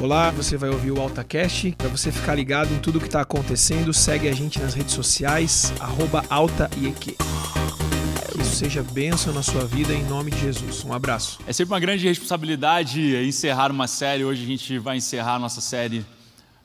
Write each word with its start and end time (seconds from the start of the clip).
Olá, 0.00 0.30
você 0.30 0.56
vai 0.56 0.70
ouvir 0.70 0.92
o 0.92 1.00
AltaCast. 1.00 1.72
Para 1.72 1.88
você 1.88 2.12
ficar 2.12 2.36
ligado 2.36 2.72
em 2.72 2.78
tudo 2.78 3.00
que 3.00 3.06
está 3.06 3.20
acontecendo, 3.20 3.92
segue 3.92 4.28
a 4.28 4.32
gente 4.32 4.60
nas 4.60 4.72
redes 4.72 4.94
sociais, 4.94 5.72
arroba 5.80 6.24
AltaIEQ. 6.30 7.16
Que 7.16 8.40
isso 8.40 8.54
seja 8.54 8.80
bênção 8.80 9.34
na 9.34 9.42
sua 9.42 9.66
vida 9.66 9.92
em 9.92 10.04
nome 10.04 10.30
de 10.30 10.38
Jesus. 10.38 10.84
Um 10.84 10.92
abraço. 10.92 11.40
É 11.48 11.52
sempre 11.52 11.74
uma 11.74 11.80
grande 11.80 12.06
responsabilidade 12.06 13.16
encerrar 13.26 13.72
uma 13.72 13.88
série. 13.88 14.24
Hoje 14.24 14.44
a 14.44 14.46
gente 14.46 14.78
vai 14.78 14.98
encerrar 14.98 15.34
a 15.34 15.38
nossa 15.40 15.60
série 15.60 16.06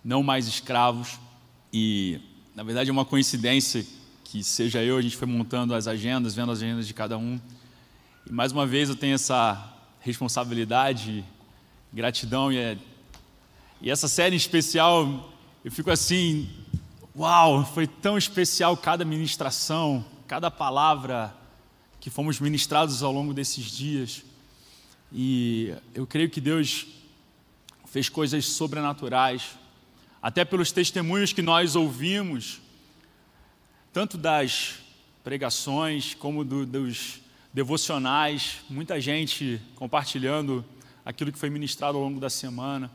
Não 0.05 0.21
Mais 0.21 0.47
Escravos. 0.47 1.19
E, 1.73 2.21
na 2.55 2.61
verdade, 2.61 2.91
é 2.91 2.93
uma 2.93 3.03
coincidência 3.03 3.83
que 4.23 4.43
seja 4.43 4.83
eu, 4.83 4.95
a 4.95 5.01
gente 5.01 5.17
foi 5.17 5.27
montando 5.27 5.73
as 5.73 5.87
agendas, 5.87 6.35
vendo 6.35 6.51
as 6.51 6.59
agendas 6.59 6.85
de 6.85 6.93
cada 6.93 7.17
um. 7.17 7.41
E 8.29 8.31
mais 8.31 8.51
uma 8.51 8.67
vez 8.67 8.89
eu 8.89 8.95
tenho 8.95 9.15
essa 9.15 9.73
responsabilidade, 10.01 11.25
gratidão 11.91 12.51
e, 12.51 12.57
é, 12.59 12.77
e 13.83 13.91
essa 13.91 14.07
série 14.07 14.33
em 14.33 14.37
especial, 14.37 15.29
eu 15.61 15.69
fico 15.69 15.91
assim, 15.91 16.49
uau, 17.13 17.65
foi 17.65 17.85
tão 17.85 18.17
especial 18.17 18.77
cada 18.77 19.03
ministração, 19.03 20.05
cada 20.25 20.49
palavra 20.49 21.35
que 21.99 22.09
fomos 22.09 22.39
ministrados 22.39 23.03
ao 23.03 23.11
longo 23.11 23.33
desses 23.33 23.65
dias. 23.65 24.23
E 25.11 25.75
eu 25.93 26.07
creio 26.07 26.29
que 26.29 26.39
Deus 26.39 26.87
fez 27.85 28.07
coisas 28.07 28.45
sobrenaturais, 28.45 29.57
até 30.21 30.45
pelos 30.45 30.71
testemunhos 30.71 31.33
que 31.33 31.41
nós 31.41 31.75
ouvimos, 31.75 32.61
tanto 33.91 34.17
das 34.17 34.75
pregações 35.25 36.13
como 36.13 36.45
do, 36.45 36.65
dos 36.65 37.19
devocionais, 37.53 38.61
muita 38.69 39.01
gente 39.01 39.59
compartilhando 39.75 40.63
aquilo 41.03 41.33
que 41.33 41.37
foi 41.37 41.49
ministrado 41.49 41.97
ao 41.97 42.03
longo 42.05 42.21
da 42.21 42.29
semana. 42.29 42.89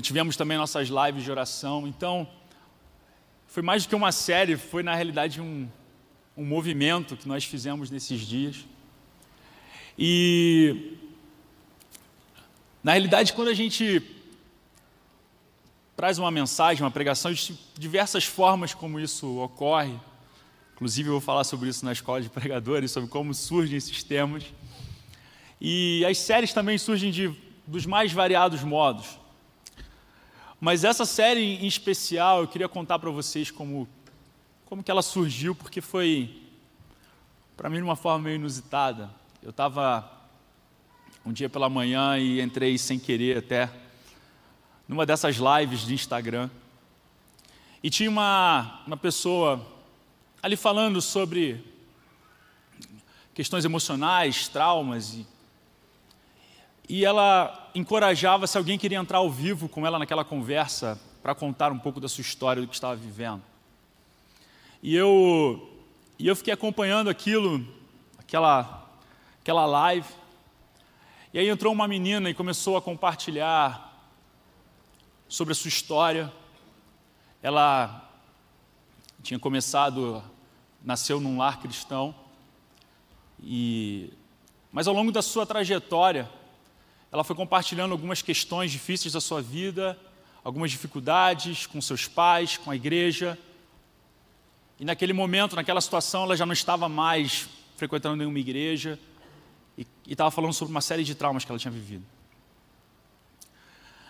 Tivemos 0.00 0.36
também 0.36 0.56
nossas 0.56 0.88
lives 0.88 1.24
de 1.24 1.30
oração. 1.30 1.86
Então, 1.86 2.28
foi 3.46 3.62
mais 3.62 3.84
do 3.84 3.88
que 3.88 3.94
uma 3.94 4.12
série, 4.12 4.56
foi 4.56 4.82
na 4.82 4.94
realidade 4.94 5.40
um, 5.40 5.68
um 6.36 6.44
movimento 6.44 7.16
que 7.16 7.26
nós 7.26 7.44
fizemos 7.44 7.90
nesses 7.90 8.20
dias. 8.20 8.64
E, 9.98 10.96
na 12.82 12.92
realidade, 12.92 13.32
quando 13.32 13.48
a 13.48 13.54
gente 13.54 14.02
traz 15.96 16.18
uma 16.18 16.30
mensagem, 16.30 16.82
uma 16.82 16.90
pregação, 16.90 17.32
de 17.32 17.58
diversas 17.76 18.24
formas 18.24 18.72
como 18.74 18.98
isso 18.98 19.38
ocorre, 19.38 19.98
Inclusive, 20.82 21.10
eu 21.10 21.12
vou 21.12 21.20
falar 21.20 21.44
sobre 21.44 21.68
isso 21.68 21.84
na 21.84 21.92
escola 21.92 22.20
de 22.20 22.28
pregadores, 22.28 22.90
sobre 22.90 23.08
como 23.08 23.32
surgem 23.32 23.76
esses 23.76 24.02
temas. 24.02 24.42
E 25.60 26.04
as 26.04 26.18
séries 26.18 26.52
também 26.52 26.76
surgem 26.76 27.12
de, 27.12 27.32
dos 27.64 27.86
mais 27.86 28.12
variados 28.12 28.64
modos. 28.64 29.06
Mas 30.64 30.84
essa 30.84 31.04
série 31.04 31.56
em 31.56 31.66
especial, 31.66 32.42
eu 32.42 32.46
queria 32.46 32.68
contar 32.68 32.96
para 32.96 33.10
vocês 33.10 33.50
como, 33.50 33.88
como 34.64 34.80
que 34.80 34.92
ela 34.92 35.02
surgiu, 35.02 35.56
porque 35.56 35.80
foi, 35.80 36.40
para 37.56 37.68
mim, 37.68 37.78
de 37.78 37.82
uma 37.82 37.96
forma 37.96 38.26
meio 38.26 38.36
inusitada. 38.36 39.10
Eu 39.42 39.50
estava 39.50 40.08
um 41.26 41.32
dia 41.32 41.48
pela 41.48 41.68
manhã 41.68 42.16
e 42.16 42.40
entrei 42.40 42.78
sem 42.78 42.96
querer 42.96 43.38
até 43.38 43.68
numa 44.86 45.04
dessas 45.04 45.34
lives 45.34 45.80
de 45.80 45.94
Instagram. 45.94 46.48
E 47.82 47.90
tinha 47.90 48.08
uma, 48.08 48.84
uma 48.86 48.96
pessoa 48.96 49.66
ali 50.40 50.54
falando 50.54 51.02
sobre 51.02 51.60
questões 53.34 53.64
emocionais, 53.64 54.46
traumas, 54.46 55.14
e, 55.14 55.26
e 56.88 57.04
ela 57.04 57.70
encorajava 57.74 58.46
se 58.46 58.58
alguém 58.58 58.78
queria 58.78 58.98
entrar 58.98 59.18
ao 59.18 59.30
vivo 59.30 59.68
com 59.68 59.86
ela 59.86 59.98
naquela 59.98 60.24
conversa 60.24 61.00
para 61.22 61.34
contar 61.34 61.72
um 61.72 61.78
pouco 61.78 62.00
da 62.00 62.08
sua 62.08 62.22
história, 62.22 62.60
do 62.60 62.68
que 62.68 62.74
estava 62.74 62.96
vivendo. 62.96 63.42
E 64.82 64.94
eu, 64.94 65.84
e 66.18 66.26
eu 66.26 66.34
fiquei 66.34 66.52
acompanhando 66.52 67.08
aquilo, 67.08 67.64
aquela, 68.18 68.88
aquela 69.40 69.64
live, 69.64 70.08
e 71.32 71.38
aí 71.38 71.48
entrou 71.48 71.72
uma 71.72 71.88
menina 71.88 72.28
e 72.28 72.34
começou 72.34 72.76
a 72.76 72.82
compartilhar 72.82 73.90
sobre 75.28 75.52
a 75.52 75.54
sua 75.54 75.68
história. 75.68 76.30
Ela 77.42 78.10
tinha 79.22 79.38
começado 79.38 80.22
nasceu 80.84 81.20
num 81.20 81.38
lar 81.38 81.60
cristão, 81.60 82.14
e, 83.40 84.12
mas 84.70 84.88
ao 84.88 84.94
longo 84.94 85.12
da 85.12 85.22
sua 85.22 85.46
trajetória, 85.46 86.28
ela 87.12 87.22
foi 87.22 87.36
compartilhando 87.36 87.92
algumas 87.92 88.22
questões 88.22 88.72
difíceis 88.72 89.12
da 89.12 89.20
sua 89.20 89.42
vida, 89.42 89.98
algumas 90.42 90.70
dificuldades 90.70 91.66
com 91.66 91.78
seus 91.78 92.08
pais, 92.08 92.56
com 92.56 92.70
a 92.70 92.74
igreja. 92.74 93.38
E 94.80 94.84
naquele 94.84 95.12
momento, 95.12 95.54
naquela 95.54 95.80
situação, 95.82 96.22
ela 96.22 96.34
já 96.34 96.46
não 96.46 96.54
estava 96.54 96.88
mais 96.88 97.50
frequentando 97.76 98.16
nenhuma 98.16 98.38
igreja 98.38 98.98
e 99.76 99.86
estava 100.06 100.30
falando 100.30 100.54
sobre 100.54 100.72
uma 100.72 100.80
série 100.80 101.04
de 101.04 101.14
traumas 101.14 101.44
que 101.44 101.52
ela 101.52 101.58
tinha 101.58 101.70
vivido. 101.70 102.04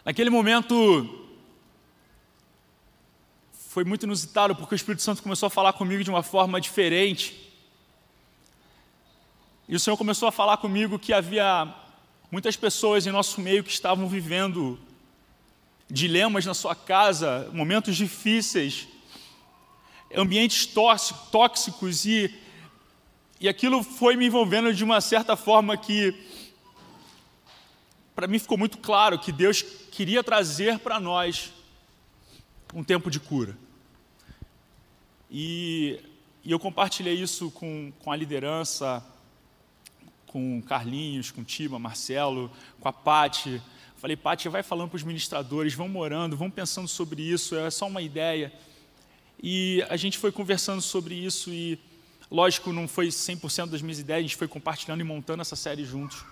Naquele 0.04 0.30
momento, 0.30 1.26
foi 3.52 3.82
muito 3.82 4.04
inusitado, 4.04 4.54
porque 4.54 4.74
o 4.74 4.76
Espírito 4.76 5.02
Santo 5.02 5.22
começou 5.24 5.48
a 5.48 5.50
falar 5.50 5.72
comigo 5.72 6.04
de 6.04 6.10
uma 6.10 6.22
forma 6.22 6.60
diferente. 6.60 7.52
E 9.68 9.74
o 9.74 9.80
Senhor 9.80 9.96
começou 9.96 10.28
a 10.28 10.32
falar 10.32 10.56
comigo 10.58 10.98
que 10.98 11.12
havia 11.12 11.81
muitas 12.32 12.56
pessoas 12.56 13.06
em 13.06 13.10
nosso 13.10 13.42
meio 13.42 13.62
que 13.62 13.70
estavam 13.70 14.08
vivendo 14.08 14.80
dilemas 15.86 16.46
na 16.46 16.54
sua 16.54 16.74
casa, 16.74 17.50
momentos 17.52 17.94
difíceis, 17.94 18.88
ambientes 20.16 20.66
tóxicos 21.30 22.06
e, 22.06 22.34
e 23.38 23.50
aquilo 23.50 23.82
foi 23.82 24.16
me 24.16 24.28
envolvendo 24.28 24.72
de 24.72 24.82
uma 24.82 25.02
certa 25.02 25.36
forma 25.36 25.76
que 25.76 26.14
para 28.14 28.26
mim 28.26 28.38
ficou 28.38 28.56
muito 28.56 28.78
claro 28.78 29.18
que 29.18 29.30
Deus 29.30 29.60
queria 29.60 30.24
trazer 30.24 30.78
para 30.78 30.98
nós 30.98 31.52
um 32.72 32.82
tempo 32.82 33.10
de 33.10 33.20
cura. 33.20 33.58
E, 35.30 36.00
e 36.42 36.50
eu 36.50 36.58
compartilhei 36.58 37.14
isso 37.14 37.50
com, 37.50 37.92
com 37.98 38.10
a 38.10 38.16
liderança, 38.16 39.04
com 40.32 40.62
Carlinhos, 40.62 41.30
com 41.30 41.44
Tiba, 41.44 41.78
Marcelo, 41.78 42.50
com 42.80 42.88
a 42.88 42.92
Pati. 42.92 43.60
Falei, 43.96 44.16
Pati, 44.16 44.48
vai 44.48 44.62
falando 44.62 44.88
para 44.88 44.96
os 44.96 45.02
ministradores, 45.02 45.74
vão 45.74 45.88
morando, 45.88 46.36
vão 46.36 46.50
pensando 46.50 46.88
sobre 46.88 47.22
isso, 47.22 47.54
é 47.54 47.70
só 47.70 47.86
uma 47.86 48.00
ideia. 48.00 48.52
E 49.40 49.84
a 49.90 49.96
gente 49.96 50.16
foi 50.18 50.32
conversando 50.32 50.80
sobre 50.80 51.14
isso 51.14 51.50
e, 51.50 51.78
lógico, 52.30 52.72
não 52.72 52.88
foi 52.88 53.08
100% 53.08 53.66
das 53.66 53.82
minhas 53.82 53.98
ideias, 53.98 54.20
a 54.20 54.22
gente 54.22 54.36
foi 54.36 54.48
compartilhando 54.48 55.02
e 55.02 55.04
montando 55.04 55.42
essa 55.42 55.54
série 55.54 55.84
juntos. 55.84 56.24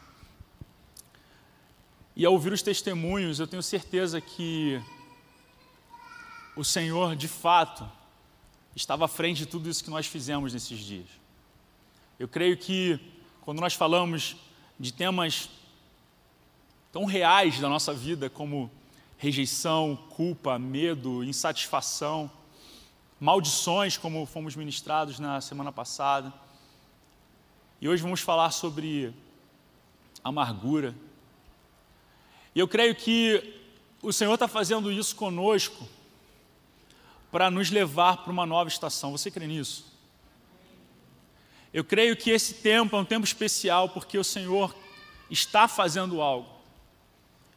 E 2.17 2.25
ao 2.25 2.33
ouvir 2.33 2.53
os 2.53 2.63
testemunhos, 2.63 3.39
eu 3.39 3.47
tenho 3.47 3.63
certeza 3.63 4.21
que 4.21 4.81
o 6.57 6.65
Senhor, 6.65 7.15
de 7.15 7.29
fato, 7.29 7.89
estava 8.75 9.05
à 9.05 9.09
frente 9.09 9.39
de 9.39 9.47
tudo 9.47 9.69
isso 9.69 9.85
que 9.85 9.91
nós 9.91 10.07
fizemos 10.07 10.53
nesses 10.53 10.79
dias. 10.79 11.09
Eu 12.19 12.29
creio 12.29 12.57
que 12.57 13.01
quando 13.43 13.61
nós 13.61 13.75
falamos 13.75 14.37
de 14.79 14.93
temas 14.93 15.49
tão 16.93 17.05
reais 17.05 17.59
da 17.61 17.69
nossa 17.69 17.93
vida 17.93 18.29
como 18.29 18.71
rejeição, 19.17 19.97
culpa, 20.11 20.59
medo, 20.59 21.23
insatisfação, 21.25 22.31
maldições, 23.19 23.97
como 23.97 24.25
fomos 24.27 24.57
ministrados 24.57 25.19
na 25.19 25.41
semana 25.41 25.71
passada. 25.71 26.33
E 27.81 27.89
hoje 27.89 28.03
vamos 28.03 28.21
falar 28.21 28.51
sobre 28.51 29.15
amargura. 30.23 30.95
E 32.55 32.59
eu 32.59 32.69
creio 32.69 32.95
que 32.95 33.61
o 34.03 34.13
Senhor 34.13 34.35
está 34.35 34.49
fazendo 34.49 34.91
isso 34.91 35.15
conosco 35.17 35.87
para 37.31 37.51
nos 37.51 37.71
levar 37.71 38.19
para 38.19 38.33
uma 38.33 38.47
nova 38.47 38.69
estação. 38.69 39.13
Você 39.13 39.31
crê 39.31 39.47
nisso? 39.47 39.90
Eu 41.73 41.85
creio 41.85 42.17
que 42.17 42.31
esse 42.31 42.55
tempo 42.55 42.97
é 42.97 42.99
um 42.99 43.05
tempo 43.05 43.25
especial 43.25 43.89
porque 43.89 44.19
o 44.19 44.25
Senhor 44.25 44.75
está 45.31 45.69
fazendo 45.69 46.21
algo, 46.21 46.49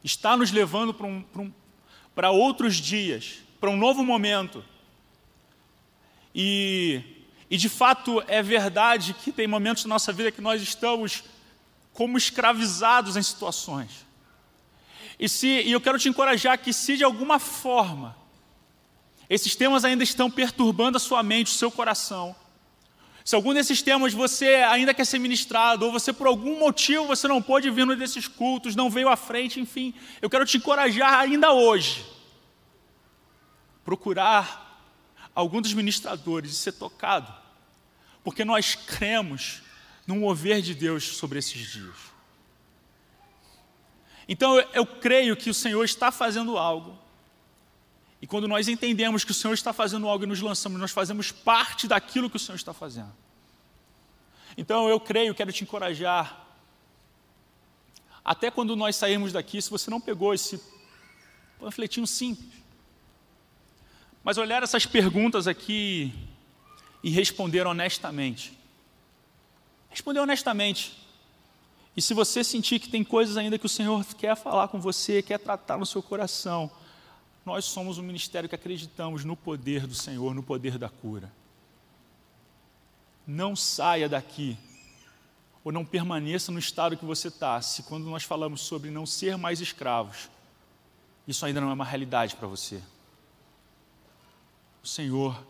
está 0.04 0.38
nos 0.38 0.52
levando 0.52 0.94
para, 0.94 1.08
um, 1.08 1.22
para, 1.22 1.42
um, 1.42 1.54
para 2.14 2.32
outros 2.32 2.76
dias, 2.76 3.40
para 3.60 3.70
um 3.70 3.78
novo 3.78 4.04
momento. 4.04 4.64
E, 6.36 7.02
e 7.50 7.58
de 7.58 7.70
fato 7.70 8.24
é 8.28 8.44
verdade 8.44 9.14
que 9.14 9.32
tem 9.32 9.48
momentos 9.48 9.86
na 9.86 9.96
nossa 9.96 10.14
vida 10.14 10.32
que 10.32 10.42
nós 10.42 10.62
estamos 10.62 11.24
como 11.92 12.18
escravizados 12.18 13.18
em 13.18 13.24
situações. 13.24 14.06
E, 15.20 15.30
se, 15.30 15.48
e 15.48 15.72
eu 15.72 15.82
quero 15.82 15.98
te 15.98 16.10
encorajar 16.10 16.58
que, 16.60 16.74
se 16.74 16.98
de 16.98 17.04
alguma 17.04 17.40
forma 17.40 18.16
esses 19.30 19.56
temas 19.56 19.86
ainda 19.86 20.04
estão 20.04 20.30
perturbando 20.30 20.98
a 20.98 21.00
sua 21.00 21.24
mente, 21.24 21.48
o 21.48 21.56
seu 21.56 21.72
coração. 21.72 22.36
Se 23.24 23.36
algum 23.36 23.54
desses 23.54 23.82
temas 23.82 24.14
você 24.14 24.56
ainda 24.56 24.94
quer 24.94 25.06
ser 25.06 25.18
ministrado, 25.18 25.86
ou 25.86 25.92
você 25.92 26.12
por 26.12 26.28
algum 26.28 26.60
motivo 26.60 27.08
você 27.08 27.28
não 27.28 27.42
pôde 27.42 27.70
vir 27.70 27.86
num 27.86 27.96
desses 27.96 28.28
cultos, 28.28 28.76
não 28.76 28.90
veio 28.90 29.08
à 29.08 29.16
frente, 29.16 29.60
enfim, 29.60 29.94
eu 30.22 30.30
quero 30.30 30.46
te 30.46 30.58
encorajar 30.58 31.20
ainda 31.20 31.54
hoje. 31.54 32.06
Procurar 33.86 34.92
algum 35.34 35.62
dos 35.62 35.74
ministradores 35.74 36.52
e 36.52 36.56
ser 36.56 36.74
tocado, 36.74 37.34
porque 38.24 38.44
nós 38.44 38.76
cremos 38.76 39.62
no 40.06 40.16
mover 40.18 40.62
de 40.62 40.76
Deus 40.76 41.04
sobre 41.16 41.40
esses 41.40 41.72
dias. 41.72 41.96
Então 44.28 44.58
eu, 44.58 44.70
eu 44.74 44.86
creio 44.86 45.36
que 45.36 45.50
o 45.50 45.54
Senhor 45.54 45.84
está 45.84 46.12
fazendo 46.12 46.58
algo, 46.58 46.98
e 48.24 48.26
quando 48.26 48.48
nós 48.48 48.70
entendemos 48.70 49.26
que 49.26 49.32
o 49.32 49.34
Senhor 49.34 49.54
está 49.54 49.74
fazendo 49.74 50.08
algo 50.08 50.24
e 50.24 50.28
nos 50.28 50.40
lançamos, 50.40 50.80
nós 50.80 50.92
fazemos 50.92 51.30
parte 51.30 51.90
daquilo 51.90 52.30
que 52.30 52.38
o 52.38 52.40
Senhor 52.40 52.56
está 52.56 52.74
fazendo. 52.74 53.12
Então 54.58 54.88
eu 54.88 54.98
creio, 54.98 55.36
quero 55.36 55.52
te 55.52 55.66
encorajar. 55.66 56.48
Até 58.24 58.50
quando 58.50 58.78
nós 58.78 58.96
sairmos 58.96 59.34
daqui, 59.34 59.62
se 59.62 59.70
você 59.70 59.92
não 59.92 60.00
pegou 60.00 60.34
esse 60.34 60.58
panfletinho 61.60 62.08
simples, 62.08 62.50
mas 64.24 64.38
olhar 64.38 64.64
essas 64.64 64.86
perguntas 64.86 65.46
aqui 65.46 66.14
e 67.04 67.10
responder 67.10 67.68
honestamente. 67.68 68.58
Responder 69.90 70.22
honestamente. 70.22 70.98
E 71.94 72.02
se 72.02 72.14
você 72.14 72.42
sentir 72.42 72.80
que 72.80 72.88
tem 72.88 73.04
coisas 73.04 73.36
ainda 73.36 73.60
que 73.60 73.66
o 73.66 73.70
Senhor 73.70 74.02
quer 74.16 74.38
falar 74.38 74.70
com 74.70 74.80
você, 74.80 75.22
quer 75.22 75.40
tratar 75.40 75.78
no 75.78 75.86
seu 75.86 76.02
coração, 76.02 76.72
nós 77.46 77.66
somos 77.66 77.98
um 77.98 78.04
ministério 78.04 78.48
que 78.48 78.56
acreditamos 78.56 79.26
no 79.26 79.36
poder 79.36 79.86
do 79.86 79.96
Senhor, 79.96 80.34
no 80.34 80.44
poder 80.44 80.78
da 80.78 80.90
cura. 80.90 81.32
Não 83.28 83.56
saia 83.56 84.08
daqui, 84.08 84.58
ou 85.64 85.72
não 85.72 85.86
permaneça 85.86 86.52
no 86.52 86.60
estado 86.60 86.98
que 86.98 87.06
você 87.06 87.28
está, 87.28 87.62
se 87.62 87.84
quando 87.84 88.06
nós 88.06 88.24
falamos 88.24 88.62
sobre 88.62 88.90
não 88.90 89.06
ser 89.06 89.38
mais 89.38 89.62
escravos, 89.62 90.30
isso 91.28 91.46
ainda 91.46 91.62
não 91.62 91.70
é 91.70 91.74
uma 91.74 91.86
realidade 91.86 92.36
para 92.36 92.48
você. 92.48 92.82
O 94.84 94.88
Senhor 94.88 95.42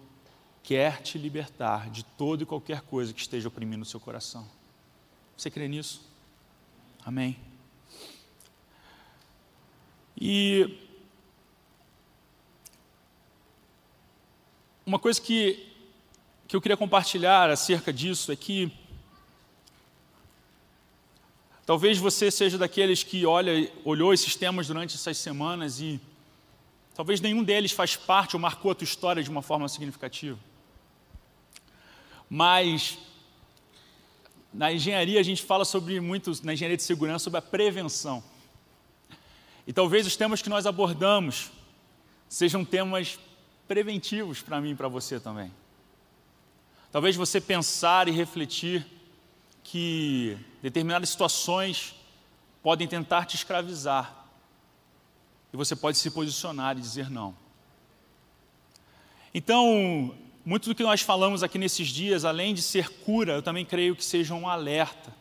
quer 0.61 1.01
te 1.01 1.17
libertar 1.17 1.89
de 1.89 2.03
toda 2.03 2.43
e 2.43 2.45
qualquer 2.45 2.81
coisa 2.81 3.13
que 3.13 3.19
esteja 3.19 3.47
oprimindo 3.47 3.81
o 3.81 3.85
seu 3.85 3.99
coração. 3.99 4.47
Você 5.35 5.49
crê 5.49 5.67
nisso? 5.67 6.07
Amém. 7.03 7.37
E 10.15 10.82
Uma 14.85 14.99
coisa 14.99 15.21
que, 15.21 15.65
que 16.45 16.53
eu 16.53 16.61
queria 16.61 16.75
compartilhar 16.75 17.49
acerca 17.49 17.93
disso 17.93 18.33
é 18.33 18.35
que 18.35 18.69
talvez 21.65 21.97
você 21.97 22.29
seja 22.29 22.57
daqueles 22.57 23.01
que 23.01 23.25
olha, 23.25 23.71
olhou 23.85 24.13
esses 24.13 24.35
temas 24.35 24.67
durante 24.67 24.95
essas 24.95 25.17
semanas 25.17 25.79
e 25.79 26.01
talvez 26.93 27.21
nenhum 27.21 27.45
deles 27.45 27.71
faz 27.71 27.95
parte 27.95 28.35
ou 28.35 28.41
marcou 28.41 28.71
a 28.71 28.75
tua 28.75 28.83
história 28.83 29.23
de 29.23 29.29
uma 29.29 29.41
forma 29.41 29.69
significativa. 29.69 30.37
Mas 32.29 32.97
na 34.53 34.73
engenharia 34.73 35.21
a 35.21 35.23
gente 35.23 35.43
fala 35.43 35.63
sobre 35.63 36.01
muito, 36.01 36.29
na 36.43 36.51
engenharia 36.51 36.75
de 36.75 36.83
segurança, 36.83 37.23
sobre 37.23 37.39
a 37.39 37.41
prevenção. 37.41 38.21
E 39.65 39.71
talvez 39.71 40.05
os 40.05 40.17
temas 40.17 40.41
que 40.41 40.49
nós 40.49 40.65
abordamos 40.65 41.51
sejam 42.27 42.65
temas 42.65 43.17
preventivos 43.67 44.41
para 44.41 44.59
mim 44.59 44.71
e 44.71 44.75
para 44.75 44.87
você 44.87 45.19
também. 45.19 45.51
Talvez 46.91 47.15
você 47.15 47.41
pensar 47.41 48.07
e 48.07 48.11
refletir 48.11 48.85
que 49.63 50.37
determinadas 50.61 51.09
situações 51.09 51.95
podem 52.61 52.87
tentar 52.87 53.25
te 53.25 53.35
escravizar. 53.35 54.25
E 55.51 55.57
você 55.57 55.75
pode 55.75 55.97
se 55.97 56.11
posicionar 56.11 56.77
e 56.77 56.81
dizer 56.81 57.09
não. 57.09 57.35
Então, 59.33 60.15
muito 60.45 60.69
do 60.69 60.75
que 60.75 60.83
nós 60.83 61.01
falamos 61.01 61.41
aqui 61.41 61.57
nesses 61.57 61.87
dias, 61.87 62.25
além 62.25 62.53
de 62.53 62.61
ser 62.61 62.89
cura, 62.89 63.33
eu 63.33 63.41
também 63.41 63.65
creio 63.65 63.95
que 63.95 64.05
seja 64.05 64.35
um 64.35 64.47
alerta 64.47 65.13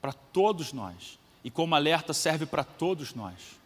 para 0.00 0.12
todos 0.12 0.72
nós. 0.72 1.18
E 1.44 1.50
como 1.50 1.74
alerta 1.74 2.12
serve 2.14 2.46
para 2.46 2.64
todos 2.64 3.14
nós. 3.14 3.59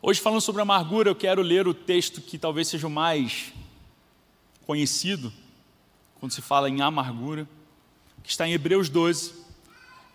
Hoje, 0.00 0.20
falando 0.20 0.40
sobre 0.40 0.62
amargura, 0.62 1.10
eu 1.10 1.16
quero 1.16 1.42
ler 1.42 1.66
o 1.66 1.74
texto 1.74 2.20
que 2.20 2.38
talvez 2.38 2.68
seja 2.68 2.86
o 2.86 2.90
mais 2.90 3.52
conhecido, 4.64 5.32
quando 6.20 6.30
se 6.30 6.40
fala 6.40 6.70
em 6.70 6.80
amargura, 6.80 7.48
que 8.22 8.30
está 8.30 8.46
em 8.46 8.52
Hebreus 8.52 8.88
12, 8.88 9.34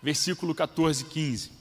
versículo 0.02 0.54
14 0.54 1.02
e 1.02 1.06
15. 1.06 1.52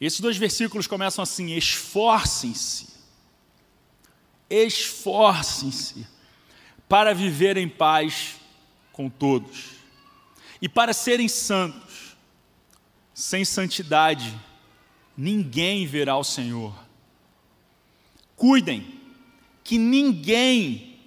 Esses 0.00 0.20
dois 0.20 0.36
versículos 0.36 0.86
começam 0.86 1.20
assim: 1.20 1.50
esforcem-se, 1.50 2.88
esforcem-se 4.48 6.06
para 6.88 7.12
viver 7.12 7.56
em 7.56 7.68
paz 7.68 8.36
com 8.92 9.10
todos 9.10 9.70
e 10.60 10.68
para 10.68 10.92
serem 10.92 11.26
santos, 11.26 12.16
sem 13.12 13.44
santidade 13.44 14.32
ninguém 15.16 15.86
verá 15.86 16.16
o 16.16 16.24
Senhor. 16.24 16.74
Cuidem 18.36 19.00
que 19.62 19.78
ninguém 19.78 20.98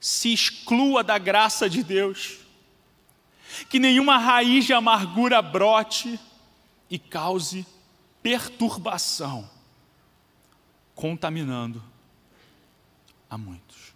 se 0.00 0.32
exclua 0.32 1.04
da 1.04 1.18
graça 1.18 1.68
de 1.68 1.82
Deus, 1.82 2.38
que 3.68 3.78
nenhuma 3.78 4.16
raiz 4.16 4.64
de 4.64 4.72
amargura 4.72 5.42
brote 5.42 6.18
e 6.88 6.98
cause 6.98 7.66
perturbação, 8.22 9.48
contaminando 10.94 11.82
a 13.28 13.36
muitos. 13.36 13.94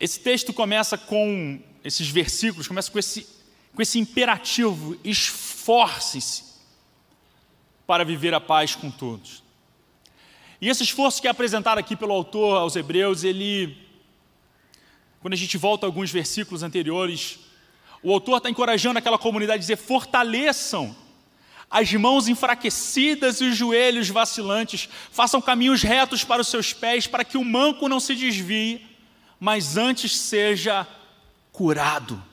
Esse 0.00 0.18
texto 0.18 0.52
começa 0.52 0.96
com 0.96 1.60
esses 1.84 2.08
versículos, 2.08 2.66
começa 2.66 2.90
com 2.90 2.98
esse, 2.98 3.26
com 3.74 3.82
esse 3.82 3.98
imperativo: 3.98 4.98
esforce-se 5.04 6.51
para 7.92 8.06
viver 8.06 8.32
a 8.32 8.40
paz 8.40 8.74
com 8.74 8.90
todos. 8.90 9.42
E 10.58 10.66
esse 10.66 10.82
esforço 10.82 11.20
que 11.20 11.28
é 11.28 11.30
apresentado 11.30 11.76
aqui 11.76 11.94
pelo 11.94 12.14
autor 12.14 12.56
aos 12.56 12.74
Hebreus, 12.74 13.22
ele, 13.22 13.76
quando 15.20 15.34
a 15.34 15.36
gente 15.36 15.58
volta 15.58 15.84
a 15.84 15.88
alguns 15.88 16.10
versículos 16.10 16.62
anteriores, 16.62 17.38
o 18.02 18.10
autor 18.10 18.38
está 18.38 18.48
encorajando 18.48 18.98
aquela 18.98 19.18
comunidade 19.18 19.58
a 19.58 19.60
dizer: 19.60 19.76
fortaleçam 19.76 20.96
as 21.70 21.92
mãos 21.92 22.28
enfraquecidas 22.28 23.42
e 23.42 23.44
os 23.44 23.58
joelhos 23.58 24.08
vacilantes, 24.08 24.88
façam 25.10 25.42
caminhos 25.42 25.82
retos 25.82 26.24
para 26.24 26.40
os 26.40 26.48
seus 26.48 26.72
pés, 26.72 27.06
para 27.06 27.26
que 27.26 27.36
o 27.36 27.44
manco 27.44 27.90
não 27.90 28.00
se 28.00 28.14
desvie, 28.14 28.86
mas 29.38 29.76
antes 29.76 30.16
seja 30.16 30.88
curado. 31.52 32.24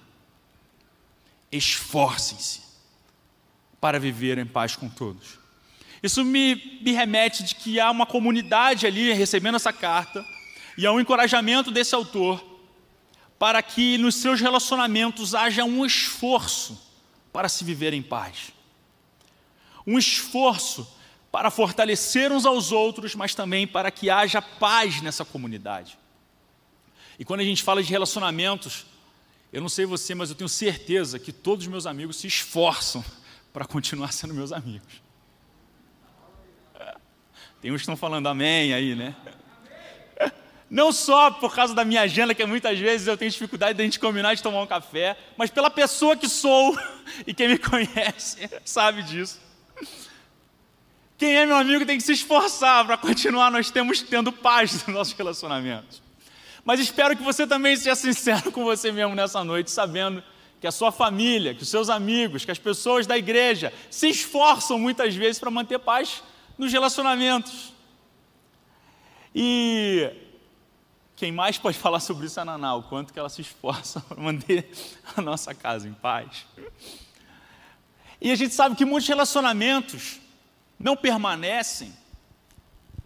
Esforcem-se 1.51 2.61
para 3.81 3.99
viver 3.99 4.37
em 4.37 4.45
paz 4.45 4.73
com 4.77 4.87
todos. 4.87 5.38
Isso 6.01 6.23
me, 6.23 6.79
me 6.81 6.91
remete 6.91 7.43
de 7.43 7.55
que 7.55 7.79
há 7.79 7.91
uma 7.91 8.05
comunidade 8.05 8.87
ali 8.87 9.11
recebendo 9.11 9.55
essa 9.55 9.73
carta 9.73 10.25
e 10.77 10.85
há 10.85 10.91
um 10.91 10.99
encorajamento 10.99 11.71
desse 11.71 11.93
autor 11.93 12.43
para 13.37 13.61
que 13.61 13.97
nos 13.97 14.15
seus 14.15 14.39
relacionamentos 14.41 15.35
haja 15.35 15.63
um 15.63 15.85
esforço 15.85 16.79
para 17.31 17.47
se 17.47 17.63
viver 17.63 17.93
em 17.93 18.01
paz. 18.01 18.51
Um 19.85 19.97
esforço 19.97 20.87
para 21.31 21.51
fortalecer 21.51 22.31
uns 22.31 22.45
aos 22.45 22.71
outros, 22.71 23.15
mas 23.15 23.35
também 23.35 23.67
para 23.67 23.91
que 23.91 24.09
haja 24.09 24.41
paz 24.41 25.01
nessa 25.01 25.23
comunidade. 25.23 25.97
E 27.17 27.25
quando 27.25 27.41
a 27.41 27.43
gente 27.43 27.63
fala 27.63 27.83
de 27.83 27.89
relacionamentos, 27.89 28.85
eu 29.51 29.61
não 29.61 29.69
sei 29.69 29.85
você, 29.85 30.15
mas 30.15 30.29
eu 30.29 30.35
tenho 30.35 30.49
certeza 30.49 31.19
que 31.19 31.31
todos 31.31 31.65
os 31.65 31.71
meus 31.71 31.85
amigos 31.85 32.17
se 32.17 32.27
esforçam 32.27 33.03
para 33.51 33.65
continuar 33.65 34.11
sendo 34.11 34.33
meus 34.33 34.51
amigos. 34.51 35.08
Tem 37.61 37.71
uns 37.71 37.77
que 37.77 37.81
estão 37.81 37.97
falando 37.97 38.27
amém 38.27 38.73
aí, 38.73 38.95
né? 38.95 39.13
Não 40.69 40.91
só 40.91 41.31
por 41.31 41.53
causa 41.53 41.73
da 41.73 41.83
minha 41.83 42.01
agenda, 42.01 42.33
que 42.33 42.45
muitas 42.45 42.79
vezes 42.79 43.07
eu 43.07 43.17
tenho 43.17 43.29
dificuldade 43.29 43.73
de 43.73 43.81
a 43.81 43.85
gente 43.85 43.99
combinar 43.99 44.33
de 44.33 44.41
tomar 44.41 44.61
um 44.61 44.67
café, 44.67 45.17
mas 45.35 45.49
pela 45.49 45.69
pessoa 45.69 46.15
que 46.15 46.29
sou 46.29 46.77
e 47.27 47.33
quem 47.33 47.49
me 47.49 47.57
conhece 47.57 48.49
sabe 48.63 49.03
disso. 49.03 49.39
Quem 51.17 51.35
é 51.35 51.45
meu 51.45 51.57
amigo 51.57 51.85
tem 51.85 51.97
que 51.97 52.03
se 52.03 52.13
esforçar 52.13 52.85
para 52.85 52.97
continuar 52.97 53.51
nós 53.51 53.69
temos 53.69 54.01
tendo 54.01 54.31
paz 54.31 54.71
nos 54.71 54.95
nossos 54.95 55.13
relacionamentos. 55.13 56.01
Mas 56.63 56.79
espero 56.79 57.17
que 57.17 57.23
você 57.23 57.45
também 57.45 57.75
seja 57.75 57.95
sincero 57.95 58.51
com 58.53 58.63
você 58.63 58.89
mesmo 58.89 59.15
nessa 59.15 59.43
noite, 59.43 59.69
sabendo 59.69 60.23
que 60.61 60.67
a 60.67 60.71
sua 60.71 60.91
família, 60.93 61.53
que 61.53 61.63
os 61.63 61.69
seus 61.69 61.89
amigos, 61.89 62.45
que 62.45 62.51
as 62.51 62.59
pessoas 62.59 63.05
da 63.05 63.17
igreja 63.17 63.73
se 63.89 64.07
esforçam 64.07 64.79
muitas 64.79 65.13
vezes 65.13 65.39
para 65.39 65.51
manter 65.51 65.79
paz 65.79 66.21
nos 66.59 66.73
relacionamentos. 66.73 67.73
E 69.33 70.11
quem 71.15 71.31
mais 71.31 71.57
pode 71.57 71.77
falar 71.79 72.01
sobre 72.01 72.27
isso 72.27 72.37
é 72.37 72.41
a 72.41 72.45
Naná, 72.45 72.75
o 72.75 72.83
quanto 72.83 73.13
que 73.13 73.17
ela 73.17 73.29
se 73.29 73.41
esforça 73.41 74.01
para 74.07 74.21
manter 74.21 74.69
a 75.15 75.21
nossa 75.21 75.55
casa 75.55 75.87
em 75.87 75.93
paz. 75.93 76.45
E 78.21 78.29
a 78.29 78.35
gente 78.35 78.53
sabe 78.53 78.75
que 78.75 78.83
muitos 78.83 79.07
relacionamentos 79.07 80.19
não 80.77 80.97
permanecem 80.97 81.97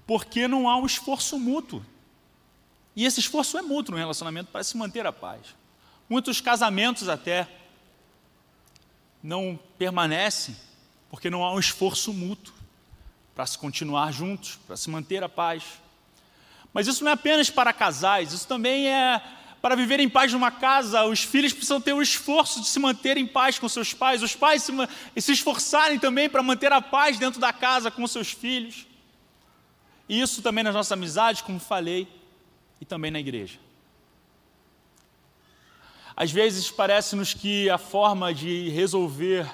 porque 0.08 0.48
não 0.48 0.68
há 0.68 0.76
um 0.76 0.88
esforço 0.88 1.38
mútuo. 1.38 1.86
E 2.96 3.06
esse 3.06 3.20
esforço 3.20 3.58
é 3.58 3.62
mútuo 3.62 3.94
no 3.94 3.98
relacionamento 3.98 4.52
para 4.52 4.64
se 4.64 4.76
manter 4.76 5.06
a 5.06 5.14
paz. 5.14 5.56
Muitos 6.10 6.42
casamentos 6.42 7.08
até 7.08 7.48
não 9.22 9.60
permanecem 9.78 10.56
porque 11.10 11.30
não 11.30 11.44
há 11.44 11.54
um 11.54 11.60
esforço 11.60 12.12
mútuo 12.12 12.63
para 13.36 13.46
se 13.46 13.58
continuar 13.58 14.12
juntos, 14.12 14.60
para 14.68 14.78
se 14.78 14.90
manter 14.90 15.24
a 15.24 15.30
paz. 15.30 15.64
Mas 16.74 16.88
isso 16.88 17.04
não 17.04 17.12
é 17.12 17.14
apenas 17.14 17.50
para 17.50 17.74
casais, 17.74 18.34
isso 18.34 18.48
também 18.48 18.88
é 18.88 19.22
para 19.62 19.76
viver 19.76 20.00
em 20.00 20.10
paz 20.10 20.34
numa 20.34 20.52
casa. 20.52 21.04
Os 21.06 21.24
filhos 21.24 21.54
precisam 21.54 21.80
ter 21.80 21.94
o 21.94 22.02
esforço 22.02 22.60
de 22.60 22.68
se 22.68 22.80
manter 22.80 23.18
em 23.18 23.26
paz 23.26 23.58
com 23.58 23.70
seus 23.70 23.94
pais, 23.94 24.22
os 24.22 24.36
pais 24.36 24.64
se, 24.64 24.74
se 25.22 25.32
esforçarem 25.32 25.98
também 25.98 26.30
para 26.30 26.44
manter 26.44 26.72
a 26.72 26.82
paz 26.82 27.18
dentro 27.18 27.40
da 27.40 27.54
casa 27.54 27.90
com 27.90 28.06
seus 28.06 28.32
filhos. 28.32 28.86
E 30.10 30.20
isso 30.20 30.42
também 30.42 30.64
nas 30.64 30.74
nossas 30.74 30.92
amizades, 30.92 31.42
como 31.42 31.60
falei, 31.60 32.08
e 32.82 32.86
também 32.86 33.10
na 33.10 33.20
igreja. 33.20 33.58
Às 36.16 36.32
vezes 36.32 36.70
parece-nos 36.70 37.34
que 37.34 37.70
a 37.70 37.78
forma 37.78 38.34
de 38.34 38.70
resolver 38.70 39.50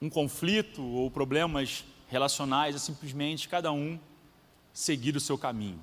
um 0.00 0.10
conflito 0.10 0.82
ou 0.82 1.10
problemas 1.10 1.84
relacionais 2.12 2.76
é 2.76 2.78
simplesmente 2.78 3.48
cada 3.48 3.72
um 3.72 3.98
seguir 4.72 5.16
o 5.16 5.20
seu 5.20 5.38
caminho. 5.38 5.82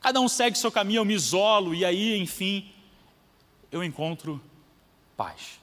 Cada 0.00 0.20
um 0.20 0.28
segue 0.28 0.56
o 0.56 0.60
seu 0.60 0.70
caminho, 0.70 0.98
eu 0.98 1.04
me 1.04 1.14
isolo 1.14 1.74
e 1.74 1.84
aí, 1.84 2.18
enfim, 2.18 2.70
eu 3.72 3.82
encontro 3.82 4.40
paz. 5.16 5.60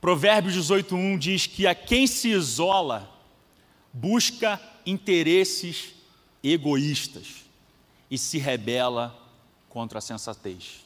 Provérbios 0.00 0.54
18:1 0.54 1.18
diz 1.18 1.46
que 1.46 1.66
a 1.66 1.74
quem 1.74 2.06
se 2.06 2.28
isola 2.28 3.10
busca 3.92 4.60
interesses 4.86 5.94
egoístas 6.42 7.44
e 8.10 8.16
se 8.16 8.38
rebela 8.38 9.14
contra 9.68 9.98
a 9.98 10.02
sensatez. 10.02 10.84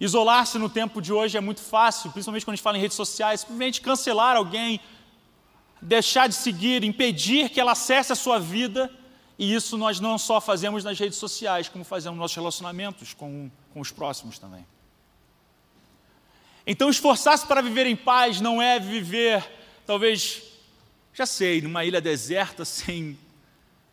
Isolar-se 0.00 0.58
no 0.58 0.68
tempo 0.68 1.02
de 1.02 1.12
hoje 1.12 1.36
é 1.36 1.40
muito 1.40 1.60
fácil, 1.60 2.12
principalmente 2.12 2.44
quando 2.44 2.54
a 2.54 2.56
gente 2.56 2.62
fala 2.62 2.78
em 2.78 2.80
redes 2.80 2.96
sociais, 2.96 3.40
simplesmente 3.40 3.80
cancelar 3.80 4.36
alguém, 4.36 4.80
deixar 5.80 6.28
de 6.28 6.34
seguir, 6.34 6.84
impedir 6.84 7.50
que 7.50 7.60
ela 7.60 7.72
acesse 7.72 8.12
a 8.12 8.16
sua 8.16 8.38
vida, 8.38 8.90
e 9.38 9.54
isso 9.54 9.76
nós 9.76 10.00
não 10.00 10.18
só 10.18 10.40
fazemos 10.40 10.84
nas 10.84 10.98
redes 10.98 11.18
sociais, 11.18 11.68
como 11.68 11.84
fazemos 11.84 12.16
nos 12.16 12.22
nossos 12.22 12.36
relacionamentos 12.36 13.14
com, 13.14 13.50
com 13.72 13.80
os 13.80 13.90
próximos 13.90 14.38
também. 14.38 14.66
Então, 16.66 16.90
esforçar-se 16.90 17.46
para 17.46 17.62
viver 17.62 17.86
em 17.86 17.96
paz 17.96 18.40
não 18.40 18.60
é 18.60 18.78
viver, 18.78 19.44
talvez, 19.86 20.42
já 21.14 21.24
sei, 21.24 21.62
numa 21.62 21.84
ilha 21.84 22.00
deserta 22.00 22.64
sem 22.64 23.18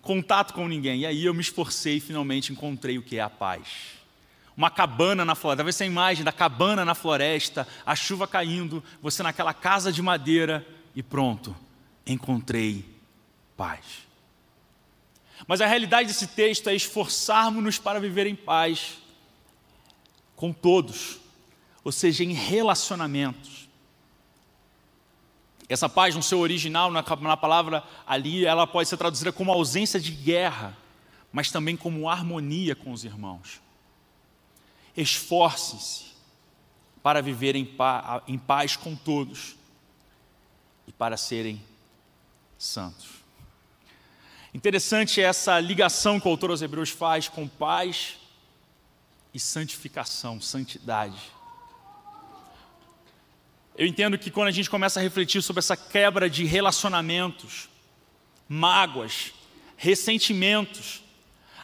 contato 0.02 0.54
com 0.54 0.68
ninguém. 0.68 1.02
E 1.02 1.06
aí 1.06 1.26
eu 1.26 1.34
me 1.34 1.42
esforcei 1.42 1.98
e 1.98 2.02
finalmente 2.02 2.52
encontrei 2.52 2.98
o 2.98 3.04
que 3.04 3.18
é 3.18 3.22
a 3.22 3.30
paz 3.30 3.96
uma 4.58 4.70
cabana 4.70 5.26
na 5.26 5.36
floresta, 5.36 5.58
talvez 5.58 5.76
essa 5.76 5.86
imagem 5.86 6.24
da 6.24 6.32
cabana 6.32 6.86
na 6.86 6.96
floresta, 6.96 7.68
a 7.86 7.96
chuva 7.96 8.28
caindo, 8.28 8.84
você 9.02 9.22
naquela 9.22 9.54
casa 9.54 9.92
de 9.92 10.02
madeira 10.02 10.66
e 10.96 11.04
pronto, 11.04 11.56
encontrei 12.06 12.86
paz. 13.58 14.06
Mas 15.48 15.62
a 15.62 15.68
realidade 15.68 16.08
desse 16.08 16.28
texto 16.28 16.70
é 16.70 16.76
esforçarmos-nos 16.76 17.78
para 17.78 18.00
viver 18.00 18.26
em 18.28 18.36
paz 18.36 18.98
com 20.36 20.52
todos, 20.52 21.20
ou 21.84 21.92
seja, 21.92 22.24
em 22.24 22.34
relacionamentos. 22.34 23.68
Essa 25.68 25.90
paz, 25.90 26.16
no 26.16 26.22
seu 26.22 26.40
original, 26.40 26.92
na, 26.92 27.04
palavra 27.38 27.84
ali, 28.06 28.46
ela 28.46 28.68
pode 28.68 28.88
ser 28.88 28.98
traduzida 28.98 29.32
como 29.32 29.52
ausência 29.52 30.00
de 30.00 30.12
guerra, 30.12 30.78
mas 31.32 31.52
também 31.52 31.76
como 31.76 32.10
harmonia 32.10 32.76
com 32.76 32.92
os 32.92 33.04
irmãos. 33.04 33.62
Esforcem-se 34.96 36.06
para 37.02 37.22
viver 37.22 37.56
em 37.56 37.66
paz, 37.66 38.24
em 38.28 38.38
paz 38.38 38.76
com 38.76 38.96
todos 38.96 39.56
e 40.88 40.92
para 40.92 41.18
serem 41.18 41.62
santos. 42.66 43.08
Interessante 44.54 45.22
essa 45.22 45.60
ligação 45.60 46.20
que 46.20 46.28
o 46.28 46.32
autor 46.32 46.50
aos 46.50 46.62
Hebreus 46.62 46.90
faz 46.90 47.28
com 47.28 47.48
paz 47.48 48.16
e 49.34 49.40
santificação, 49.40 50.40
santidade. 50.40 51.20
Eu 53.78 53.86
entendo 53.86 54.18
que 54.18 54.32
quando 54.32 54.48
a 54.48 54.52
gente 54.52 54.70
começa 54.70 55.00
a 55.00 55.04
refletir 55.04 55.42
sobre 55.42 55.60
essa 55.60 55.76
quebra 55.76 56.30
de 56.30 56.46
relacionamentos, 56.46 57.68
mágoas, 58.48 59.34
ressentimentos, 59.76 61.04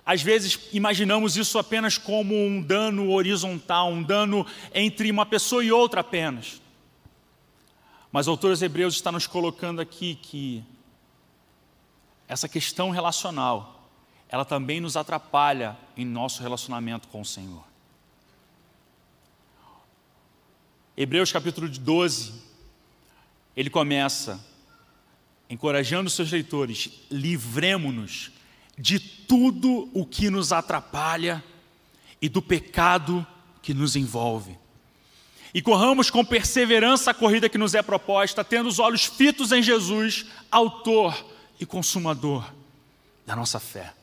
às 0.06 0.22
vezes 0.22 0.60
imaginamos 0.74 1.38
isso 1.38 1.58
apenas 1.58 1.98
como 1.98 2.36
um 2.36 2.62
dano 2.62 3.12
horizontal, 3.12 3.90
um 3.90 4.04
dano 4.04 4.46
entre 4.74 5.10
uma 5.10 5.26
pessoa 5.26 5.64
e 5.64 5.72
outra 5.72 6.02
apenas. 6.02 6.62
Mas 8.12 8.28
o 8.28 8.32
autor 8.32 8.50
dos 8.50 8.62
Hebreus 8.62 8.96
está 8.96 9.10
nos 9.10 9.26
colocando 9.26 9.80
aqui 9.80 10.16
que 10.22 10.62
essa 12.32 12.48
questão 12.48 12.92
relacional, 12.92 13.90
ela 14.30 14.46
também 14.46 14.80
nos 14.80 14.96
atrapalha 14.96 15.78
em 15.98 16.06
nosso 16.06 16.42
relacionamento 16.42 17.10
com 17.10 17.20
o 17.20 17.26
Senhor. 17.26 17.62
Hebreus 20.96 21.30
capítulo 21.30 21.68
12, 21.68 22.32
ele 23.54 23.70
começa 23.70 24.40
encorajando 25.50 26.10
seus 26.10 26.32
leitores: 26.32 27.02
livremo-nos 27.12 28.32
de 28.78 28.98
tudo 28.98 29.90
o 29.94 30.06
que 30.06 30.30
nos 30.30 30.54
atrapalha 30.54 31.44
e 32.22 32.30
do 32.30 32.42
pecado 32.42 33.28
que 33.62 33.74
nos 33.74 33.98
envolve. 33.98 34.58
E 35.54 35.62
corramos 35.62 36.10
com 36.10 36.24
perseverança 36.24 37.12
a 37.12 37.14
corrida 37.14 37.50
que 37.50 37.58
nos 37.58 37.76
é 37.76 37.82
proposta, 37.82 38.42
tendo 38.42 38.70
os 38.70 38.80
olhos 38.80 39.04
fitos 39.04 39.52
em 39.52 39.62
Jesus, 39.62 40.26
Autor 40.50 41.31
e 41.62 41.66
Consumador 41.66 42.52
da 43.26 43.36
nossa 43.36 43.60
fé. 43.60 43.94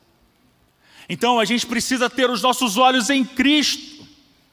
Então 1.09 1.41
a 1.41 1.45
gente 1.45 1.67
precisa 1.67 2.09
ter 2.09 2.31
os 2.31 2.41
nossos 2.41 2.77
olhos 2.77 3.11
em 3.11 3.25
Cristo, 3.25 4.07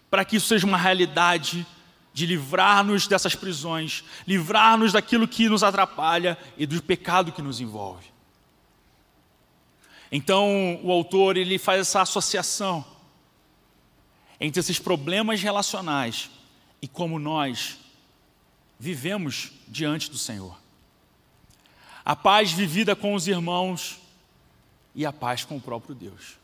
para 0.09 0.25
que 0.25 0.37
isso 0.37 0.47
seja 0.47 0.65
uma 0.65 0.77
realidade 0.77 1.65
de 2.13 2.25
livrar-nos 2.25 3.07
dessas 3.07 3.35
prisões, 3.35 4.03
livrar-nos 4.25 4.93
daquilo 4.93 5.27
que 5.27 5.47
nos 5.47 5.63
atrapalha 5.63 6.37
e 6.57 6.65
do 6.65 6.81
pecado 6.81 7.31
que 7.31 7.41
nos 7.41 7.59
envolve. 7.59 8.07
Então, 10.11 10.79
o 10.81 10.91
autor 10.91 11.35
ele 11.35 11.59
faz 11.59 11.81
essa 11.81 12.01
associação 12.01 12.85
entre 14.39 14.59
esses 14.59 14.79
problemas 14.79 15.41
relacionais 15.41 16.31
e 16.81 16.87
como 16.87 17.19
nós 17.19 17.77
vivemos 18.79 19.51
diante 19.67 20.09
do 20.09 20.17
Senhor. 20.17 20.64
A 22.05 22.15
paz 22.15 22.51
vivida 22.51 22.95
com 22.95 23.15
os 23.15 23.27
irmãos 23.27 23.99
e 24.93 25.03
a 25.07 25.11
paz 25.11 25.43
com 25.43 25.57
o 25.57 25.61
próprio 25.61 25.95
Deus. 25.95 26.37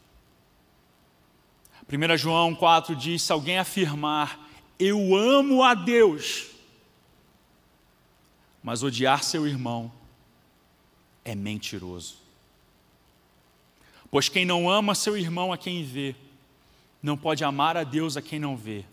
1 1.88 2.18
João 2.18 2.56
4 2.56 2.96
diz: 2.96 3.22
se 3.22 3.32
alguém 3.32 3.60
afirmar, 3.60 4.50
eu 4.80 5.16
amo 5.16 5.62
a 5.62 5.76
Deus, 5.76 6.48
mas 8.64 8.82
odiar 8.82 9.24
seu 9.24 9.46
irmão 9.46 9.92
é 11.24 11.36
mentiroso. 11.36 12.16
Pois 14.10 14.28
quem 14.28 14.46
não 14.46 14.68
ama 14.68 14.96
seu 14.96 15.16
irmão 15.16 15.54
a 15.54 15.58
quem 15.58 15.84
vê, 15.84 16.16
não 17.04 17.16
pode 17.16 17.44
amar 17.44 17.78
a 17.78 17.84
Deus 17.84 18.18
a 18.18 18.22
quem 18.22 18.40
não 18.40 18.58
vê. 18.58 18.84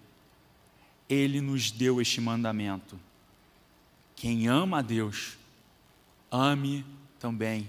Ele 1.08 1.40
nos 1.40 1.70
deu 1.70 1.98
este 1.98 2.20
mandamento: 2.20 3.00
quem 4.14 4.48
ama 4.48 4.80
a 4.80 4.82
Deus, 4.82 5.37
ame 6.30 6.84
também 7.18 7.68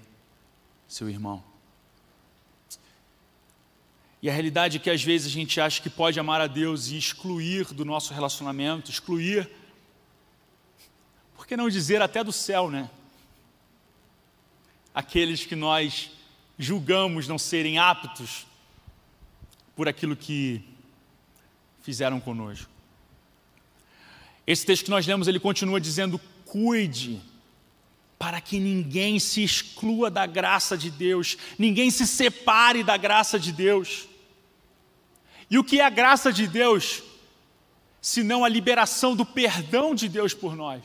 seu 0.88 1.10
irmão. 1.10 1.44
E 4.22 4.30
a 4.30 4.34
realidade 4.34 4.78
é 4.78 4.80
que 4.80 4.90
às 4.90 5.02
vezes 5.02 5.28
a 5.28 5.34
gente 5.34 5.62
acha 5.62 5.82
que 5.82 5.90
pode 5.90 6.20
amar 6.20 6.42
a 6.42 6.48
Deus 6.48 6.88
e 6.88 6.98
excluir 6.98 7.74
do 7.74 7.86
nosso 7.86 8.14
relacionamento, 8.14 8.92
excluir, 8.92 9.50
por 11.36 11.48
que 11.48 11.56
não 11.56 11.70
dizer 11.70 12.02
até 12.02 12.24
do 12.24 12.34
céu, 12.34 12.70
né? 12.70 12.90
Aqueles 14.94 15.46
que 15.46 15.56
nós 15.56 16.12
julgamos 16.58 17.28
não 17.28 17.38
serem 17.38 17.78
aptos 17.78 18.46
por 19.74 19.88
aquilo 19.88 20.18
que 20.18 20.62
fizeram 21.82 22.20
conosco. 22.20 22.70
Esse 24.46 24.66
texto 24.66 24.86
que 24.86 24.90
nós 24.90 25.08
lemos, 25.08 25.30
ele 25.30 25.40
continua 25.40 25.80
dizendo: 25.80 26.20
cuide 26.46 27.22
para 28.20 28.42
que 28.42 28.60
ninguém 28.60 29.18
se 29.18 29.42
exclua 29.42 30.12
da 30.12 30.26
graça 30.26 30.78
de 30.78 30.92
Deus, 30.92 31.38
ninguém 31.58 31.90
se 31.90 32.06
separe 32.06 32.84
da 32.84 32.98
graça 32.98 33.40
de 33.40 33.54
Deus. 33.54 34.10
E 35.50 35.58
o 35.58 35.64
que 35.64 35.80
é 35.80 35.86
a 35.86 35.90
graça 35.90 36.32
de 36.32 36.46
Deus, 36.46 37.02
senão 38.02 38.44
a 38.44 38.50
liberação 38.50 39.16
do 39.16 39.26
perdão 39.26 39.96
de 39.96 40.10
Deus 40.10 40.34
por 40.34 40.54
nós? 40.54 40.84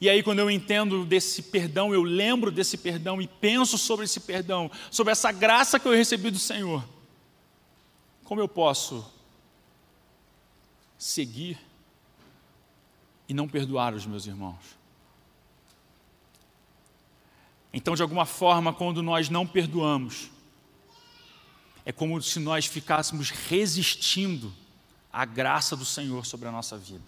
E 0.00 0.08
aí, 0.08 0.22
quando 0.22 0.38
eu 0.38 0.50
entendo 0.50 1.04
desse 1.04 1.42
perdão, 1.42 1.92
eu 1.92 2.02
lembro 2.04 2.52
desse 2.52 2.76
perdão 2.78 3.20
e 3.20 3.26
penso 3.26 3.76
sobre 3.76 4.04
esse 4.04 4.20
perdão, 4.20 4.70
sobre 4.92 5.10
essa 5.10 5.32
graça 5.32 5.80
que 5.80 5.88
eu 5.88 5.92
recebi 5.92 6.30
do 6.30 6.38
Senhor, 6.38 6.84
como 8.22 8.40
eu 8.40 8.48
posso 8.48 9.04
seguir 10.96 11.58
e 13.28 13.34
não 13.34 13.48
perdoar 13.48 13.92
os 13.92 14.06
meus 14.06 14.26
irmãos? 14.26 14.83
Então, 17.76 17.96
de 17.96 18.02
alguma 18.02 18.24
forma, 18.24 18.72
quando 18.72 19.02
nós 19.02 19.28
não 19.28 19.44
perdoamos, 19.44 20.30
é 21.84 21.90
como 21.90 22.22
se 22.22 22.38
nós 22.38 22.66
ficássemos 22.66 23.30
resistindo 23.30 24.54
à 25.12 25.24
graça 25.24 25.76
do 25.76 25.84
Senhor 25.84 26.24
sobre 26.24 26.46
a 26.46 26.52
nossa 26.52 26.78
vida. 26.78 27.02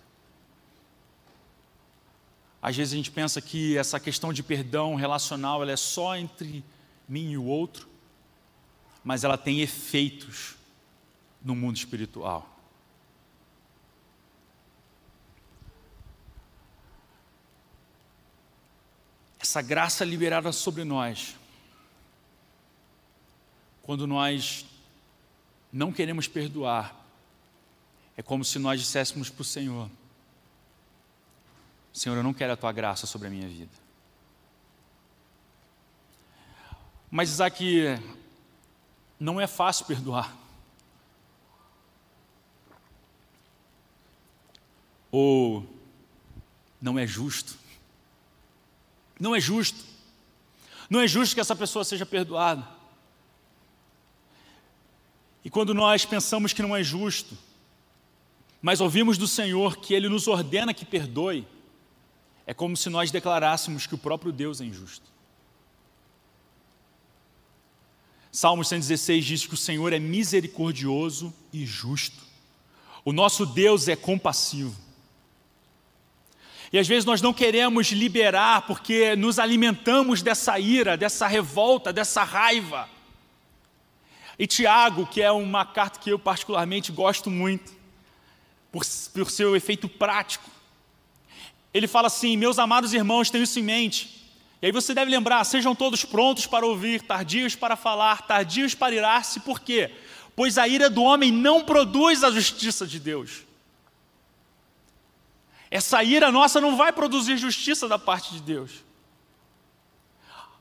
Às 2.60 2.76
vezes 2.76 2.94
a 2.94 2.96
gente 2.96 3.12
pensa 3.12 3.40
que 3.40 3.78
essa 3.78 4.00
questão 4.00 4.32
de 4.32 4.42
perdão 4.42 4.96
relacional 4.96 5.62
ela 5.62 5.70
é 5.70 5.76
só 5.76 6.16
entre 6.16 6.64
mim 7.08 7.30
e 7.30 7.38
o 7.38 7.44
outro, 7.44 7.88
mas 9.04 9.22
ela 9.22 9.38
tem 9.38 9.60
efeitos 9.60 10.56
no 11.44 11.54
mundo 11.54 11.76
espiritual. 11.76 12.55
Essa 19.46 19.62
graça 19.62 20.04
liberada 20.04 20.50
sobre 20.50 20.82
nós, 20.82 21.36
quando 23.80 24.04
nós 24.04 24.66
não 25.72 25.92
queremos 25.92 26.26
perdoar, 26.26 26.92
é 28.16 28.22
como 28.22 28.44
se 28.44 28.58
nós 28.58 28.80
disséssemos 28.80 29.30
para 29.30 29.42
o 29.42 29.44
Senhor: 29.44 29.88
Senhor, 31.92 32.16
eu 32.16 32.24
não 32.24 32.34
quero 32.34 32.54
a 32.54 32.56
tua 32.56 32.72
graça 32.72 33.06
sobre 33.06 33.28
a 33.28 33.30
minha 33.30 33.48
vida. 33.48 33.70
Mas, 37.08 37.30
Isaac, 37.30 38.00
não 39.18 39.40
é 39.40 39.46
fácil 39.46 39.86
perdoar. 39.86 40.36
Ou 45.12 45.64
não 46.82 46.98
é 46.98 47.06
justo. 47.06 47.56
Não 49.18 49.34
é 49.34 49.40
justo. 49.40 49.84
Não 50.88 51.00
é 51.00 51.08
justo 51.08 51.34
que 51.34 51.40
essa 51.40 51.56
pessoa 51.56 51.84
seja 51.84 52.06
perdoada. 52.06 52.66
E 55.44 55.50
quando 55.50 55.72
nós 55.72 56.04
pensamos 56.04 56.52
que 56.52 56.62
não 56.62 56.74
é 56.74 56.82
justo, 56.82 57.36
mas 58.60 58.80
ouvimos 58.80 59.16
do 59.16 59.28
Senhor 59.28 59.76
que 59.76 59.94
Ele 59.94 60.08
nos 60.08 60.26
ordena 60.26 60.74
que 60.74 60.84
perdoe, 60.84 61.46
é 62.46 62.54
como 62.54 62.76
se 62.76 62.88
nós 62.88 63.10
declarássemos 63.10 63.86
que 63.86 63.94
o 63.94 63.98
próprio 63.98 64.32
Deus 64.32 64.60
é 64.60 64.64
injusto. 64.64 65.10
Salmos 68.30 68.68
116 68.68 69.24
diz 69.24 69.46
que 69.46 69.54
o 69.54 69.56
Senhor 69.56 69.92
é 69.92 69.98
misericordioso 69.98 71.32
e 71.52 71.64
justo. 71.64 72.22
O 73.04 73.12
nosso 73.12 73.46
Deus 73.46 73.88
é 73.88 73.96
compassivo. 73.96 74.76
E 76.72 76.78
às 76.78 76.86
vezes 76.88 77.04
nós 77.04 77.22
não 77.22 77.32
queremos 77.32 77.88
liberar 77.88 78.62
porque 78.62 79.14
nos 79.16 79.38
alimentamos 79.38 80.22
dessa 80.22 80.58
ira, 80.58 80.96
dessa 80.96 81.26
revolta, 81.26 81.92
dessa 81.92 82.24
raiva. 82.24 82.88
E 84.38 84.46
Tiago, 84.46 85.06
que 85.06 85.22
é 85.22 85.30
uma 85.30 85.64
carta 85.64 85.98
que 85.98 86.10
eu 86.10 86.18
particularmente 86.18 86.92
gosto 86.92 87.30
muito, 87.30 87.72
por, 88.70 88.84
por 89.14 89.30
seu 89.30 89.56
efeito 89.56 89.88
prático, 89.88 90.50
ele 91.72 91.86
fala 91.86 92.08
assim: 92.08 92.36
Meus 92.36 92.58
amados 92.58 92.92
irmãos, 92.92 93.30
tenham 93.30 93.44
isso 93.44 93.58
em 93.58 93.62
mente. 93.62 94.16
E 94.60 94.66
aí 94.66 94.72
você 94.72 94.92
deve 94.92 95.10
lembrar: 95.10 95.44
sejam 95.44 95.74
todos 95.74 96.04
prontos 96.04 96.46
para 96.46 96.66
ouvir, 96.66 97.02
tardios 97.02 97.54
para 97.54 97.76
falar, 97.76 98.26
tardios 98.26 98.74
para 98.74 98.94
irar-se, 98.94 99.40
por 99.40 99.60
quê? 99.60 99.90
Pois 100.34 100.58
a 100.58 100.68
ira 100.68 100.90
do 100.90 101.02
homem 101.02 101.32
não 101.32 101.64
produz 101.64 102.22
a 102.22 102.30
justiça 102.30 102.86
de 102.86 102.98
Deus. 102.98 103.45
Essa 105.76 106.02
ira 106.02 106.32
nossa 106.32 106.58
não 106.58 106.74
vai 106.74 106.90
produzir 106.90 107.36
justiça 107.36 107.86
da 107.86 107.98
parte 107.98 108.32
de 108.32 108.40
Deus. 108.40 108.82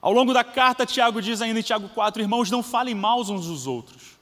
Ao 0.02 0.12
longo 0.12 0.34
da 0.34 0.44
carta, 0.44 0.86
Tiago 0.86 1.22
diz 1.22 1.42
ainda 1.42 1.58
em 1.58 1.64
Tiago 1.64 1.88
4: 1.88 2.22
Irmãos, 2.22 2.52
não 2.52 2.62
falem 2.62 2.94
mal 2.94 3.22
uns 3.22 3.48
dos 3.48 3.66
outros. 3.66 4.18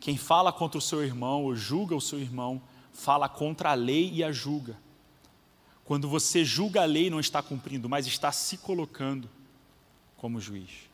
Quem 0.00 0.16
fala 0.16 0.50
contra 0.50 0.78
o 0.78 0.80
seu 0.80 1.04
irmão 1.04 1.44
ou 1.44 1.54
julga 1.54 1.94
o 1.94 2.00
seu 2.00 2.18
irmão, 2.18 2.62
fala 2.94 3.28
contra 3.28 3.72
a 3.72 3.74
lei 3.74 4.10
e 4.10 4.24
a 4.24 4.32
julga. 4.32 4.74
Quando 5.84 6.08
você 6.08 6.42
julga 6.42 6.80
a 6.80 6.86
lei, 6.86 7.10
não 7.10 7.20
está 7.20 7.42
cumprindo, 7.42 7.90
mas 7.90 8.06
está 8.06 8.32
se 8.32 8.56
colocando 8.56 9.28
como 10.16 10.40
juiz. 10.40 10.88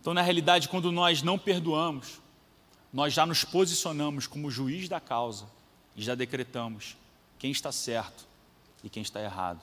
Então, 0.00 0.14
na 0.14 0.22
realidade, 0.22 0.66
quando 0.66 0.90
nós 0.90 1.22
não 1.22 1.38
perdoamos, 1.38 2.22
nós 2.90 3.12
já 3.12 3.26
nos 3.26 3.44
posicionamos 3.44 4.26
como 4.26 4.50
juiz 4.50 4.88
da 4.88 4.98
causa 4.98 5.59
e 5.96 6.02
já 6.02 6.14
decretamos 6.14 6.96
quem 7.38 7.50
está 7.50 7.72
certo 7.72 8.26
e 8.82 8.88
quem 8.88 9.02
está 9.02 9.20
errado. 9.22 9.60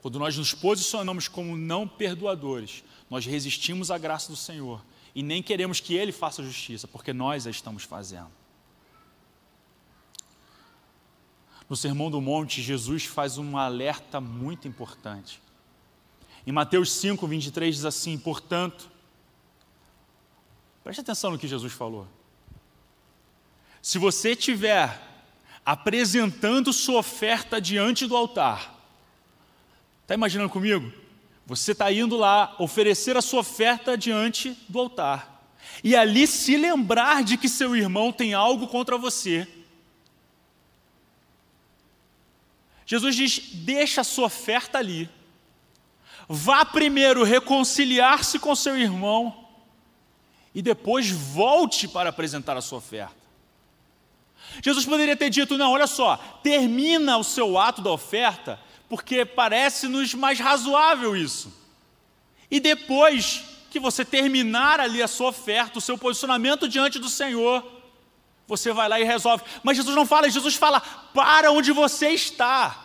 Quando 0.00 0.18
nós 0.18 0.36
nos 0.36 0.52
posicionamos 0.52 1.28
como 1.28 1.56
não 1.56 1.86
perdoadores, 1.86 2.82
nós 3.08 3.24
resistimos 3.24 3.90
à 3.90 3.98
graça 3.98 4.28
do 4.28 4.36
Senhor 4.36 4.82
e 5.14 5.22
nem 5.22 5.42
queremos 5.42 5.78
que 5.78 5.94
Ele 5.94 6.10
faça 6.10 6.42
justiça, 6.42 6.88
porque 6.88 7.12
nós 7.12 7.46
a 7.46 7.50
estamos 7.50 7.84
fazendo. 7.84 8.30
No 11.68 11.76
Sermão 11.76 12.10
do 12.10 12.20
Monte, 12.20 12.60
Jesus 12.60 13.04
faz 13.04 13.38
um 13.38 13.56
alerta 13.56 14.20
muito 14.20 14.66
importante. 14.66 15.40
Em 16.46 16.52
Mateus 16.52 16.92
5, 16.92 17.26
23 17.26 17.76
diz 17.76 17.84
assim: 17.84 18.18
Portanto, 18.18 18.90
preste 20.82 21.00
atenção 21.00 21.30
no 21.30 21.38
que 21.38 21.46
Jesus 21.46 21.72
falou. 21.72 22.08
Se 23.80 23.98
você 23.98 24.34
tiver 24.34 25.11
apresentando 25.64 26.72
sua 26.72 27.00
oferta 27.00 27.60
diante 27.60 28.06
do 28.06 28.16
altar. 28.16 28.74
Está 30.02 30.14
imaginando 30.14 30.50
comigo? 30.50 30.92
Você 31.46 31.72
está 31.72 31.92
indo 31.92 32.16
lá 32.16 32.54
oferecer 32.58 33.16
a 33.16 33.22
sua 33.22 33.40
oferta 33.40 33.96
diante 33.96 34.56
do 34.68 34.78
altar. 34.78 35.42
E 35.82 35.96
ali 35.96 36.26
se 36.26 36.56
lembrar 36.56 37.22
de 37.22 37.36
que 37.36 37.48
seu 37.48 37.74
irmão 37.76 38.12
tem 38.12 38.34
algo 38.34 38.68
contra 38.68 38.98
você. 38.98 39.46
Jesus 42.86 43.14
diz: 43.14 43.40
deixa 43.54 44.02
a 44.02 44.04
sua 44.04 44.26
oferta 44.26 44.78
ali. 44.78 45.08
Vá 46.28 46.64
primeiro 46.64 47.24
reconciliar-se 47.24 48.38
com 48.38 48.54
seu 48.54 48.76
irmão 48.78 49.48
e 50.54 50.62
depois 50.62 51.10
volte 51.10 51.88
para 51.88 52.10
apresentar 52.10 52.56
a 52.56 52.60
sua 52.60 52.78
oferta. 52.78 53.21
Jesus 54.62 54.84
poderia 54.84 55.16
ter 55.16 55.30
dito: 55.30 55.56
não, 55.56 55.72
olha 55.72 55.86
só, 55.86 56.16
termina 56.42 57.16
o 57.16 57.24
seu 57.24 57.58
ato 57.58 57.80
da 57.80 57.90
oferta, 57.90 58.58
porque 58.88 59.24
parece-nos 59.24 60.14
mais 60.14 60.38
razoável 60.38 61.16
isso. 61.16 61.52
E 62.50 62.60
depois 62.60 63.44
que 63.70 63.80
você 63.80 64.04
terminar 64.04 64.78
ali 64.80 65.02
a 65.02 65.08
sua 65.08 65.28
oferta, 65.28 65.78
o 65.78 65.82
seu 65.82 65.96
posicionamento 65.96 66.68
diante 66.68 66.98
do 66.98 67.08
Senhor, 67.08 67.64
você 68.46 68.72
vai 68.72 68.88
lá 68.88 69.00
e 69.00 69.04
resolve. 69.04 69.44
Mas 69.62 69.78
Jesus 69.78 69.96
não 69.96 70.04
fala, 70.04 70.28
Jesus 70.28 70.56
fala: 70.56 70.80
para 70.80 71.50
onde 71.50 71.72
você 71.72 72.10
está. 72.10 72.81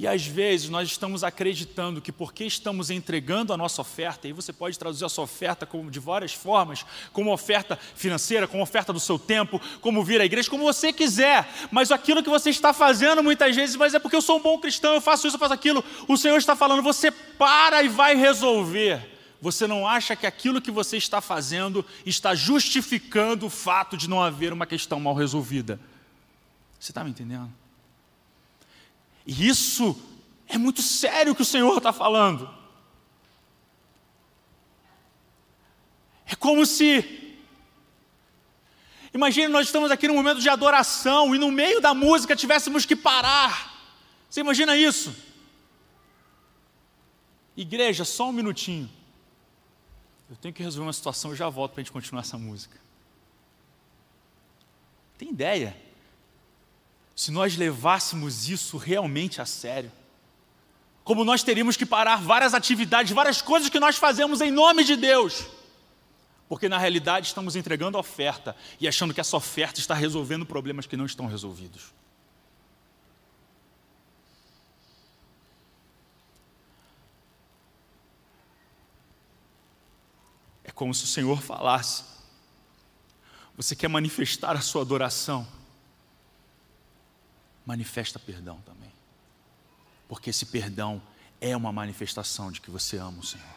E 0.00 0.06
às 0.06 0.24
vezes 0.24 0.70
nós 0.70 0.88
estamos 0.88 1.22
acreditando 1.22 2.00
que 2.00 2.10
porque 2.10 2.44
estamos 2.44 2.88
entregando 2.88 3.52
a 3.52 3.56
nossa 3.58 3.82
oferta, 3.82 4.26
e 4.26 4.32
você 4.32 4.50
pode 4.50 4.78
traduzir 4.78 5.04
a 5.04 5.10
sua 5.10 5.24
oferta 5.24 5.66
como, 5.66 5.90
de 5.90 6.00
várias 6.00 6.32
formas, 6.32 6.86
como 7.12 7.30
oferta 7.30 7.78
financeira, 7.94 8.48
como 8.48 8.62
oferta 8.62 8.94
do 8.94 8.98
seu 8.98 9.18
tempo, 9.18 9.60
como 9.82 10.02
vir 10.02 10.18
à 10.18 10.24
igreja, 10.24 10.48
como 10.48 10.64
você 10.64 10.90
quiser, 10.90 11.46
mas 11.70 11.92
aquilo 11.92 12.22
que 12.22 12.30
você 12.30 12.48
está 12.48 12.72
fazendo 12.72 13.22
muitas 13.22 13.54
vezes, 13.54 13.76
mas 13.76 13.92
é 13.92 13.98
porque 13.98 14.16
eu 14.16 14.22
sou 14.22 14.38
um 14.38 14.42
bom 14.42 14.58
cristão, 14.58 14.94
eu 14.94 15.02
faço 15.02 15.26
isso, 15.26 15.36
eu 15.36 15.38
faço 15.38 15.52
aquilo, 15.52 15.84
o 16.08 16.16
Senhor 16.16 16.38
está 16.38 16.56
falando, 16.56 16.82
você 16.82 17.10
para 17.10 17.82
e 17.82 17.88
vai 17.88 18.14
resolver. 18.14 19.06
Você 19.38 19.66
não 19.66 19.86
acha 19.86 20.16
que 20.16 20.26
aquilo 20.26 20.62
que 20.62 20.70
você 20.70 20.96
está 20.96 21.20
fazendo 21.20 21.84
está 22.06 22.34
justificando 22.34 23.44
o 23.44 23.50
fato 23.50 23.98
de 23.98 24.08
não 24.08 24.22
haver 24.22 24.50
uma 24.50 24.64
questão 24.64 24.98
mal 24.98 25.12
resolvida? 25.12 25.78
Você 26.78 26.90
está 26.90 27.04
me 27.04 27.10
entendendo? 27.10 27.59
E 29.26 29.48
isso 29.48 30.00
é 30.48 30.58
muito 30.58 30.82
sério 30.82 31.34
que 31.34 31.42
o 31.42 31.44
Senhor 31.44 31.76
está 31.78 31.92
falando. 31.92 32.48
É 36.26 36.34
como 36.34 36.64
se 36.64 37.20
Imagine 39.12 39.48
nós 39.48 39.66
estamos 39.66 39.90
aqui 39.90 40.06
num 40.06 40.14
momento 40.14 40.40
de 40.40 40.48
adoração 40.48 41.34
e 41.34 41.38
no 41.38 41.50
meio 41.50 41.80
da 41.80 41.92
música 41.92 42.36
tivéssemos 42.36 42.86
que 42.86 42.94
parar. 42.94 43.74
Você 44.28 44.40
imagina 44.40 44.76
isso? 44.76 45.14
Igreja, 47.56 48.04
só 48.04 48.28
um 48.28 48.32
minutinho. 48.32 48.88
Eu 50.30 50.36
tenho 50.36 50.54
que 50.54 50.62
resolver 50.62 50.86
uma 50.86 50.92
situação 50.92 51.32
e 51.32 51.36
já 51.36 51.48
volto 51.48 51.72
para 51.72 51.80
a 51.80 51.82
gente 51.82 51.92
continuar 51.92 52.20
essa 52.20 52.38
música. 52.38 52.78
Tem 55.18 55.30
ideia? 55.30 55.76
Se 57.20 57.30
nós 57.30 57.54
levássemos 57.56 58.48
isso 58.48 58.78
realmente 58.78 59.42
a 59.42 59.44
sério, 59.44 59.92
como 61.04 61.24
nós 61.24 61.42
teríamos 61.42 61.76
que 61.76 61.84
parar 61.84 62.16
várias 62.16 62.54
atividades, 62.54 63.12
várias 63.12 63.42
coisas 63.42 63.68
que 63.68 63.78
nós 63.78 63.96
fazemos 63.96 64.40
em 64.40 64.50
nome 64.50 64.84
de 64.84 64.96
Deus 64.96 65.46
porque 66.50 66.68
na 66.68 66.78
realidade 66.78 67.28
estamos 67.28 67.54
entregando 67.54 67.96
oferta 67.96 68.56
e 68.80 68.88
achando 68.88 69.14
que 69.14 69.20
essa 69.20 69.36
oferta 69.36 69.78
está 69.78 69.94
resolvendo 69.94 70.44
problemas 70.44 70.84
que 70.84 70.96
não 70.96 71.06
estão 71.06 71.26
resolvidos. 71.26 71.92
É 80.64 80.72
como 80.72 80.92
se 80.92 81.04
o 81.04 81.06
Senhor 81.06 81.40
falasse: 81.40 82.02
Você 83.56 83.76
quer 83.76 83.86
manifestar 83.86 84.56
a 84.56 84.60
sua 84.60 84.82
adoração? 84.82 85.59
Manifesta 87.64 88.18
perdão 88.18 88.60
também. 88.62 88.90
Porque 90.08 90.30
esse 90.30 90.46
perdão 90.46 91.00
é 91.40 91.56
uma 91.56 91.72
manifestação 91.72 92.50
de 92.50 92.60
que 92.60 92.70
você 92.70 92.96
ama 92.96 93.20
o 93.20 93.24
Senhor, 93.24 93.56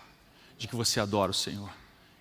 de 0.57 0.67
que 0.67 0.75
você 0.75 0.99
adora 0.99 1.31
o 1.31 1.33
Senhor. 1.33 1.71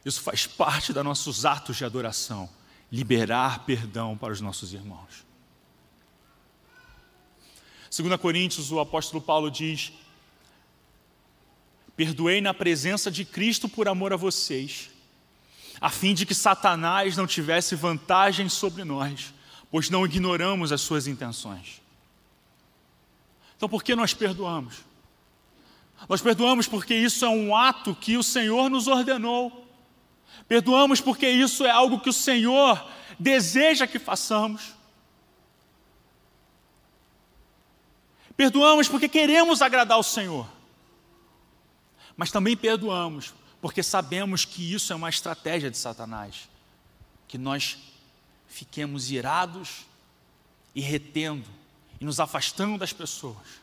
Isso 0.05 0.21
faz 0.21 0.47
parte 0.47 0.93
dos 0.93 1.05
nossos 1.05 1.45
atos 1.45 1.77
de 1.77 1.85
adoração, 1.85 2.49
liberar 2.91 3.65
perdão 3.65 4.17
para 4.17 4.33
os 4.33 4.41
nossos 4.41 4.73
irmãos. 4.73 5.25
2 7.95 8.21
Coríntios, 8.21 8.73
o 8.73 8.81
apóstolo 8.81 9.23
Paulo 9.23 9.51
diz: 9.51 9.93
Perdoei 11.95 12.41
na 12.41 12.55
presença 12.55 13.11
de 13.11 13.25
Cristo 13.25 13.69
por 13.69 13.87
amor 13.87 14.13
a 14.13 14.17
vocês, 14.17 14.91
a 15.81 15.91
fim 15.91 16.15
de 16.15 16.25
que 16.25 16.35
Satanás 16.35 17.17
não 17.17 17.27
tivesse 17.27 17.77
vantagem 17.77 18.49
sobre 18.49 18.83
nós, 18.83 19.33
pois 19.73 19.89
não 19.89 20.05
ignoramos 20.05 20.71
as 20.71 20.83
suas 20.83 21.07
intenções. 21.07 21.81
Então, 23.57 23.71
por 23.71 23.83
que 23.83 23.97
nós 23.97 24.13
perdoamos? 24.13 24.85
Nós 26.07 26.21
perdoamos 26.21 26.69
porque 26.69 26.95
isso 26.95 27.25
é 27.25 27.29
um 27.29 27.57
ato 27.57 27.95
que 27.95 28.19
o 28.19 28.23
Senhor 28.23 28.69
nos 28.69 28.87
ordenou. 28.87 29.67
Perdoamos 30.47 31.01
porque 31.01 31.27
isso 31.27 31.65
é 31.65 31.71
algo 31.71 32.01
que 32.01 32.11
o 32.11 32.13
Senhor 32.13 32.87
deseja 33.19 33.87
que 33.87 33.99
façamos. 33.99 34.75
Perdoamos 38.37 38.89
porque 38.89 39.09
queremos 39.09 39.63
agradar 39.63 39.99
o 39.99 40.03
Senhor. 40.03 40.47
Mas 42.15 42.31
também 42.31 42.57
perdoamos 42.57 43.33
porque 43.61 43.83
sabemos 43.83 44.45
que 44.45 44.75
isso 44.75 44.93
é 44.93 44.97
uma 44.97 45.09
estratégia 45.09 45.71
de 45.71 45.79
Satanás. 45.79 46.49
Que 47.27 47.39
nós 47.39 47.79
fiquemos 48.53 49.11
irados 49.11 49.87
e 50.75 50.81
retendo 50.83 51.49
e 51.99 52.05
nos 52.05 52.21
afastando 52.21 52.77
das 52.77 52.93
pessoas. 52.93 53.63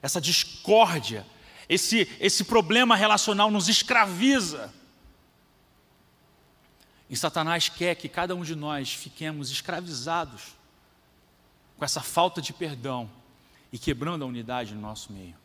Essa 0.00 0.18
discórdia, 0.18 1.26
esse, 1.68 2.08
esse 2.18 2.44
problema 2.44 2.96
relacional 2.96 3.50
nos 3.50 3.68
escraviza. 3.68 4.72
E 7.10 7.16
Satanás 7.16 7.68
quer 7.68 7.94
que 7.96 8.08
cada 8.08 8.34
um 8.34 8.42
de 8.42 8.54
nós 8.54 8.94
fiquemos 8.94 9.50
escravizados 9.50 10.56
com 11.76 11.84
essa 11.84 12.00
falta 12.00 12.40
de 12.40 12.54
perdão 12.54 13.10
e 13.70 13.78
quebrando 13.78 14.24
a 14.24 14.26
unidade 14.26 14.74
no 14.74 14.80
nosso 14.80 15.12
meio. 15.12 15.36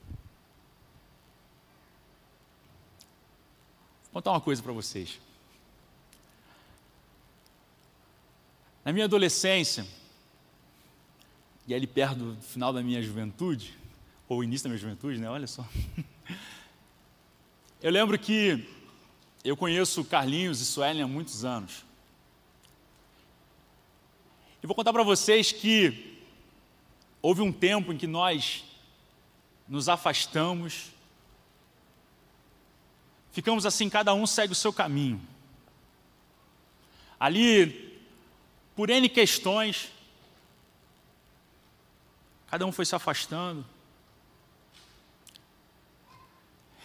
Vou 4.03 4.13
contar 4.13 4.31
uma 4.31 4.41
coisa 4.41 4.63
para 4.63 4.71
vocês. 4.71 5.19
Na 8.83 8.91
minha 8.91 9.05
adolescência, 9.05 9.85
e 11.67 11.73
ali 11.73 11.85
perto 11.85 12.15
do 12.15 12.41
final 12.41 12.73
da 12.73 12.81
minha 12.81 13.01
juventude, 13.01 13.77
ou 14.27 14.43
início 14.43 14.63
da 14.63 14.69
minha 14.69 14.79
juventude, 14.79 15.19
né? 15.19 15.29
Olha 15.29 15.47
só. 15.47 15.65
Eu 17.81 17.89
lembro 17.89 18.17
que 18.19 18.63
eu 19.43 19.57
conheço 19.57 20.05
Carlinhos 20.05 20.61
e 20.61 20.65
Suelen 20.65 21.01
há 21.01 21.07
muitos 21.07 21.43
anos. 21.43 21.83
E 24.61 24.67
vou 24.67 24.75
contar 24.75 24.93
para 24.93 25.01
vocês 25.01 25.51
que 25.51 26.21
houve 27.23 27.41
um 27.41 27.51
tempo 27.51 27.91
em 27.91 27.97
que 27.97 28.05
nós 28.05 28.63
nos 29.67 29.89
afastamos, 29.89 30.91
ficamos 33.31 33.65
assim, 33.65 33.89
cada 33.89 34.13
um 34.13 34.27
segue 34.27 34.53
o 34.53 34.55
seu 34.55 34.71
caminho. 34.71 35.19
Ali, 37.19 37.90
por 38.81 38.89
N 38.89 39.07
questões, 39.07 39.91
cada 42.47 42.65
um 42.65 42.71
foi 42.71 42.83
se 42.83 42.95
afastando. 42.95 43.63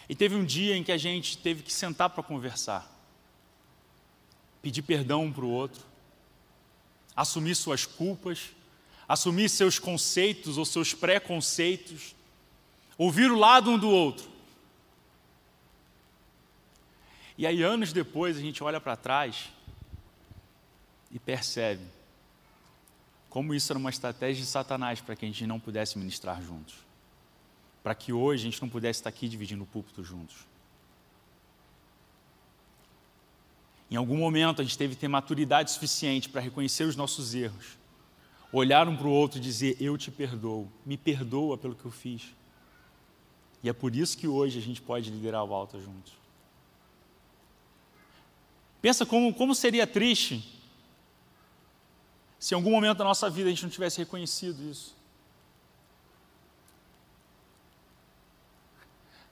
E 0.07 0.13
teve 0.13 0.35
um 0.35 0.45
dia 0.45 0.77
em 0.77 0.83
que 0.83 0.91
a 0.91 0.97
gente 0.97 1.39
teve 1.39 1.63
que 1.63 1.73
sentar 1.73 2.11
para 2.11 2.21
conversar, 2.21 2.87
pedir 4.61 4.83
perdão 4.83 5.23
um 5.23 5.33
para 5.33 5.43
o 5.43 5.49
outro, 5.49 5.83
assumir 7.15 7.55
suas 7.55 7.83
culpas, 7.83 8.51
assumir 9.07 9.49
seus 9.49 9.79
conceitos 9.79 10.59
ou 10.59 10.65
seus 10.65 10.93
preconceitos, 10.93 12.15
ouvir 12.95 13.31
o 13.31 13.39
lado 13.39 13.71
um 13.71 13.79
do 13.79 13.89
outro. 13.89 14.29
E 17.35 17.47
aí, 17.47 17.63
anos 17.63 17.91
depois, 17.91 18.37
a 18.37 18.41
gente 18.41 18.63
olha 18.63 18.79
para 18.79 18.95
trás 18.95 19.56
e 21.11 21.19
percebe 21.19 21.83
como 23.29 23.53
isso 23.53 23.71
era 23.71 23.79
uma 23.79 23.89
estratégia 23.89 24.43
de 24.43 24.49
Satanás 24.49 25.01
para 25.01 25.15
que 25.15 25.25
a 25.25 25.27
gente 25.27 25.45
não 25.45 25.59
pudesse 25.59 25.97
ministrar 25.97 26.41
juntos 26.41 26.87
para 27.87 27.95
que 27.95 28.11
hoje 28.11 28.41
a 28.41 28.51
gente 28.51 28.61
não 28.61 28.67
pudesse 28.67 28.99
estar 28.99 29.07
aqui 29.07 29.29
dividindo 29.29 29.63
o 29.63 29.65
púlpito 29.65 30.03
juntos. 30.03 30.35
Em 33.89 33.95
algum 33.95 34.17
momento 34.17 34.61
a 34.61 34.63
gente 34.65 34.77
teve 34.77 34.93
que 34.93 34.99
ter 34.99 35.07
maturidade 35.07 35.71
suficiente 35.71 36.27
para 36.27 36.41
reconhecer 36.41 36.83
os 36.83 36.97
nossos 36.97 37.33
erros, 37.33 37.77
olhar 38.51 38.89
um 38.89 38.97
para 38.97 39.07
o 39.07 39.09
outro 39.09 39.37
e 39.37 39.41
dizer: 39.41 39.77
Eu 39.79 39.97
te 39.97 40.11
perdoo, 40.11 40.69
me 40.85 40.97
perdoa 40.97 41.57
pelo 41.57 41.75
que 41.75 41.85
eu 41.85 41.91
fiz. 41.91 42.23
E 43.63 43.69
é 43.69 43.73
por 43.73 43.95
isso 43.95 44.17
que 44.17 44.27
hoje 44.27 44.59
a 44.59 44.61
gente 44.61 44.81
pode 44.81 45.09
liderar 45.09 45.45
o 45.45 45.53
alta 45.53 45.79
juntos. 45.79 46.11
Pensa 48.81 49.05
como, 49.05 49.33
como 49.33 49.55
seria 49.55 49.87
triste 49.87 50.56
se 52.39 52.53
em 52.53 52.55
algum 52.55 52.71
momento 52.71 52.97
da 52.97 53.03
nossa 53.03 53.29
vida 53.29 53.49
a 53.49 53.51
gente 53.51 53.63
não 53.63 53.69
tivesse 53.69 53.97
reconhecido 53.97 54.61
isso. 54.69 54.95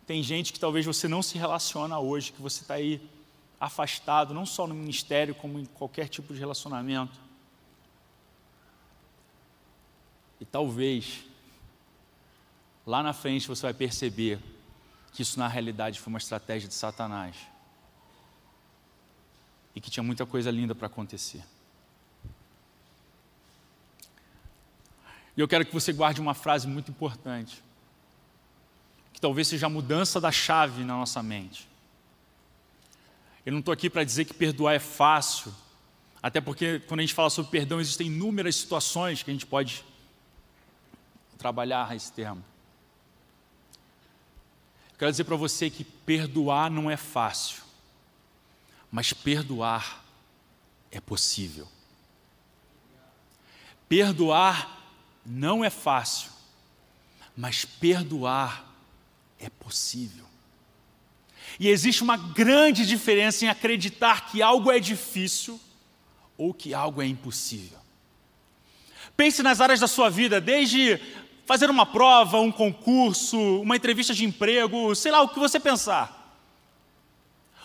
Tem 0.06 0.22
gente 0.22 0.54
que 0.54 0.60
talvez 0.60 0.86
você 0.86 1.08
não 1.08 1.24
se 1.24 1.38
relaciona 1.38 2.00
hoje, 2.00 2.32
que 2.32 2.42
você 2.42 2.62
está 2.62 2.76
aí 2.76 3.02
afastado, 3.60 4.34
não 4.34 4.46
só 4.46 4.68
no 4.68 4.76
ministério, 4.76 5.34
como 5.34 5.60
em 5.60 5.66
qualquer 5.66 6.08
tipo 6.08 6.34
de 6.34 6.40
relacionamento. 6.40 7.20
E 10.40 10.46
talvez, 10.46 11.26
lá 12.86 13.02
na 13.02 13.14
frente 13.14 13.48
você 13.48 13.64
vai 13.64 13.74
perceber 13.74 14.40
que 15.12 15.22
isso 15.22 15.40
na 15.40 15.48
realidade 15.48 16.00
foi 16.00 16.12
uma 16.12 16.20
estratégia 16.20 16.68
de 16.68 16.76
Satanás. 16.76 17.36
E 19.74 19.82
que 19.82 19.90
tinha 19.90 20.04
muita 20.04 20.26
coisa 20.26 20.52
linda 20.52 20.76
para 20.76 20.88
acontecer. 20.88 21.44
E 25.36 25.42
eu 25.42 25.48
quero 25.48 25.66
que 25.66 25.74
você 25.74 25.92
guarde 25.92 26.22
uma 26.22 26.34
frase 26.34 26.68
muito 26.68 26.90
importante 26.92 27.64
que 29.16 29.22
talvez 29.22 29.48
seja 29.48 29.68
a 29.68 29.70
mudança 29.70 30.20
da 30.20 30.30
chave 30.30 30.84
na 30.84 30.94
nossa 30.94 31.24
mente. 31.24 31.70
Eu 33.46 33.54
não 33.54 33.60
estou 33.60 33.72
aqui 33.72 33.90
para 33.90 34.04
dizer 34.04 34.26
que 34.26 34.34
perdoar 34.34 34.74
é 34.74 34.80
fácil, 34.80 35.56
até 36.22 36.42
porque 36.42 36.80
quando 36.82 37.00
a 37.00 37.04
gente 37.04 37.14
fala 37.14 37.30
sobre 37.30 37.50
perdão, 37.50 37.80
existem 37.80 38.08
inúmeras 38.08 38.58
situações 38.58 39.24
que 39.24 39.32
a 39.32 39.34
gente 39.34 39.46
pode 39.46 39.86
trabalhar 41.38 41.96
esse 41.96 42.12
termo. 42.12 42.44
Eu 44.92 45.00
quero 45.00 45.12
dizer 45.12 45.24
para 45.24 45.38
você 45.38 45.70
que 45.70 45.86
perdoar 45.86 46.70
não 46.70 46.92
é 46.92 46.98
fácil, 46.98 47.64
mas 48.92 49.14
perdoar 49.14 50.04
é 50.92 51.00
possível. 51.00 51.70
Perdoar 53.88 54.85
não 55.26 55.64
é 55.64 55.70
fácil, 55.70 56.30
mas 57.36 57.66
perdoar 57.66 58.66
é 59.40 59.50
possível. 59.50 60.26
E 61.60 61.70
existe 61.70 62.04
uma 62.04 62.18
grande 62.18 62.86
diferença 62.86 63.46
em 63.46 63.48
acreditar 63.48 64.28
que 64.28 64.42
algo 64.42 64.72
é 64.72 64.80
difícil 64.80 65.60
ou 66.38 66.54
que 66.54 66.74
algo 66.74 67.02
é 67.02 67.08
impossível. 67.08 67.78
Pense 69.16 69.42
nas 69.42 69.62
áreas 69.62 69.80
da 69.80 69.88
sua 69.88 70.10
vida, 70.10 70.42
desde 70.42 71.00
fazer 71.46 71.70
uma 71.70 71.86
prova, 71.86 72.40
um 72.40 72.52
concurso, 72.52 73.38
uma 73.62 73.76
entrevista 73.76 74.14
de 74.14 74.26
emprego, 74.26 74.94
sei 74.96 75.12
lá 75.12 75.22
o 75.22 75.30
que 75.30 75.40
você 75.40 75.60
pensar. 75.60 76.24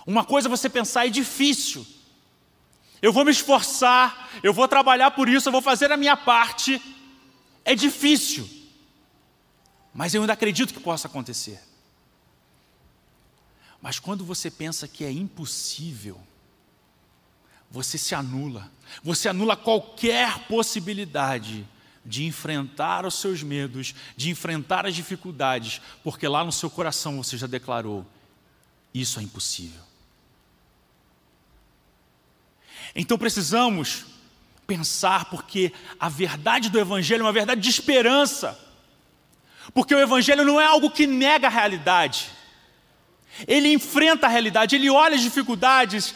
Uma 0.07 0.25
coisa 0.25 0.49
é 0.49 0.51
você 0.51 0.69
pensar 0.69 1.07
é 1.07 1.11
difícil. 1.11 1.87
Eu 3.03 3.13
vou 3.13 3.25
me 3.25 3.31
esforçar, 3.31 4.29
eu 4.43 4.53
vou 4.53 4.69
trabalhar 4.69 5.11
por 5.13 5.29
isso, 5.29 5.49
eu 5.49 5.53
vou 5.53 5.63
fazer 5.63 5.91
a 5.91 5.97
minha 5.97 6.17
parte. 6.17 6.81
É 7.65 7.75
difícil. 7.75 8.49
Mas 9.93 10.15
eu 10.15 10.23
ainda 10.23 10.33
acredito 10.33 10.73
que 10.73 10.81
possa 10.81 11.09
acontecer. 11.09 11.61
Mas 13.83 13.99
quando 13.99 14.25
você 14.25 14.51
pensa 14.51 14.87
que 14.87 15.05
é 15.05 15.11
impossível, 15.11 16.21
você 17.71 17.97
se 17.97 18.15
anula. 18.15 18.71
Você 19.03 19.29
anula 19.29 19.57
qualquer 19.57 20.47
possibilidade 20.47 21.67
de 22.05 22.25
enfrentar 22.25 23.07
os 23.07 23.15
seus 23.15 23.43
medos, 23.43 23.95
de 24.17 24.31
enfrentar 24.31 24.87
as 24.87 24.95
dificuldades, 24.95 25.81
porque 26.03 26.27
lá 26.27 26.45
no 26.45 26.53
seu 26.53 26.69
coração 26.69 27.23
você 27.23 27.37
já 27.37 27.47
declarou: 27.47 28.07
isso 28.93 29.21
é 29.21 29.23
impossível. 29.23 29.83
Então 32.95 33.17
precisamos 33.17 34.07
pensar, 34.71 35.25
porque 35.25 35.73
a 35.99 36.09
verdade 36.09 36.71
do 36.71 36.79
Evangelho 36.79 37.23
é 37.23 37.25
uma 37.25 37.33
verdade 37.33 37.61
de 37.61 37.69
esperança, 37.69 38.57
porque 39.75 39.93
o 39.93 39.99
Evangelho 39.99 40.45
não 40.45 40.61
é 40.61 40.65
algo 40.65 40.93
que 40.93 41.09
nega 41.09 41.49
a 41.49 41.51
realidade, 41.51 42.31
ele 43.49 43.73
enfrenta 43.73 44.29
a 44.29 44.31
realidade, 44.31 44.77
ele 44.77 44.89
olha 44.89 45.17
as 45.17 45.23
dificuldades, 45.23 46.15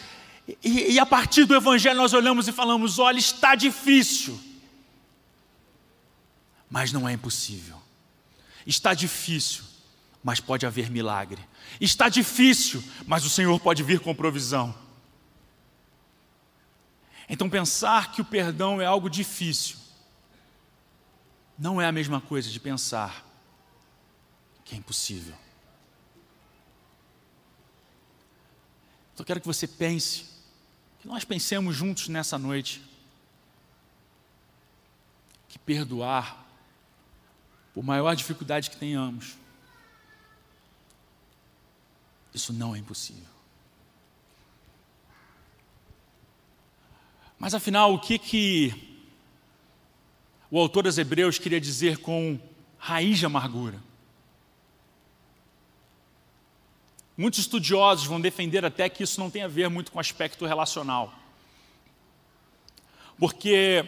e, 0.63 0.93
e 0.93 0.99
a 1.01 1.05
partir 1.05 1.47
do 1.47 1.57
Evangelho 1.57 1.97
nós 1.97 2.13
olhamos 2.13 2.47
e 2.47 2.53
falamos: 2.53 3.01
olha, 3.01 3.19
está 3.19 3.57
difícil, 3.57 4.39
mas 6.71 6.93
não 6.93 7.09
é 7.09 7.13
impossível, 7.13 7.83
está 8.65 8.95
difícil, 8.95 9.65
mas 10.23 10.39
pode 10.39 10.65
haver 10.65 10.89
milagre, 10.93 11.43
está 11.81 12.09
difícil, 12.09 12.85
mas 13.05 13.25
o 13.25 13.31
Senhor 13.31 13.59
pode 13.59 13.83
vir 13.83 13.99
com 13.99 14.15
provisão. 14.15 14.84
Então, 17.29 17.49
pensar 17.49 18.13
que 18.13 18.21
o 18.21 18.25
perdão 18.25 18.81
é 18.81 18.87
algo 18.87 19.09
difícil 19.09 19.85
não 21.59 21.81
é 21.81 21.87
a 21.87 21.93
mesma 21.93 22.21
coisa 22.21 22.51
de 22.51 22.59
pensar 22.59 23.25
que 24.65 24.75
é 24.75 24.79
impossível. 24.79 25.37
Então, 29.13 29.25
quero 29.25 29.41
que 29.41 29.47
você 29.47 29.69
pense, 29.69 30.27
que 31.01 31.07
nós 31.07 31.25
pensemos 31.25 31.77
juntos 31.77 32.09
nessa 32.09 32.37
noite, 32.37 32.83
que 35.49 35.59
perdoar, 35.59 36.45
por 37.73 37.85
maior 37.85 38.15
dificuldade 38.17 38.71
que 38.71 38.77
tenhamos, 38.77 39.37
isso 42.33 42.53
não 42.53 42.75
é 42.75 42.79
impossível. 42.79 43.34
Mas 47.45 47.53
afinal, 47.53 47.93
o 47.93 47.99
que 47.99 48.19
que 48.19 48.73
o 50.51 50.59
autor 50.59 50.85
dos 50.85 50.97
Hebreus 50.97 51.39
queria 51.39 51.61
dizer 51.61 51.99
com 51.99 52.41
raiz 52.79 53.19
de 53.19 53.27
amargura? 53.27 53.79
Muitos 57.15 57.41
estudiosos 57.41 58.07
vão 58.07 58.19
defender 58.19 58.65
até 58.65 58.89
que 58.89 59.03
isso 59.03 59.21
não 59.21 59.29
tem 59.29 59.43
a 59.43 59.47
ver 59.47 59.69
muito 59.69 59.93
com 59.93 60.01
aspecto 60.01 60.47
relacional. 60.47 61.13
Porque 63.19 63.85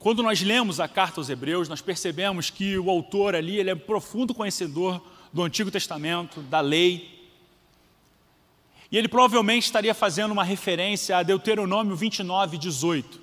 quando 0.00 0.20
nós 0.20 0.42
lemos 0.42 0.80
a 0.80 0.88
carta 0.88 1.20
aos 1.20 1.30
Hebreus, 1.30 1.68
nós 1.68 1.80
percebemos 1.80 2.50
que 2.50 2.76
o 2.76 2.90
autor 2.90 3.36
ali 3.36 3.56
ele 3.56 3.70
é 3.70 3.76
profundo 3.76 4.34
conhecedor 4.34 5.00
do 5.32 5.44
Antigo 5.44 5.70
Testamento, 5.70 6.42
da 6.42 6.60
lei, 6.60 7.19
e 8.90 8.98
ele 8.98 9.08
provavelmente 9.08 9.64
estaria 9.64 9.94
fazendo 9.94 10.32
uma 10.32 10.42
referência 10.42 11.16
a 11.16 11.22
Deuteronômio 11.22 11.94
29, 11.94 12.58
18, 12.58 13.20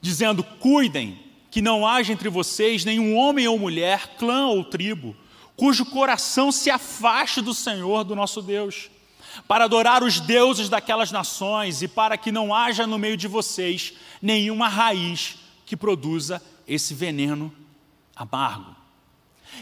dizendo: 0.00 0.42
Cuidem 0.42 1.18
que 1.50 1.62
não 1.62 1.86
haja 1.86 2.12
entre 2.12 2.28
vocês 2.28 2.84
nenhum 2.84 3.16
homem 3.16 3.46
ou 3.46 3.58
mulher, 3.58 4.16
clã 4.18 4.46
ou 4.46 4.64
tribo, 4.64 5.16
cujo 5.56 5.86
coração 5.86 6.50
se 6.50 6.70
afaste 6.70 7.40
do 7.40 7.54
Senhor, 7.54 8.02
do 8.02 8.16
nosso 8.16 8.42
Deus, 8.42 8.90
para 9.46 9.64
adorar 9.64 10.02
os 10.02 10.18
deuses 10.18 10.68
daquelas 10.68 11.12
nações 11.12 11.82
e 11.82 11.88
para 11.88 12.16
que 12.16 12.32
não 12.32 12.54
haja 12.54 12.86
no 12.86 12.98
meio 12.98 13.16
de 13.16 13.28
vocês 13.28 13.94
nenhuma 14.20 14.66
raiz 14.66 15.36
que 15.64 15.76
produza 15.76 16.42
esse 16.66 16.94
veneno 16.94 17.52
amargo. 18.16 18.74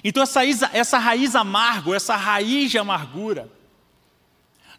Então, 0.03 0.23
essa 0.23 0.43
essa 0.73 0.99
raiz 0.99 1.35
amargo, 1.35 1.93
essa 1.93 2.17
raiz 2.17 2.71
de 2.71 2.79
amargura, 2.79 3.51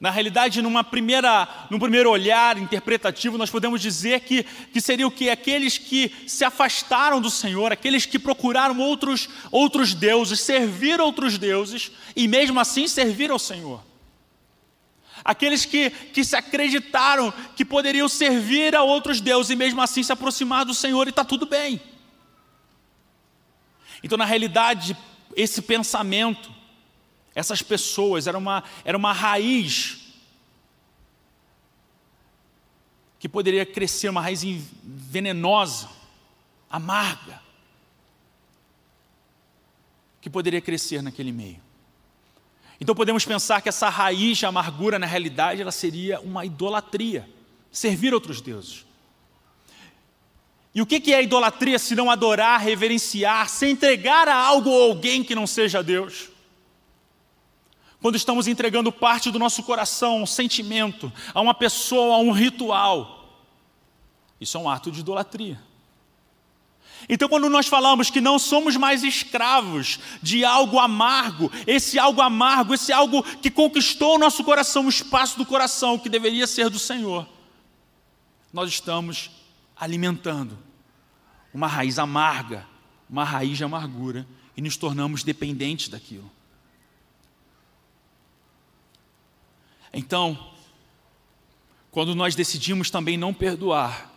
na 0.01 0.09
realidade, 0.09 0.63
numa 0.63 0.83
primeira, 0.83 1.47
num 1.69 1.77
primeiro 1.77 2.09
olhar 2.09 2.57
interpretativo, 2.57 3.37
nós 3.37 3.51
podemos 3.51 3.79
dizer 3.79 4.21
que, 4.21 4.41
que 4.43 4.81
seria 4.81 5.05
o 5.05 5.11
que? 5.11 5.29
Aqueles 5.29 5.77
que 5.77 6.11
se 6.25 6.43
afastaram 6.43 7.21
do 7.21 7.29
Senhor, 7.29 7.71
aqueles 7.71 8.03
que 8.07 8.17
procuraram 8.17 8.79
outros, 8.79 9.29
outros 9.51 9.93
deuses, 9.93 10.39
servir 10.39 10.99
outros 10.99 11.37
deuses 11.37 11.91
e 12.15 12.27
mesmo 12.27 12.59
assim 12.59 12.87
servir 12.87 13.29
ao 13.29 13.37
Senhor. 13.37 13.79
Aqueles 15.23 15.65
que, 15.65 15.91
que 15.91 16.25
se 16.25 16.35
acreditaram 16.35 17.31
que 17.55 17.63
poderiam 17.63 18.09
servir 18.09 18.75
a 18.75 18.81
outros 18.81 19.21
deuses 19.21 19.51
e 19.51 19.55
mesmo 19.55 19.83
assim 19.83 20.01
se 20.01 20.11
aproximar 20.11 20.65
do 20.65 20.73
Senhor 20.73 21.05
e 21.05 21.11
está 21.11 21.23
tudo 21.23 21.45
bem. 21.45 21.79
Então, 24.01 24.17
na 24.17 24.25
realidade, 24.25 24.97
esse 25.35 25.61
pensamento 25.61 26.60
essas 27.33 27.61
pessoas, 27.61 28.27
era 28.27 28.37
uma, 28.37 28.63
era 28.83 28.97
uma 28.97 29.13
raiz 29.13 29.99
que 33.21 33.29
poderia 33.29 33.65
crescer, 33.65 34.09
uma 34.09 34.19
raiz 34.21 34.43
venenosa, 34.83 35.87
amarga, 36.69 37.39
que 40.19 40.29
poderia 40.29 40.59
crescer 40.59 41.03
naquele 41.03 41.31
meio. 41.31 41.61
Então 42.79 42.95
podemos 42.95 43.23
pensar 43.23 43.61
que 43.61 43.69
essa 43.69 43.89
raiz 43.89 44.39
de 44.39 44.45
amargura, 44.47 44.97
na 44.97 45.05
realidade, 45.05 45.61
ela 45.61 45.71
seria 45.71 46.19
uma 46.19 46.43
idolatria, 46.43 47.29
servir 47.71 48.11
outros 48.11 48.41
deuses. 48.41 48.87
E 50.73 50.81
o 50.81 50.85
que 50.85 51.13
é 51.13 51.21
idolatria 51.21 51.77
se 51.77 51.95
não 51.95 52.09
adorar, 52.09 52.59
reverenciar, 52.59 53.47
se 53.49 53.67
entregar 53.67 54.27
a 54.27 54.35
algo 54.35 54.69
ou 54.71 54.89
alguém 54.89 55.23
que 55.23 55.35
não 55.35 55.45
seja 55.45 55.83
Deus? 55.83 56.30
Quando 58.01 58.15
estamos 58.15 58.47
entregando 58.47 58.91
parte 58.91 59.29
do 59.29 59.37
nosso 59.37 59.61
coração, 59.61 60.23
um 60.23 60.25
sentimento, 60.25 61.13
a 61.33 61.39
uma 61.39 61.53
pessoa, 61.53 62.15
a 62.15 62.19
um 62.19 62.31
ritual. 62.31 63.39
Isso 64.39 64.57
é 64.57 64.59
um 64.59 64.67
ato 64.67 64.91
de 64.91 65.01
idolatria. 65.01 65.61
Então, 67.07 67.29
quando 67.29 67.49
nós 67.49 67.67
falamos 67.67 68.09
que 68.09 68.19
não 68.19 68.39
somos 68.39 68.75
mais 68.75 69.03
escravos 69.03 69.99
de 70.21 70.43
algo 70.43 70.79
amargo, 70.79 71.51
esse 71.67 71.99
algo 71.99 72.21
amargo, 72.21 72.73
esse 72.73 72.91
algo 72.91 73.23
que 73.23 73.51
conquistou 73.51 74.15
o 74.15 74.19
nosso 74.19 74.43
coração, 74.43 74.85
o 74.85 74.89
espaço 74.89 75.37
do 75.37 75.45
coração 75.45 75.97
que 75.97 76.09
deveria 76.09 76.47
ser 76.47 76.69
do 76.69 76.79
Senhor, 76.79 77.27
nós 78.51 78.69
estamos 78.69 79.29
alimentando 79.75 80.57
uma 81.53 81.67
raiz 81.67 81.99
amarga, 81.99 82.67
uma 83.09 83.23
raiz 83.23 83.57
de 83.57 83.63
amargura, 83.63 84.27
e 84.55 84.61
nos 84.61 84.77
tornamos 84.77 85.23
dependentes 85.23 85.87
daquilo. 85.87 86.31
Então, 89.93 90.51
quando 91.91 92.15
nós 92.15 92.35
decidimos 92.35 92.89
também 92.89 93.17
não 93.17 93.33
perdoar, 93.33 94.11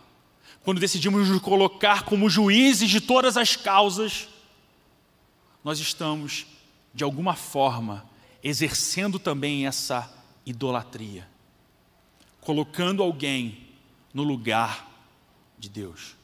quando 0.63 0.81
decidimos 0.81 1.29
nos 1.29 1.43
colocar 1.43 2.05
como 2.05 2.31
juízes 2.31 2.89
de 2.89 3.01
todas 3.01 3.37
as 3.37 3.57
causas, 3.57 4.29
nós 5.63 5.79
estamos, 5.81 6.47
de 6.95 7.03
alguma 7.03 7.35
forma, 7.35 8.09
exercendo 8.43 9.19
também 9.19 9.67
essa 9.67 10.11
idolatria, 10.47 11.29
colocando 12.41 13.03
alguém 13.03 13.67
no 14.13 14.23
lugar 14.23 14.89
de 15.59 15.69
Deus. 15.69 16.15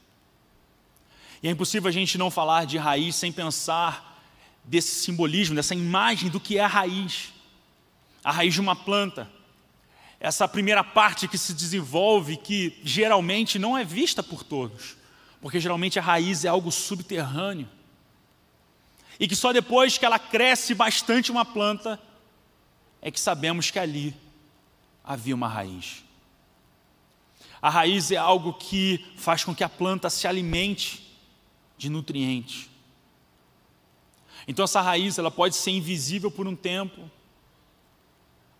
E 1.42 1.48
é 1.48 1.50
impossível 1.50 1.88
a 1.88 1.92
gente 1.92 2.16
não 2.16 2.30
falar 2.30 2.66
de 2.66 2.78
raiz 2.78 3.16
sem 3.16 3.32
pensar 3.32 4.22
desse 4.62 5.02
simbolismo, 5.02 5.56
dessa 5.56 5.74
imagem 5.74 6.28
do 6.28 6.38
que 6.38 6.58
é 6.58 6.60
a 6.60 6.66
raiz. 6.66 7.32
A 8.22 8.30
raiz 8.30 8.52
de 8.52 8.60
uma 8.60 8.76
planta 8.76 9.30
essa 10.20 10.46
primeira 10.46 10.84
parte 10.84 11.26
que 11.26 11.38
se 11.38 11.54
desenvolve, 11.54 12.36
que 12.36 12.78
geralmente 12.84 13.58
não 13.58 13.76
é 13.76 13.82
vista 13.82 14.22
por 14.22 14.44
todos, 14.44 14.96
porque 15.40 15.58
geralmente 15.58 15.98
a 15.98 16.02
raiz 16.02 16.44
é 16.44 16.48
algo 16.48 16.70
subterrâneo. 16.70 17.66
E 19.18 19.26
que 19.26 19.34
só 19.34 19.50
depois 19.50 19.96
que 19.96 20.04
ela 20.04 20.18
cresce 20.18 20.74
bastante 20.74 21.32
uma 21.32 21.44
planta, 21.44 21.98
é 23.00 23.10
que 23.10 23.18
sabemos 23.18 23.70
que 23.70 23.78
ali 23.78 24.14
havia 25.02 25.34
uma 25.34 25.48
raiz. 25.48 26.04
A 27.62 27.70
raiz 27.70 28.10
é 28.10 28.16
algo 28.16 28.52
que 28.52 29.04
faz 29.16 29.42
com 29.42 29.54
que 29.54 29.64
a 29.64 29.68
planta 29.68 30.10
se 30.10 30.26
alimente 30.26 31.18
de 31.78 31.88
nutrientes. 31.88 32.68
Então 34.46 34.64
essa 34.64 34.82
raiz 34.82 35.18
ela 35.18 35.30
pode 35.30 35.54
ser 35.56 35.70
invisível 35.70 36.30
por 36.30 36.46
um 36.46 36.56
tempo, 36.56 37.10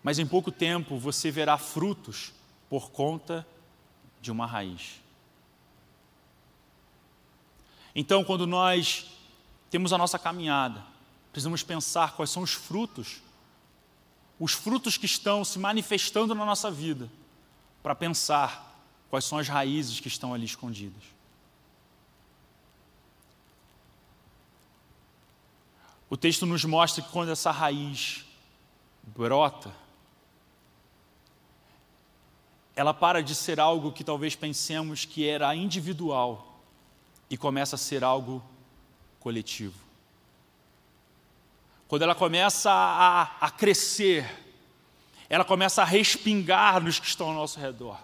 mas 0.03 0.19
em 0.19 0.25
pouco 0.25 0.51
tempo 0.51 0.97
você 0.97 1.29
verá 1.29 1.57
frutos 1.57 2.33
por 2.69 2.91
conta 2.91 3.45
de 4.21 4.31
uma 4.31 4.45
raiz. 4.45 5.01
Então, 7.93 8.23
quando 8.23 8.47
nós 8.47 9.11
temos 9.69 9.91
a 9.91 9.97
nossa 9.97 10.17
caminhada, 10.17 10.83
precisamos 11.31 11.63
pensar 11.63 12.13
quais 12.15 12.29
são 12.29 12.43
os 12.43 12.53
frutos, 12.53 13.21
os 14.39 14.53
frutos 14.53 14.97
que 14.97 15.05
estão 15.05 15.43
se 15.43 15.59
manifestando 15.59 16.33
na 16.33 16.45
nossa 16.45 16.71
vida, 16.71 17.09
para 17.83 17.93
pensar 17.93 18.71
quais 19.09 19.25
são 19.25 19.37
as 19.37 19.47
raízes 19.47 19.99
que 19.99 20.07
estão 20.07 20.33
ali 20.33 20.45
escondidas. 20.45 21.03
O 26.09 26.17
texto 26.17 26.45
nos 26.45 26.65
mostra 26.65 27.01
que 27.03 27.09
quando 27.09 27.31
essa 27.31 27.51
raiz 27.51 28.25
brota, 29.03 29.73
ela 32.75 32.93
para 32.93 33.21
de 33.21 33.35
ser 33.35 33.59
algo 33.59 33.91
que 33.91 34.03
talvez 34.03 34.35
pensemos 34.35 35.05
que 35.05 35.27
era 35.27 35.53
individual 35.55 36.61
e 37.29 37.37
começa 37.37 37.75
a 37.75 37.79
ser 37.79 38.03
algo 38.03 38.43
coletivo. 39.19 39.79
Quando 41.87 42.03
ela 42.03 42.15
começa 42.15 42.71
a, 42.71 43.23
a 43.41 43.51
crescer, 43.51 44.25
ela 45.29 45.43
começa 45.43 45.81
a 45.81 45.85
respingar 45.85 46.81
nos 46.81 46.99
que 46.99 47.05
estão 47.05 47.27
ao 47.27 47.33
nosso 47.33 47.59
redor. 47.59 47.99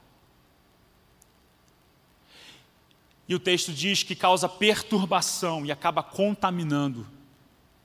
E 3.28 3.36
o 3.36 3.40
texto 3.40 3.74
diz 3.74 4.04
que 4.04 4.16
causa 4.16 4.48
perturbação 4.48 5.66
e 5.66 5.72
acaba 5.72 6.02
contaminando 6.02 7.06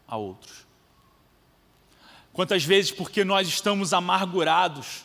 a 0.07 0.17
outros. 0.17 0.67
Quantas 2.33 2.65
vezes, 2.65 2.91
porque 2.91 3.25
nós 3.25 3.49
estamos 3.49 3.93
amargurados, 3.93 5.05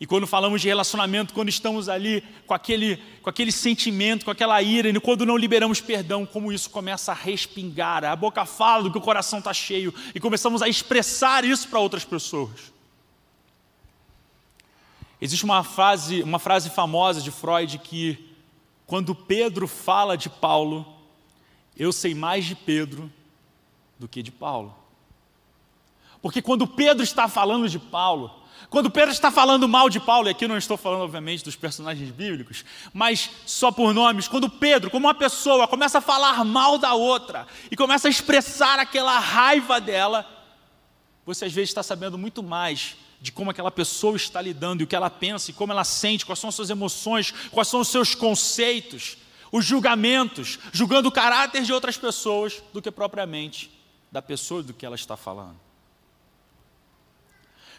e 0.00 0.06
quando 0.06 0.26
falamos 0.26 0.62
de 0.62 0.68
relacionamento, 0.68 1.34
quando 1.34 1.50
estamos 1.50 1.86
ali 1.86 2.24
com 2.46 2.54
aquele, 2.54 2.96
com 3.20 3.28
aquele 3.28 3.52
sentimento, 3.52 4.24
com 4.24 4.30
aquela 4.30 4.60
ira, 4.62 4.88
e 4.88 4.98
quando 4.98 5.26
não 5.26 5.36
liberamos 5.36 5.78
perdão, 5.78 6.24
como 6.24 6.50
isso 6.50 6.70
começa 6.70 7.12
a 7.12 7.14
respingar, 7.14 8.02
a 8.02 8.16
boca 8.16 8.46
fala 8.46 8.84
do 8.84 8.90
que 8.90 8.96
o 8.96 9.02
coração 9.02 9.40
está 9.40 9.52
cheio, 9.52 9.92
e 10.14 10.18
começamos 10.18 10.62
a 10.62 10.68
expressar 10.68 11.44
isso 11.44 11.68
para 11.68 11.78
outras 11.78 12.02
pessoas. 12.02 12.72
Existe 15.20 15.44
uma 15.44 15.62
frase, 15.62 16.22
uma 16.22 16.38
frase 16.38 16.70
famosa 16.70 17.20
de 17.20 17.30
Freud 17.30 17.76
que 17.76 18.34
quando 18.86 19.14
Pedro 19.14 19.68
fala 19.68 20.16
de 20.16 20.30
Paulo, 20.30 20.86
eu 21.76 21.92
sei 21.92 22.14
mais 22.14 22.46
de 22.46 22.54
Pedro 22.54 23.12
do 23.98 24.08
que 24.08 24.22
de 24.22 24.32
Paulo. 24.32 24.74
Porque 26.22 26.40
quando 26.40 26.66
Pedro 26.66 27.02
está 27.04 27.28
falando 27.28 27.68
de 27.68 27.78
Paulo, 27.78 28.39
quando 28.68 28.90
Pedro 28.90 29.10
está 29.10 29.30
falando 29.30 29.68
mal 29.68 29.88
de 29.88 29.98
Paulo, 29.98 30.28
e 30.28 30.30
aqui 30.30 30.46
não 30.46 30.56
estou 30.56 30.76
falando, 30.76 31.02
obviamente, 31.02 31.44
dos 31.44 31.56
personagens 31.56 32.10
bíblicos, 32.10 32.64
mas 32.92 33.30
só 33.46 33.72
por 33.72 33.94
nomes, 33.94 34.28
quando 34.28 34.50
Pedro, 34.50 34.90
como 34.90 35.06
uma 35.06 35.14
pessoa, 35.14 35.66
começa 35.66 35.98
a 35.98 36.00
falar 36.02 36.44
mal 36.44 36.78
da 36.78 36.94
outra 36.94 37.46
e 37.70 37.76
começa 37.76 38.08
a 38.08 38.10
expressar 38.10 38.78
aquela 38.78 39.18
raiva 39.18 39.80
dela, 39.80 40.26
você 41.24 41.46
às 41.46 41.52
vezes 41.52 41.70
está 41.70 41.82
sabendo 41.82 42.18
muito 42.18 42.42
mais 42.42 42.96
de 43.20 43.30
como 43.32 43.50
aquela 43.50 43.70
pessoa 43.70 44.16
está 44.16 44.40
lidando 44.40 44.82
e 44.82 44.84
o 44.84 44.86
que 44.86 44.96
ela 44.96 45.10
pensa 45.10 45.50
e 45.50 45.54
como 45.54 45.72
ela 45.72 45.84
sente, 45.84 46.24
quais 46.24 46.38
são 46.38 46.48
as 46.48 46.54
suas 46.54 46.70
emoções, 46.70 47.32
quais 47.50 47.68
são 47.68 47.80
os 47.80 47.88
seus 47.88 48.14
conceitos, 48.14 49.18
os 49.52 49.64
julgamentos, 49.64 50.58
julgando 50.72 51.08
o 51.08 51.12
caráter 51.12 51.62
de 51.62 51.72
outras 51.72 51.96
pessoas 51.96 52.62
do 52.72 52.80
que 52.80 52.90
propriamente 52.90 53.70
da 54.10 54.22
pessoa 54.22 54.62
do 54.62 54.72
que 54.72 54.86
ela 54.86 54.96
está 54.96 55.16
falando. 55.16 55.69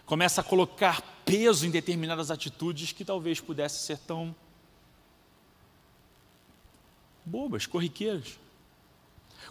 Começa 0.06 0.42
a 0.42 0.44
colocar 0.44 1.02
peso 1.26 1.66
em 1.66 1.72
determinadas 1.72 2.30
atitudes 2.30 2.92
que 2.92 3.06
talvez 3.06 3.40
pudessem 3.40 3.80
ser 3.80 3.98
tão 4.00 4.36
bobas, 7.26 7.66
corriqueiras. 7.66 8.40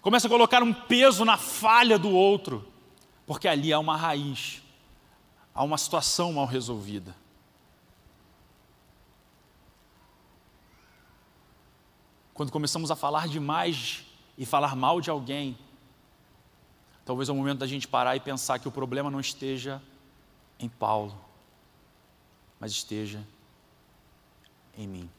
Começa 0.02 0.26
a 0.26 0.30
colocar 0.30 0.62
um 0.62 0.72
peso 0.72 1.24
na 1.24 1.36
falha 1.36 1.98
do 1.98 2.10
outro, 2.10 2.66
porque 3.26 3.48
ali 3.48 3.72
há 3.72 3.78
uma 3.78 3.96
raiz 3.96 4.62
a 5.54 5.62
uma 5.62 5.78
situação 5.78 6.32
mal 6.32 6.46
resolvida. 6.46 7.14
Quando 12.32 12.52
começamos 12.52 12.90
a 12.90 12.96
falar 12.96 13.28
demais 13.28 14.04
e 14.38 14.46
falar 14.46 14.74
mal 14.74 15.00
de 15.00 15.10
alguém, 15.10 15.58
talvez 17.04 17.28
é 17.28 17.32
o 17.32 17.34
momento 17.34 17.58
da 17.58 17.66
gente 17.66 17.86
parar 17.86 18.16
e 18.16 18.20
pensar 18.20 18.58
que 18.58 18.68
o 18.68 18.72
problema 18.72 19.10
não 19.10 19.20
esteja 19.20 19.82
em 20.60 20.68
Paulo, 20.68 21.18
mas 22.60 22.70
esteja 22.72 23.26
em 24.76 24.86
mim. 24.86 25.10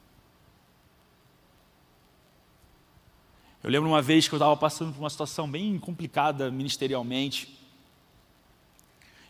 Eu 3.63 3.69
lembro 3.69 3.89
uma 3.89 4.01
vez 4.01 4.27
que 4.27 4.34
eu 4.34 4.38
estava 4.38 4.56
passando 4.56 4.93
por 4.93 4.99
uma 4.99 5.10
situação 5.10 5.49
bem 5.49 5.77
complicada 5.77 6.49
ministerialmente, 6.49 7.60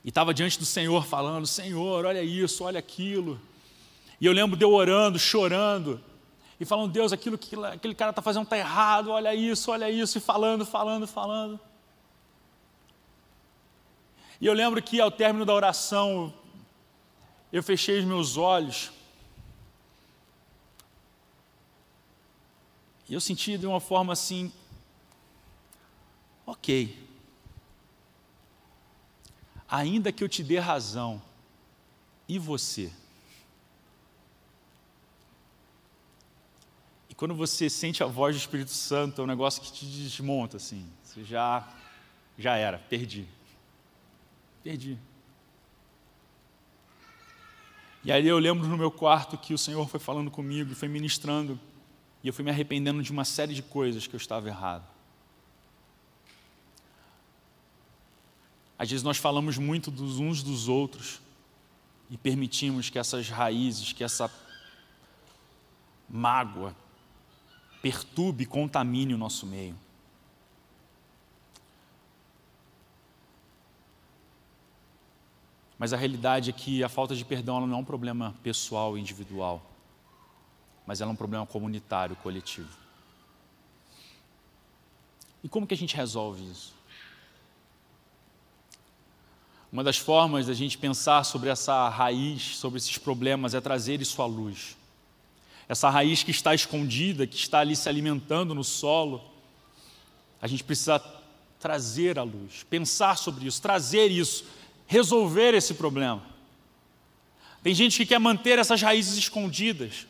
e 0.04 0.10
estava 0.10 0.34
diante 0.34 0.58
do 0.60 0.66
Senhor 0.66 1.06
falando: 1.06 1.46
Senhor, 1.46 2.06
olha 2.06 2.24
isso, 2.24 2.64
olha 2.64 2.80
aquilo. 2.80 3.40
E 4.20 4.26
eu 4.26 4.34
lembro 4.34 4.58
de 4.58 4.64
eu 4.64 4.72
orando, 4.72 5.18
chorando, 5.20 6.02
e 6.60 6.66
falando: 6.66 6.92
Deus, 6.92 7.12
aquilo 7.12 7.38
que 7.38 7.56
aquele 7.56 7.96
cara 7.96 8.12
está 8.12 8.22
fazendo 8.22 8.44
está 8.44 8.58
errado, 8.58 9.12
olha 9.12 9.34
isso, 9.34 9.72
olha 9.72 9.90
isso, 9.90 10.18
e 10.18 10.22
falando, 10.22 10.66
falando, 10.66 11.08
falando. 11.08 11.60
E 14.42 14.46
eu 14.46 14.54
lembro 14.54 14.82
que 14.82 15.00
ao 15.00 15.10
término 15.10 15.46
da 15.46 15.54
oração, 15.54 16.34
eu 17.54 17.64
fechei 17.64 18.00
os 18.00 18.06
meus 18.06 18.36
olhos. 18.36 18.92
E 23.08 23.14
eu 23.14 23.22
senti 23.22 23.58
de 23.58 23.66
uma 23.66 23.80
forma 23.80 24.12
assim, 24.12 24.52
ok 26.46 27.10
ainda 29.72 30.12
que 30.12 30.22
eu 30.22 30.28
te 30.28 30.44
dê 30.44 30.60
razão, 30.60 31.22
e 32.28 32.38
você? 32.38 32.92
E 37.10 37.16
quando 37.16 37.34
você 37.34 37.70
sente 37.70 38.04
a 38.04 38.06
voz 38.06 38.36
do 38.36 38.40
Espírito 38.40 38.72
Santo, 38.72 39.22
é 39.22 39.24
um 39.24 39.28
negócio 39.28 39.62
que 39.62 39.72
te 39.72 39.86
desmonta, 39.86 40.58
assim, 40.58 40.86
você 41.02 41.24
já, 41.24 41.66
já 42.38 42.58
era, 42.58 42.78
perdi. 42.78 43.26
Perdi. 44.64 44.98
E 48.04 48.12
aí 48.12 48.28
eu 48.28 48.40
lembro 48.40 48.68
no 48.68 48.78
meu 48.78 48.90
quarto 48.90 49.38
que 49.38 49.54
o 49.54 49.58
Senhor 49.58 49.88
foi 49.88 50.00
falando 50.00 50.32
comigo, 50.32 50.74
foi 50.74 50.88
ministrando, 50.88 51.60
e 52.24 52.28
eu 52.28 52.34
fui 52.34 52.44
me 52.44 52.50
arrependendo 52.50 53.02
de 53.04 53.12
uma 53.12 53.24
série 53.24 53.54
de 53.54 53.62
coisas 53.62 54.08
que 54.08 54.16
eu 54.16 54.18
estava 54.18 54.48
errado. 54.48 54.88
Às 58.78 58.90
vezes 58.90 59.04
nós 59.04 59.18
falamos 59.18 59.60
muito 59.60 59.92
dos 59.92 60.18
uns 60.18 60.42
dos 60.42 60.68
outros 60.68 61.22
e 62.10 62.18
permitimos 62.18 62.90
que 62.90 62.98
essas 62.98 63.30
raízes, 63.30 63.94
que 63.94 64.04
essa 64.04 64.32
mágoa 66.10 66.76
perturbe 67.82 68.46
contamine 68.46 69.14
o 69.14 69.18
nosso 69.18 69.46
meio. 69.46 69.78
Mas 75.82 75.94
a 75.94 75.98
realidade 75.98 76.52
é 76.52 76.54
que 76.54 76.84
a 76.84 76.88
falta 76.88 77.16
de 77.16 77.26
perdão 77.26 77.66
não 77.66 77.76
é 77.76 77.80
um 77.80 77.84
problema 77.84 78.36
pessoal, 78.44 78.96
individual, 78.96 79.60
mas 80.86 81.02
ela 81.02 81.10
é 81.10 81.14
um 81.14 81.16
problema 81.16 81.44
comunitário, 81.44 82.16
coletivo. 82.18 82.70
E 85.44 85.50
como 85.50 85.66
que 85.66 85.74
a 85.74 85.78
gente 85.78 85.96
resolve 85.96 86.44
isso? 86.52 86.76
Uma 89.72 89.84
das 89.84 89.98
formas 89.98 90.46
da 90.46 90.54
gente 90.54 90.78
pensar 90.78 91.24
sobre 91.24 91.50
essa 91.50 91.90
raiz, 91.90 92.58
sobre 92.58 92.78
esses 92.78 93.00
problemas, 93.00 93.56
é 93.56 93.60
trazer 93.60 94.04
isso 94.04 94.22
à 94.22 94.28
luz. 94.28 94.78
Essa 95.68 95.90
raiz 95.90 96.22
que 96.22 96.30
está 96.30 96.54
escondida, 96.54 97.26
que 97.26 97.36
está 97.36 97.58
ali 97.58 97.76
se 97.76 97.90
alimentando 97.90 98.54
no 98.54 98.64
solo, 98.64 99.20
a 100.40 100.46
gente 100.46 100.64
precisa 100.64 101.00
trazer 101.60 102.20
à 102.20 102.24
luz, 102.24 102.62
pensar 102.70 103.18
sobre 103.18 103.48
isso, 103.48 103.60
trazer 103.60 104.12
isso, 104.12 104.61
resolver 104.92 105.54
esse 105.54 105.74
problema. 105.76 106.22
Tem 107.64 107.74
gente 107.74 107.96
que 107.96 108.06
quer 108.06 108.20
manter 108.20 108.60
essas 108.60 108.82
raízes 108.82 109.18
escondidas, 109.18 110.06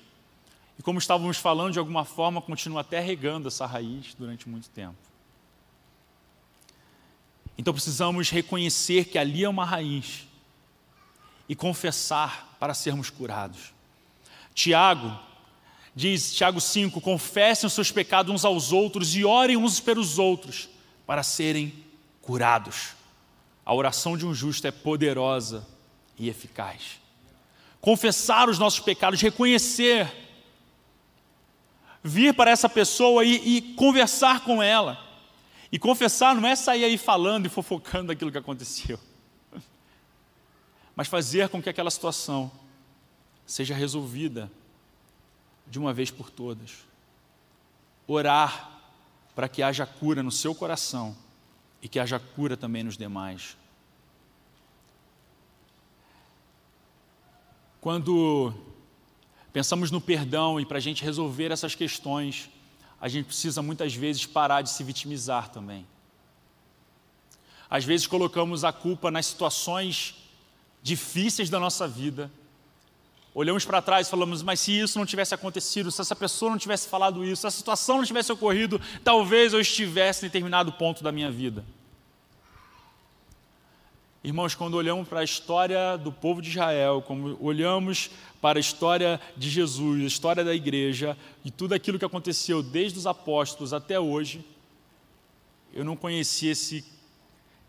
e 0.79 0.81
como 0.81 0.97
estávamos 0.97 1.37
falando, 1.37 1.73
de 1.73 1.77
alguma 1.77 2.03
forma, 2.03 2.41
continua 2.41 2.81
até 2.81 2.99
regando 2.99 3.47
essa 3.47 3.67
raiz 3.67 4.15
durante 4.17 4.49
muito 4.49 4.69
tempo. 4.69 4.97
Então 7.55 7.71
precisamos 7.71 8.31
reconhecer 8.31 9.05
que 9.05 9.19
ali 9.19 9.43
é 9.43 9.49
uma 9.49 9.63
raiz 9.63 10.27
e 11.47 11.55
confessar 11.55 12.57
para 12.59 12.73
sermos 12.73 13.11
curados. 13.11 13.73
Tiago, 14.55 15.15
diz 15.95 16.33
Tiago 16.33 16.59
5: 16.59 16.99
confessem 17.01 17.67
os 17.67 17.73
seus 17.73 17.91
pecados 17.91 18.33
uns 18.33 18.43
aos 18.43 18.71
outros 18.71 19.15
e 19.15 19.23
orem 19.23 19.57
uns 19.57 19.79
pelos 19.79 20.17
outros 20.17 20.67
para 21.05 21.21
serem 21.21 21.71
curados. 22.19 22.99
A 23.65 23.73
oração 23.73 24.17
de 24.17 24.25
um 24.25 24.33
justo 24.33 24.65
é 24.67 24.71
poderosa 24.71 25.67
e 26.17 26.29
eficaz. 26.29 26.99
Confessar 27.79 28.49
os 28.49 28.59
nossos 28.59 28.79
pecados, 28.79 29.21
reconhecer, 29.21 30.11
vir 32.03 32.33
para 32.33 32.51
essa 32.51 32.67
pessoa 32.67 33.23
e, 33.23 33.57
e 33.57 33.61
conversar 33.73 34.43
com 34.43 34.61
ela. 34.61 34.99
E 35.71 35.79
confessar 35.79 36.35
não 36.35 36.47
é 36.47 36.55
sair 36.55 36.83
aí 36.83 36.97
falando 36.97 37.45
e 37.45 37.49
fofocando 37.49 38.11
aquilo 38.11 38.31
que 38.31 38.37
aconteceu, 38.37 38.99
mas 40.95 41.07
fazer 41.07 41.47
com 41.47 41.61
que 41.61 41.69
aquela 41.69 41.89
situação 41.89 42.51
seja 43.45 43.73
resolvida 43.73 44.51
de 45.65 45.79
uma 45.79 45.93
vez 45.93 46.11
por 46.11 46.29
todas. 46.29 46.79
Orar 48.05 48.81
para 49.33 49.47
que 49.47 49.63
haja 49.63 49.85
cura 49.85 50.21
no 50.21 50.31
seu 50.31 50.53
coração 50.53 51.15
e 51.81 51.87
que 51.87 51.99
haja 51.99 52.19
cura 52.19 52.55
também 52.55 52.83
nos 52.83 52.97
demais. 52.97 53.57
Quando 57.79 58.53
pensamos 59.51 59.89
no 59.89 59.99
perdão 59.99 60.59
e 60.59 60.65
para 60.65 60.77
a 60.77 60.81
gente 60.81 61.03
resolver 61.03 61.51
essas 61.51 61.73
questões, 61.73 62.49
a 62.99 63.07
gente 63.09 63.25
precisa 63.25 63.61
muitas 63.61 63.95
vezes 63.95 64.25
parar 64.25 64.61
de 64.61 64.69
se 64.69 64.83
vitimizar 64.83 65.49
também. 65.49 65.87
Às 67.67 67.83
vezes 67.83 68.05
colocamos 68.05 68.63
a 68.63 68.71
culpa 68.71 69.09
nas 69.09 69.25
situações 69.25 70.15
difíceis 70.83 71.49
da 71.49 71.59
nossa 71.59 71.87
vida. 71.87 72.31
Olhamos 73.33 73.63
para 73.63 73.81
trás 73.81 74.07
e 74.07 74.09
falamos, 74.09 74.43
mas 74.43 74.59
se 74.59 74.77
isso 74.77 74.99
não 74.99 75.05
tivesse 75.05 75.33
acontecido, 75.33 75.89
se 75.89 76.01
essa 76.01 76.15
pessoa 76.15 76.51
não 76.51 76.57
tivesse 76.57 76.89
falado 76.89 77.23
isso, 77.23 77.41
se 77.41 77.47
a 77.47 77.51
situação 77.51 77.97
não 77.97 78.05
tivesse 78.05 78.31
ocorrido, 78.31 78.79
talvez 79.03 79.53
eu 79.53 79.61
estivesse 79.61 80.25
em 80.25 80.27
determinado 80.27 80.73
ponto 80.73 81.01
da 81.01 81.11
minha 81.11 81.31
vida. 81.31 81.63
Irmãos, 84.23 84.53
quando 84.53 84.75
olhamos 84.75 85.07
para 85.07 85.21
a 85.21 85.23
história 85.23 85.97
do 85.97 86.11
povo 86.11 86.41
de 86.41 86.49
Israel, 86.49 87.01
como 87.01 87.37
olhamos 87.41 88.11
para 88.41 88.59
a 88.59 88.61
história 88.61 89.19
de 89.35 89.49
Jesus, 89.49 90.03
a 90.03 90.05
história 90.05 90.43
da 90.43 90.53
igreja 90.53 91.17
e 91.43 91.49
tudo 91.49 91.73
aquilo 91.73 91.97
que 91.97 92.05
aconteceu 92.05 92.61
desde 92.61 92.99
os 92.99 93.07
apóstolos 93.07 93.73
até 93.73 93.99
hoje, 93.99 94.45
eu 95.73 95.85
não 95.85 95.95
conheci 95.95 96.47
esse, 96.47 96.85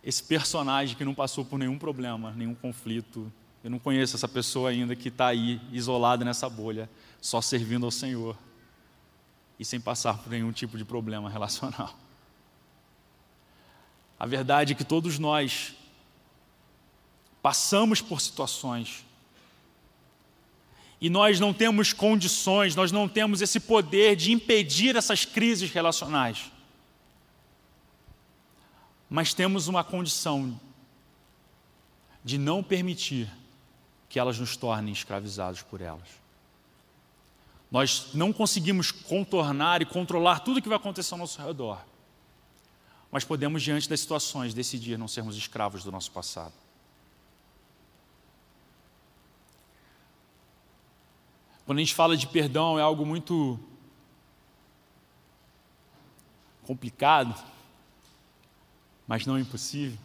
esse 0.03 0.23
personagem 0.25 0.97
que 0.97 1.05
não 1.05 1.15
passou 1.15 1.45
por 1.45 1.59
nenhum 1.59 1.79
problema, 1.79 2.33
nenhum 2.33 2.55
conflito. 2.55 3.33
Eu 3.63 3.71
não 3.71 3.79
conheço 3.79 4.17
essa 4.17 4.27
pessoa 4.27 4.71
ainda 4.71 4.97
que 4.97 5.09
está 5.09 5.29
aí, 5.29 5.61
isolada 5.71 6.25
nessa 6.25 6.49
bolha, 6.49 6.91
só 7.21 7.41
servindo 7.41 7.85
ao 7.85 7.93
Senhor 7.93 8.37
e 9.59 9.65
sem 9.65 9.81
passar 9.81 10.19
por 10.19 10.31
nenhum 10.31 10.51
tipo 10.51 10.77
de 10.77 10.85
problema 10.85 11.31
relacional. 11.31 11.97
A 14.19 14.27
verdade 14.27 14.73
é 14.73 14.77
que 14.77 14.85
todos 14.85 15.19
nós 15.19 15.75
passamos 17.41 18.01
por 18.01 18.21
situações. 18.21 19.05
E 21.01 21.11
nós 21.11 21.41
não 21.41 21.53
temos 21.53 21.93
condições, 21.93 22.77
nós 22.77 22.93
não 22.93 23.09
temos 23.09 23.41
esse 23.43 23.59
poder 23.59 24.15
de 24.15 24.33
impedir 24.33 24.97
essas 24.97 25.25
crises 25.25 25.71
relacionais. 25.71 26.51
Mas 29.11 29.35
temos 29.35 29.67
uma 29.69 29.83
condição 29.83 30.61
de 32.25 32.39
não 32.39 32.63
permitir 32.63 33.29
que 34.13 34.19
elas 34.19 34.39
nos 34.39 34.59
tornem 34.59 34.93
escravizados 34.93 35.63
por 35.63 35.81
elas. 35.81 36.07
Nós 37.71 38.11
não 38.13 38.31
conseguimos 38.31 38.91
contornar 38.91 39.81
e 39.81 39.87
controlar 39.87 40.41
tudo 40.41 40.61
que 40.61 40.69
vai 40.69 40.77
acontecer 40.77 41.15
ao 41.15 41.19
nosso 41.19 41.41
redor. 41.41 41.83
Mas 43.11 43.25
podemos, 43.25 43.63
diante 43.63 43.89
das 43.89 44.01
situações, 44.01 44.53
decidir 44.53 44.99
não 44.99 45.09
sermos 45.09 45.35
escravos 45.35 45.83
do 45.83 45.91
nosso 45.91 46.11
passado. 46.11 46.53
Quando 51.65 51.79
a 51.79 51.81
gente 51.81 51.95
fala 51.95 52.15
de 52.15 52.27
perdão, 52.27 52.79
é 52.79 52.83
algo 52.83 53.07
muito 53.07 53.59
complicado, 56.65 57.35
mas 59.09 59.25
não 59.25 59.39
impossível. 59.39 59.99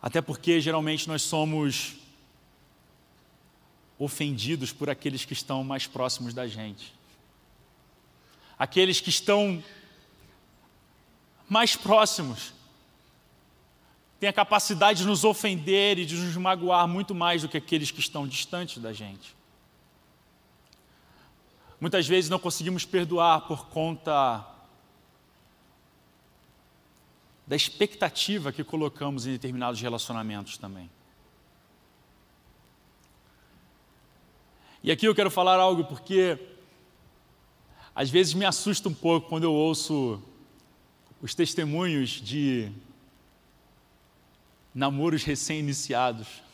Até 0.00 0.22
porque 0.22 0.60
geralmente 0.60 1.08
nós 1.08 1.22
somos 1.22 2.05
ofendidos 3.98 4.72
por 4.72 4.90
aqueles 4.90 5.24
que 5.24 5.32
estão 5.32 5.64
mais 5.64 5.86
próximos 5.86 6.34
da 6.34 6.46
gente. 6.46 6.94
Aqueles 8.58 9.00
que 9.00 9.10
estão 9.10 9.62
mais 11.48 11.76
próximos 11.76 12.52
têm 14.18 14.28
a 14.28 14.32
capacidade 14.32 15.00
de 15.00 15.06
nos 15.06 15.24
ofender 15.24 15.98
e 15.98 16.06
de 16.06 16.16
nos 16.16 16.36
magoar 16.36 16.88
muito 16.88 17.14
mais 17.14 17.42
do 17.42 17.48
que 17.48 17.56
aqueles 17.56 17.90
que 17.90 18.00
estão 18.00 18.26
distantes 18.26 18.78
da 18.78 18.92
gente. 18.92 19.36
Muitas 21.80 22.06
vezes 22.06 22.30
não 22.30 22.38
conseguimos 22.38 22.84
perdoar 22.86 23.42
por 23.42 23.68
conta 23.68 24.44
da 27.46 27.54
expectativa 27.54 28.50
que 28.50 28.64
colocamos 28.64 29.26
em 29.26 29.32
determinados 29.32 29.80
relacionamentos 29.80 30.56
também. 30.56 30.90
E 34.86 34.90
aqui 34.90 35.06
eu 35.06 35.14
quero 35.14 35.30
falar 35.30 35.56
algo 35.56 35.84
porque 35.84 36.38
às 37.94 38.08
vezes 38.08 38.32
me 38.32 38.46
assusta 38.46 38.88
um 38.88 38.94
pouco 38.94 39.28
quando 39.28 39.44
eu 39.44 39.52
ouço 39.52 40.22
os 41.20 41.34
testemunhos 41.34 42.08
de 42.08 42.72
namoros 44.74 45.24
recém-iniciados 45.24 46.46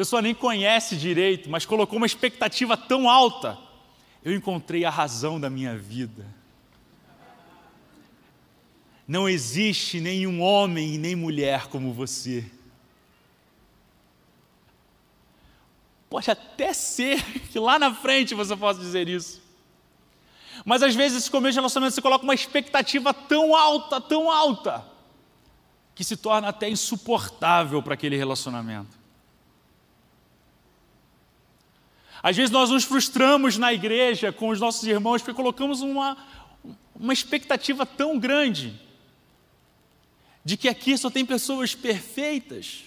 pessoa 0.00 0.22
nem 0.22 0.34
conhece 0.34 0.96
direito, 0.96 1.50
mas 1.50 1.66
colocou 1.66 1.98
uma 1.98 2.06
expectativa 2.06 2.74
tão 2.74 3.06
alta. 3.06 3.58
Eu 4.24 4.34
encontrei 4.34 4.82
a 4.82 4.88
razão 4.88 5.38
da 5.38 5.50
minha 5.50 5.76
vida. 5.76 6.26
Não 9.06 9.28
existe 9.28 10.00
nenhum 10.00 10.40
homem 10.40 10.94
e 10.94 10.98
nem 10.98 11.14
mulher 11.14 11.66
como 11.66 11.92
você. 11.92 12.50
Pode 16.10 16.28
até 16.28 16.74
ser 16.74 17.22
que 17.50 17.58
lá 17.60 17.78
na 17.78 17.94
frente 17.94 18.34
você 18.34 18.56
possa 18.56 18.80
dizer 18.80 19.08
isso. 19.08 19.40
Mas 20.64 20.82
às 20.82 20.94
vezes, 20.94 21.18
esse 21.18 21.30
começo 21.30 21.52
de 21.52 21.58
relacionamento, 21.58 21.94
você 21.94 22.02
coloca 22.02 22.24
uma 22.24 22.34
expectativa 22.34 23.14
tão 23.14 23.54
alta, 23.54 24.00
tão 24.00 24.28
alta, 24.28 24.84
que 25.94 26.02
se 26.02 26.16
torna 26.16 26.48
até 26.48 26.68
insuportável 26.68 27.80
para 27.80 27.94
aquele 27.94 28.16
relacionamento. 28.16 28.98
Às 32.22 32.36
vezes 32.36 32.50
nós 32.50 32.68
nos 32.70 32.84
frustramos 32.84 33.56
na 33.56 33.72
igreja 33.72 34.32
com 34.32 34.48
os 34.48 34.60
nossos 34.60 34.82
irmãos 34.82 35.22
porque 35.22 35.32
colocamos 35.32 35.80
uma, 35.80 36.16
uma 36.94 37.12
expectativa 37.12 37.86
tão 37.86 38.18
grande 38.18 38.78
de 40.44 40.56
que 40.56 40.68
aqui 40.68 40.98
só 40.98 41.08
tem 41.08 41.24
pessoas 41.24 41.74
perfeitas, 41.74 42.84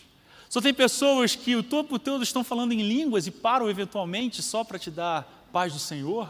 só 0.54 0.62
tem 0.62 0.72
pessoas 0.72 1.36
que 1.36 1.56
o 1.56 1.64
tempo 1.64 1.98
todo 1.98 2.22
estão 2.22 2.44
falando 2.44 2.74
em 2.74 2.84
línguas 2.84 3.26
e 3.26 3.32
param 3.32 3.68
eventualmente 3.68 4.44
só 4.44 4.64
para 4.64 4.78
te 4.78 4.92
dar 4.92 5.48
paz 5.52 5.74
do 5.74 5.80
Senhor. 5.80 6.30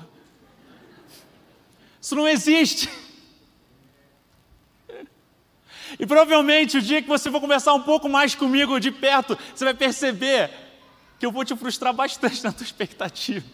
Isso 2.01 2.15
não 2.15 2.25
existe. 2.25 2.89
E 5.99 6.07
provavelmente 6.07 6.77
o 6.77 6.81
dia 6.81 7.01
que 7.03 7.07
você 7.07 7.29
for 7.29 7.39
conversar 7.39 7.73
um 7.73 7.83
pouco 7.83 8.09
mais 8.09 8.33
comigo 8.33 8.79
de 8.79 8.89
perto, 8.89 9.37
você 9.53 9.63
vai 9.63 9.75
perceber 9.75 10.49
que 11.19 11.25
eu 11.25 11.31
vou 11.31 11.45
te 11.45 11.55
frustrar 11.55 11.93
bastante 11.93 12.43
na 12.43 12.51
tua 12.51 12.63
expectativa. 12.63 13.45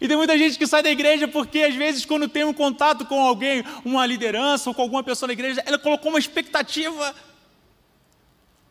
E 0.00 0.08
tem 0.08 0.16
muita 0.16 0.38
gente 0.38 0.56
que 0.56 0.66
sai 0.66 0.82
da 0.82 0.90
igreja 0.90 1.28
porque, 1.28 1.58
às 1.58 1.74
vezes, 1.74 2.06
quando 2.06 2.26
tem 2.26 2.44
um 2.44 2.54
contato 2.54 3.04
com 3.04 3.20
alguém, 3.20 3.62
uma 3.84 4.06
liderança 4.06 4.70
ou 4.70 4.74
com 4.74 4.80
alguma 4.80 5.02
pessoa 5.02 5.26
na 5.26 5.34
igreja, 5.34 5.62
ela 5.66 5.78
colocou 5.78 6.10
uma 6.10 6.18
expectativa 6.18 7.14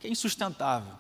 que 0.03 0.07
é 0.07 0.11
insustentável. 0.11 0.95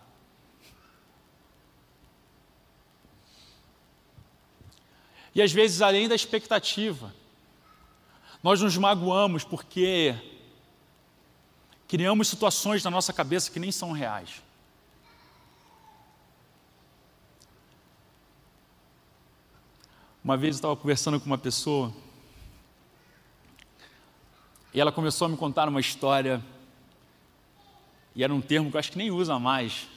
E 5.35 5.41
às 5.41 5.51
vezes, 5.51 5.81
além 5.81 6.07
da 6.07 6.15
expectativa, 6.15 7.13
nós 8.41 8.61
nos 8.61 8.77
magoamos 8.77 9.43
porque 9.43 10.15
criamos 11.85 12.29
situações 12.29 12.81
na 12.81 12.89
nossa 12.89 13.11
cabeça 13.11 13.51
que 13.51 13.59
nem 13.59 13.73
são 13.73 13.91
reais. 13.91 14.41
Uma 20.23 20.37
vez 20.37 20.55
eu 20.55 20.59
estava 20.59 20.77
conversando 20.77 21.19
com 21.19 21.25
uma 21.25 21.37
pessoa 21.37 21.93
e 24.73 24.79
ela 24.79 24.93
começou 24.93 25.25
a 25.25 25.29
me 25.29 25.35
contar 25.35 25.67
uma 25.67 25.81
história, 25.81 26.41
e 28.15 28.23
era 28.23 28.33
um 28.33 28.41
termo 28.41 28.69
que 28.69 28.75
eu 28.75 28.79
acho 28.79 28.91
que 28.91 28.97
nem 28.97 29.11
usa 29.11 29.39
mais, 29.39 29.87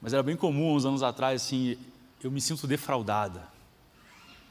Mas 0.00 0.12
era 0.12 0.22
bem 0.22 0.36
comum 0.36 0.74
uns 0.74 0.84
anos 0.84 1.02
atrás, 1.02 1.42
assim, 1.42 1.78
eu 2.22 2.30
me 2.30 2.38
sinto 2.40 2.66
defraudada. 2.66 3.48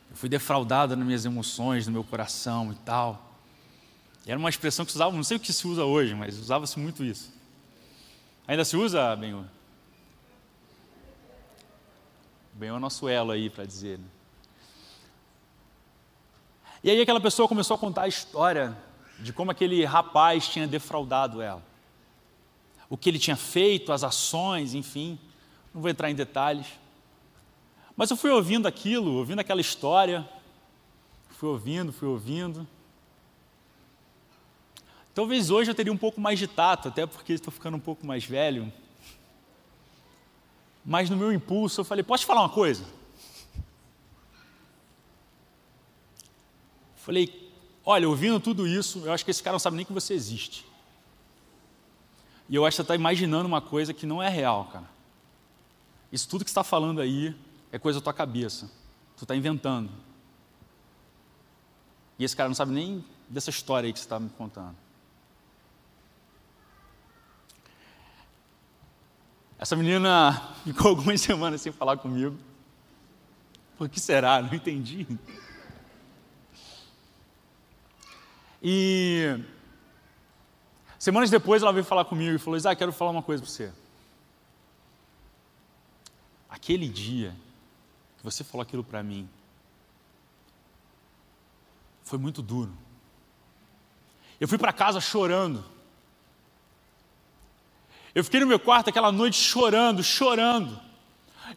Eu 0.10 0.16
fui 0.16 0.28
defraudada 0.28 0.96
nas 0.96 1.06
minhas 1.06 1.26
emoções, 1.26 1.86
no 1.86 1.94
meu 1.94 2.04
coração 2.04 2.72
e 2.72 2.76
tal. 2.78 3.38
E 4.26 4.32
era 4.32 4.40
uma 4.40 4.50
expressão 4.50 4.84
que 4.84 4.92
se 4.92 4.98
usava, 4.98 5.16
não 5.16 5.24
sei 5.24 5.38
o 5.38 5.40
que 5.40 5.54
se 5.54 5.68
usa 5.68 5.84
hoje, 5.84 6.16
mas 6.16 6.40
usava-se 6.40 6.80
muito 6.80 7.04
isso. 7.04 7.32
Ainda 8.48 8.66
se 8.66 8.76
usa, 8.76 9.16
Benhor? 9.16 9.46
Benhor 12.54 12.78
é 12.78 12.80
nosso 12.80 13.08
elo 13.08 13.32
aí 13.32 13.50
para 13.50 13.66
dizer. 13.66 14.00
Né? 14.00 14.06
E 16.84 16.90
aí 16.90 17.02
aquela 17.02 17.22
pessoa 17.22 17.48
começou 17.48 17.76
a 17.76 17.78
contar 17.78 18.04
a 18.04 18.08
história 18.08 18.78
de 19.20 19.32
como 19.32 19.52
aquele 19.52 19.86
rapaz 19.86 20.48
tinha 20.48 20.68
defraudado 20.68 21.42
ela. 21.42 21.73
O 22.90 22.98
que 22.98 23.10
ele 23.10 23.20
tinha 23.20 23.36
feito, 23.36 23.92
as 23.92 24.04
ações, 24.04 24.74
enfim. 24.74 25.18
Não 25.74 25.82
vou 25.82 25.90
entrar 25.90 26.12
em 26.12 26.16
detalhes. 26.16 26.68
Mas 27.96 28.10
eu 28.10 28.18
fui 28.18 28.32
ouvindo 28.32 28.68
aquilo, 28.68 29.14
ouvindo 29.14 29.40
aquela 29.40 29.62
história. 29.62 30.28
Fui 31.30 31.50
ouvindo, 31.50 31.92
fui 31.92 32.08
ouvindo. 32.08 32.68
Talvez 35.14 35.52
hoje 35.52 35.70
eu 35.70 35.76
teria 35.76 35.94
um 35.94 35.98
pouco 35.98 36.20
mais 36.20 36.40
de 36.40 36.48
tato, 36.48 36.88
até 36.88 37.06
porque 37.06 37.34
estou 37.34 37.52
ficando 37.52 37.78
um 37.78 37.80
pouco 37.80 38.06
mais 38.06 38.26
velho. 38.26 38.72
Mas 40.84 41.10
no 41.10 41.16
meu 41.16 41.32
impulso 41.32 41.82
eu 41.82 41.86
falei: 41.86 42.04
Posso 42.04 42.26
falar 42.26 42.42
uma 42.42 42.50
coisa? 42.50 42.84
Falei: 46.96 47.52
Olha, 47.86 48.10
ouvindo 48.10 48.40
tudo 48.40 48.68
isso, 48.68 49.06
eu 49.06 49.14
acho 49.14 49.24
que 49.24 49.32
esse 49.32 49.44
cara 49.44 49.54
não 49.54 49.60
sabe 49.60 49.78
nem 49.78 49.86
que 49.86 49.94
você 49.94 50.14
existe. 50.14 50.66
E 52.50 52.56
eu 52.56 52.66
acho 52.66 52.76
que 52.76 52.78
você 52.78 52.82
está 52.82 52.96
imaginando 52.96 53.48
uma 53.48 53.62
coisa 53.62 53.94
que 53.94 54.06
não 54.06 54.22
é 54.22 54.30
real, 54.30 54.66
cara. 54.66 54.90
Isso 56.12 56.28
tudo 56.28 56.44
que 56.44 56.50
está 56.50 56.64
falando 56.64 57.02
aí 57.02 57.36
é 57.72 57.80
coisa 57.80 58.00
da 58.00 58.04
tua 58.04 58.14
cabeça. 58.14 58.70
Tu 59.18 59.24
está 59.24 59.36
inventando. 59.36 59.90
E 62.20 62.24
esse 62.24 62.36
cara 62.36 62.50
não 62.50 62.56
sabe 62.56 62.72
nem 62.72 63.04
dessa 63.28 63.50
história 63.50 63.88
aí 63.88 63.94
que 63.94 64.00
você 64.00 64.06
está 64.06 64.20
me 64.20 64.30
contando. 64.30 64.76
Essa 69.58 69.76
menina 69.76 70.34
ficou 70.64 70.90
algumas 70.90 71.22
semanas 71.22 71.62
sem 71.62 71.72
falar 71.72 71.98
comigo. 71.98 72.38
Por 73.78 73.90
que 73.90 74.00
será? 74.00 74.42
Não 74.42 74.54
entendi. 74.54 75.08
E 78.62 79.40
semanas 81.04 81.30
depois 81.30 81.62
ela 81.62 81.74
veio 81.74 81.84
falar 81.84 82.06
comigo 82.06 82.34
e 82.34 82.40
falou: 82.40 82.56
Isaac, 82.56 82.80
quero 82.80 82.94
falar 82.94 83.12
uma 83.12 83.22
coisa 83.22 83.44
para 83.44 83.52
você. 83.52 83.74
Aquele 86.50 86.88
dia 86.88 87.36
que 88.18 88.24
você 88.24 88.42
falou 88.42 88.62
aquilo 88.62 88.86
para 88.86 89.04
mim 89.04 89.28
foi 92.04 92.18
muito 92.18 92.42
duro. 92.42 92.72
Eu 94.40 94.48
fui 94.48 94.58
para 94.58 94.72
casa 94.72 95.02
chorando. 95.02 95.66
Eu 98.16 98.24
fiquei 98.24 98.40
no 98.40 98.48
meu 98.48 98.60
quarto 98.60 98.90
aquela 98.90 99.12
noite 99.12 99.36
chorando, 99.36 100.02
chorando. 100.02 100.80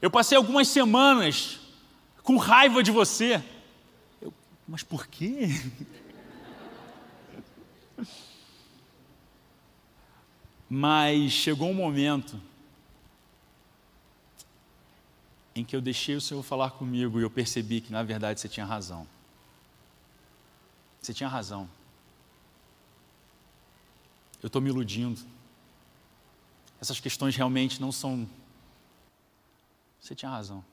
Eu 0.03 0.11
passei 0.11 0.37
algumas 0.37 0.67
semanas 0.67 1.61
com 2.25 2.37
raiva 2.37 2.83
de 2.83 2.91
você. 2.91 3.41
Eu, 4.21 4.35
mas 4.67 4.83
por 4.83 5.07
quê? 5.07 5.49
Mas 10.69 11.31
chegou 11.31 11.71
um 11.71 11.75
momento 11.75 12.41
em 15.55 15.65
que 15.65 15.75
eu 15.75 15.81
deixei 15.81 16.17
o 16.17 16.21
Senhor 16.21 16.43
falar 16.43 16.73
comigo 16.73 17.19
e 17.19 17.23
eu 17.23 17.31
percebi 17.31 17.81
que 17.81 17.93
na 17.93 18.03
verdade 18.03 18.41
você 18.41 18.49
tinha 18.49 18.67
razão. 18.67 19.07
Você 21.01 21.15
tinha 21.15 21.29
razão. 21.29 21.69
Eu 24.43 24.49
estou 24.49 24.61
me 24.61 24.69
iludindo. 24.69 25.21
Essas 26.81 27.01
questões 27.01 27.37
realmente 27.37 27.81
não 27.81 27.91
são. 27.93 28.29
Você 30.01 30.15
tinha 30.15 30.31
razão. 30.31 30.65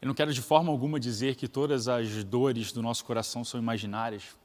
Eu 0.00 0.08
não 0.08 0.14
quero 0.14 0.34
de 0.34 0.42
forma 0.42 0.70
alguma 0.72 0.98
dizer 0.98 1.36
que 1.36 1.46
todas 1.46 1.88
as 1.88 2.24
dores 2.24 2.72
do 2.72 2.82
nosso 2.82 3.04
coração 3.04 3.44
são 3.44 3.60
imaginárias. 3.60 4.36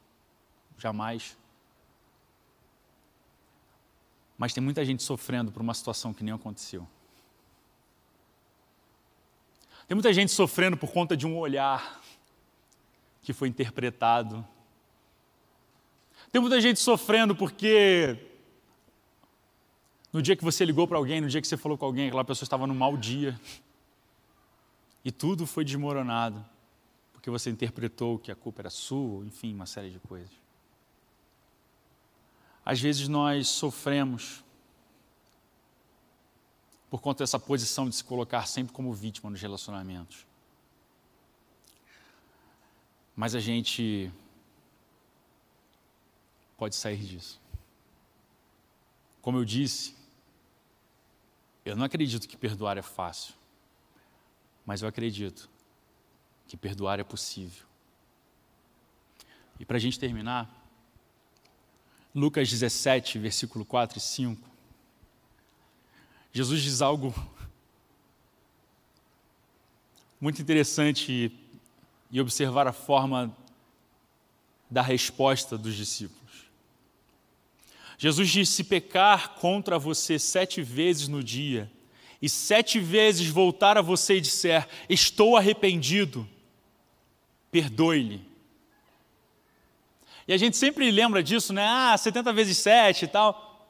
Jamais. 0.77 1.35
Mas 4.39 4.53
tem 4.53 4.63
muita 4.63 4.85
gente 4.85 5.03
sofrendo 5.03 5.51
por 5.51 5.61
uma 5.61 5.73
situação 5.73 6.13
que 6.13 6.23
nem 6.23 6.33
aconteceu. 6.33 6.87
Tem 9.85 9.93
muita 9.93 10.13
gente 10.13 10.31
sofrendo 10.31 10.77
por 10.77 10.91
conta 10.93 11.17
de 11.17 11.27
um 11.27 11.37
olhar 11.37 12.01
que 13.21 13.33
foi 13.33 13.49
interpretado. 13.49 14.47
Tem 16.31 16.39
muita 16.39 16.61
gente 16.61 16.79
sofrendo 16.79 17.35
porque 17.35 18.17
no 20.13 20.21
dia 20.21 20.37
que 20.37 20.43
você 20.43 20.63
ligou 20.63 20.87
para 20.87 20.97
alguém, 20.97 21.19
no 21.19 21.27
dia 21.27 21.41
que 21.41 21.47
você 21.47 21.57
falou 21.57 21.77
com 21.77 21.85
alguém, 21.85 22.07
aquela 22.07 22.23
pessoa 22.23 22.45
estava 22.45 22.65
num 22.65 22.73
mau 22.73 22.95
dia. 22.95 23.37
E 25.03 25.11
tudo 25.11 25.45
foi 25.45 25.65
desmoronado, 25.65 26.45
porque 27.11 27.29
você 27.29 27.49
interpretou 27.49 28.17
que 28.17 28.31
a 28.31 28.35
culpa 28.35 28.61
era 28.61 28.69
sua, 28.69 29.25
enfim, 29.25 29.53
uma 29.53 29.65
série 29.65 29.89
de 29.89 29.99
coisas. 29.99 30.31
Às 32.69 32.79
vezes 32.79 33.07
nós 33.07 33.47
sofremos 33.47 34.43
por 36.87 37.01
conta 37.01 37.23
dessa 37.23 37.39
posição 37.39 37.89
de 37.89 37.95
se 37.95 38.03
colocar 38.03 38.45
sempre 38.45 38.71
como 38.71 38.93
vítima 38.93 39.27
nos 39.27 39.41
relacionamentos. 39.41 40.23
Mas 43.15 43.33
a 43.33 43.39
gente 43.39 44.11
pode 46.59 46.75
sair 46.75 47.03
disso. 47.03 47.41
Como 49.19 49.39
eu 49.39 49.45
disse, 49.45 49.95
eu 51.65 51.75
não 51.75 51.85
acredito 51.85 52.27
que 52.27 52.37
perdoar 52.37 52.77
é 52.77 52.83
fácil, 52.83 53.33
mas 54.63 54.83
eu 54.83 54.87
acredito 54.87 55.49
que 56.47 56.55
perdoar 56.55 56.99
é 56.99 57.03
possível. 57.03 57.65
E 59.59 59.65
para 59.65 59.77
a 59.77 59.79
gente 59.79 59.97
terminar, 59.97 60.58
Lucas 62.13 62.49
17, 62.49 63.19
versículo 63.19 63.63
4 63.63 63.97
e 63.97 64.01
5. 64.01 64.49
Jesus 66.31 66.61
diz 66.61 66.81
algo 66.81 67.13
muito 70.19 70.41
interessante 70.41 71.31
e 72.11 72.19
observar 72.19 72.67
a 72.67 72.73
forma 72.73 73.35
da 74.69 74.81
resposta 74.81 75.57
dos 75.57 75.75
discípulos. 75.75 76.19
Jesus 77.97 78.29
diz: 78.29 78.49
se 78.49 78.63
pecar 78.63 79.35
contra 79.35 79.77
você 79.77 80.17
sete 80.17 80.61
vezes 80.61 81.07
no 81.07 81.23
dia, 81.23 81.71
e 82.21 82.29
sete 82.29 82.79
vezes 82.79 83.27
voltar 83.27 83.77
a 83.77 83.81
você 83.81 84.15
e 84.15 84.21
disser: 84.21 84.67
Estou 84.89 85.37
arrependido, 85.37 86.27
perdoe-lhe. 87.51 88.28
E 90.29 90.33
a 90.33 90.37
gente 90.37 90.55
sempre 90.57 90.91
lembra 90.91 91.23
disso, 91.23 91.51
né? 91.51 91.65
Ah, 91.67 91.97
70 91.97 92.31
vezes 92.31 92.59
7 92.59 93.05
e 93.05 93.07
tal. 93.07 93.67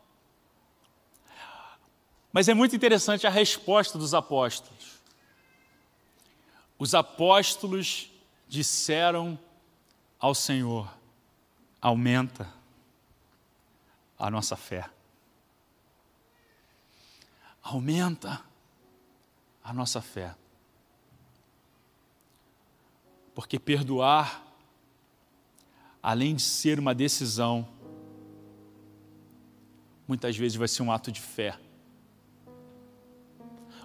Mas 2.34 2.50
é 2.50 2.54
muito 2.54 2.76
interessante 2.76 3.26
a 3.26 3.30
resposta 3.30 3.98
dos 3.98 4.14
apóstolos. 4.14 5.00
Os 6.78 6.94
apóstolos 6.94 8.12
disseram 8.46 9.40
ao 10.20 10.36
Senhor: 10.36 10.94
aumenta 11.82 12.54
a 14.18 14.30
nossa 14.30 14.58
fé. 14.58 14.90
Aumenta 17.64 18.44
a 19.64 19.72
nossa 19.72 20.02
fé. 20.02 20.36
Porque 23.34 23.58
perdoar 23.58 24.49
além 26.02 26.36
de 26.36 26.42
ser 26.42 26.80
uma 26.80 26.96
decisão, 26.96 27.68
muitas 30.08 30.36
vezes 30.36 30.58
vai 30.58 30.68
ser 30.68 30.82
um 30.82 30.92
ato 30.92 31.12
de 31.12 31.22
fé. 31.22 31.58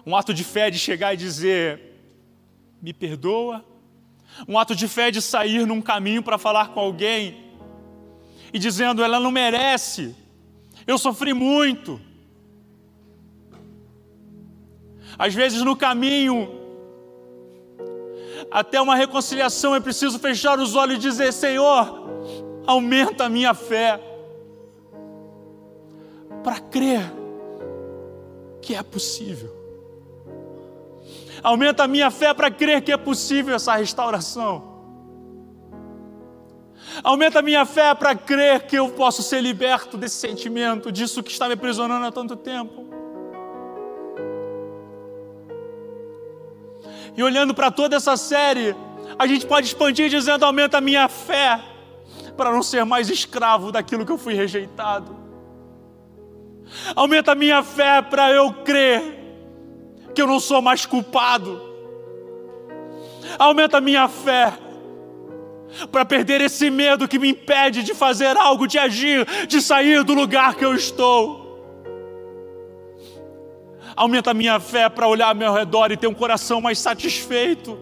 Um 0.05 0.15
ato 0.15 0.33
de 0.33 0.43
fé 0.43 0.69
de 0.69 0.79
chegar 0.79 1.13
e 1.13 1.17
dizer: 1.17 1.81
me 2.81 2.93
perdoa. 2.93 3.63
Um 4.47 4.59
ato 4.59 4.75
de 4.75 4.87
fé 4.87 5.11
de 5.11 5.21
sair 5.21 5.65
num 5.65 5.81
caminho 5.81 6.21
para 6.21 6.37
falar 6.37 6.69
com 6.69 6.79
alguém 6.79 7.45
e 8.53 8.59
dizendo: 8.59 9.03
ela 9.03 9.19
não 9.19 9.31
merece, 9.31 10.15
eu 10.85 10.97
sofri 10.97 11.33
muito. 11.33 11.99
Às 15.17 15.33
vezes 15.33 15.61
no 15.61 15.75
caminho 15.75 16.65
até 18.51 18.81
uma 18.81 18.95
reconciliação 18.95 19.73
é 19.73 19.79
preciso 19.79 20.19
fechar 20.19 20.59
os 20.59 20.75
olhos 20.75 20.97
e 20.97 20.99
dizer: 20.99 21.33
Senhor, 21.33 22.04
aumenta 22.65 23.25
a 23.25 23.29
minha 23.29 23.53
fé, 23.53 23.99
para 26.43 26.59
crer 26.59 27.11
que 28.61 28.75
é 28.75 28.83
possível. 28.83 29.51
Aumenta 31.41 31.83
a 31.83 31.87
minha 31.87 32.09
fé 32.09 32.33
para 32.33 32.49
crer 32.49 32.81
que 32.81 32.91
é 32.91 32.97
possível 32.97 33.55
essa 33.55 33.75
restauração. 33.75 34.75
Aumenta 37.03 37.39
a 37.39 37.41
minha 37.41 37.65
fé 37.65 37.93
para 37.93 38.15
crer 38.15 38.67
que 38.67 38.75
eu 38.75 38.89
posso 38.89 39.21
ser 39.21 39.41
liberto 39.41 39.97
desse 39.97 40.15
sentimento, 40.15 40.91
disso 40.91 41.21
que 41.21 41.31
está 41.31 41.47
me 41.47 41.53
aprisionando 41.53 42.05
há 42.05 42.11
tanto 42.11 42.35
tempo. 42.35 42.85
E 47.17 47.23
olhando 47.23 47.53
para 47.53 47.71
toda 47.71 47.95
essa 47.95 48.17
série, 48.17 48.75
a 49.17 49.25
gente 49.25 49.45
pode 49.45 49.67
expandir 49.67 50.09
dizendo: 50.09 50.45
aumenta 50.45 50.77
a 50.77 50.81
minha 50.81 51.07
fé 51.07 51.74
para 52.35 52.51
não 52.51 52.61
ser 52.61 52.85
mais 52.85 53.09
escravo 53.09 53.71
daquilo 53.71 54.05
que 54.05 54.11
eu 54.11 54.17
fui 54.17 54.33
rejeitado. 54.33 55.15
Aumenta 56.95 57.31
a 57.31 57.35
minha 57.35 57.63
fé 57.63 58.01
para 58.01 58.31
eu 58.31 58.51
crer 58.51 59.23
que 60.13 60.21
eu 60.21 60.27
não 60.27 60.39
sou 60.39 60.61
mais 60.61 60.85
culpado. 60.85 61.61
Aumenta 63.37 63.77
a 63.77 63.81
minha 63.81 64.07
fé 64.07 64.53
para 65.91 66.05
perder 66.05 66.41
esse 66.41 66.69
medo 66.69 67.07
que 67.07 67.19
me 67.19 67.29
impede 67.29 67.83
de 67.83 67.93
fazer 67.93 68.37
algo, 68.37 68.67
de 68.67 68.79
agir, 68.79 69.25
de 69.47 69.61
sair 69.61 70.03
do 70.03 70.13
lugar 70.13 70.55
que 70.55 70.63
eu 70.63 70.73
estou. 70.73 71.43
Aumenta 73.95 74.31
a 74.31 74.33
minha 74.33 74.59
fé 74.59 74.89
para 74.89 75.07
olhar 75.07 75.29
ao 75.29 75.35
meu 75.35 75.53
redor 75.53 75.91
e 75.91 75.97
ter 75.97 76.07
um 76.07 76.13
coração 76.13 76.59
mais 76.59 76.79
satisfeito. 76.79 77.77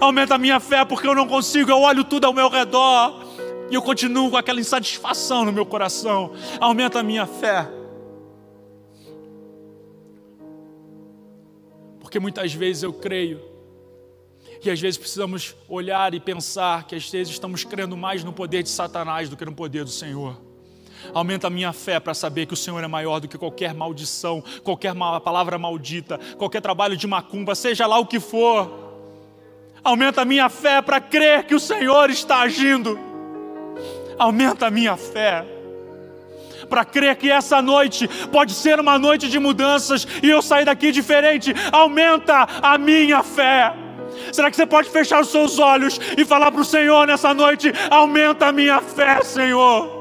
Aumenta 0.00 0.34
a 0.34 0.38
minha 0.38 0.60
fé 0.60 0.84
porque 0.84 1.06
eu 1.06 1.14
não 1.14 1.26
consigo, 1.26 1.70
eu 1.70 1.80
olho 1.80 2.04
tudo 2.04 2.26
ao 2.26 2.32
meu 2.32 2.48
redor 2.48 3.19
e 3.70 3.74
eu 3.74 3.82
continuo 3.82 4.30
com 4.30 4.36
aquela 4.36 4.60
insatisfação 4.60 5.44
no 5.44 5.52
meu 5.52 5.64
coração. 5.64 6.32
Aumenta 6.60 6.98
a 6.98 7.02
minha 7.02 7.26
fé. 7.26 7.68
Porque 12.00 12.18
muitas 12.18 12.52
vezes 12.52 12.82
eu 12.82 12.92
creio 12.92 13.40
e 14.62 14.70
às 14.70 14.80
vezes 14.80 14.98
precisamos 14.98 15.54
olhar 15.68 16.12
e 16.12 16.20
pensar 16.20 16.84
que 16.84 16.94
às 16.94 17.08
vezes 17.08 17.32
estamos 17.32 17.64
crendo 17.64 17.96
mais 17.96 18.24
no 18.24 18.32
poder 18.32 18.62
de 18.62 18.68
Satanás 18.68 19.28
do 19.28 19.36
que 19.36 19.44
no 19.44 19.54
poder 19.54 19.84
do 19.84 19.90
Senhor. 19.90 20.36
Aumenta 21.14 21.46
a 21.46 21.50
minha 21.50 21.72
fé 21.72 21.98
para 21.98 22.12
saber 22.12 22.46
que 22.46 22.52
o 22.52 22.56
Senhor 22.56 22.82
é 22.82 22.88
maior 22.88 23.20
do 23.20 23.28
que 23.28 23.38
qualquer 23.38 23.72
maldição, 23.72 24.42
qualquer 24.62 24.94
palavra 25.24 25.56
maldita, 25.58 26.18
qualquer 26.36 26.60
trabalho 26.60 26.96
de 26.96 27.06
macumba, 27.06 27.54
seja 27.54 27.86
lá 27.86 27.98
o 27.98 28.06
que 28.06 28.20
for. 28.20 28.90
Aumenta 29.82 30.22
a 30.22 30.24
minha 30.26 30.50
fé 30.50 30.82
para 30.82 31.00
crer 31.00 31.44
que 31.44 31.54
o 31.54 31.60
Senhor 31.60 32.10
está 32.10 32.40
agindo. 32.40 33.09
Aumenta 34.20 34.66
a 34.66 34.70
minha 34.70 34.98
fé 34.98 35.46
para 36.68 36.84
crer 36.84 37.16
que 37.16 37.30
essa 37.30 37.62
noite 37.62 38.06
pode 38.30 38.52
ser 38.52 38.78
uma 38.78 38.98
noite 38.98 39.30
de 39.30 39.38
mudanças 39.38 40.06
e 40.22 40.28
eu 40.28 40.42
sair 40.42 40.66
daqui 40.66 40.92
diferente. 40.92 41.54
Aumenta 41.72 42.46
a 42.60 42.76
minha 42.76 43.22
fé. 43.22 43.72
Será 44.30 44.50
que 44.50 44.56
você 44.56 44.66
pode 44.66 44.90
fechar 44.90 45.22
os 45.22 45.30
seus 45.30 45.58
olhos 45.58 45.98
e 46.18 46.24
falar 46.26 46.52
para 46.52 46.60
o 46.60 46.64
Senhor 46.66 47.06
nessa 47.06 47.32
noite: 47.32 47.72
aumenta 47.90 48.48
a 48.48 48.52
minha 48.52 48.78
fé, 48.82 49.22
Senhor? 49.22 49.98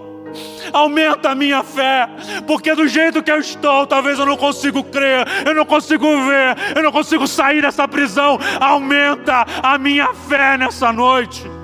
Aumenta 0.74 1.30
a 1.30 1.36
minha 1.36 1.64
fé, 1.64 2.10
porque 2.46 2.76
do 2.76 2.90
jeito 2.90 3.24
que 3.24 3.32
eu 3.32 3.40
estou, 3.40 3.88
talvez 3.88 4.20
eu 4.20 4.26
não 4.26 4.36
consigo 4.36 4.84
crer, 4.84 5.26
eu 5.46 5.56
não 5.56 5.66
consigo 5.66 6.06
ver, 6.06 6.58
eu 6.76 6.84
não 6.84 6.92
consigo 6.92 7.26
sair 7.26 7.62
dessa 7.62 7.88
prisão. 7.88 8.38
Aumenta 8.60 9.46
a 9.64 9.78
minha 9.78 10.14
fé 10.14 10.58
nessa 10.58 10.92
noite. 10.92 11.59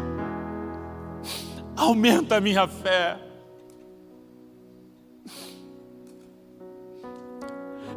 Aumenta 1.76 2.38
a 2.38 2.42
minha 2.42 2.68
fé. 2.68 3.18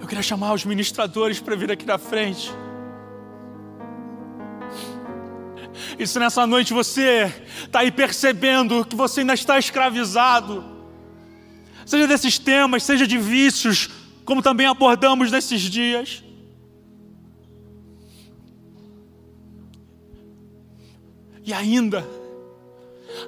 Eu 0.01 0.07
queria 0.07 0.23
chamar 0.23 0.53
os 0.53 0.65
ministradores 0.65 1.39
para 1.39 1.55
vir 1.55 1.71
aqui 1.71 1.87
na 1.87 1.99
frente. 1.99 2.51
E 5.99 6.07
se 6.07 6.19
nessa 6.19 6.47
noite 6.47 6.73
você 6.73 7.33
está 7.65 7.81
aí 7.81 7.91
percebendo 7.91 8.85
que 8.85 8.97
você 8.97 9.21
ainda 9.21 9.35
está 9.35 9.59
escravizado, 9.59 10.65
seja 11.85 12.07
desses 12.07 12.39
temas, 12.39 12.83
seja 12.83 13.07
de 13.07 13.19
vícios, 13.19 13.91
como 14.25 14.43
também 14.43 14.67
abordamos 14.67 15.31
nesses 15.31 15.61
dias. 15.63 16.23
E 21.45 21.53
ainda, 21.53 22.07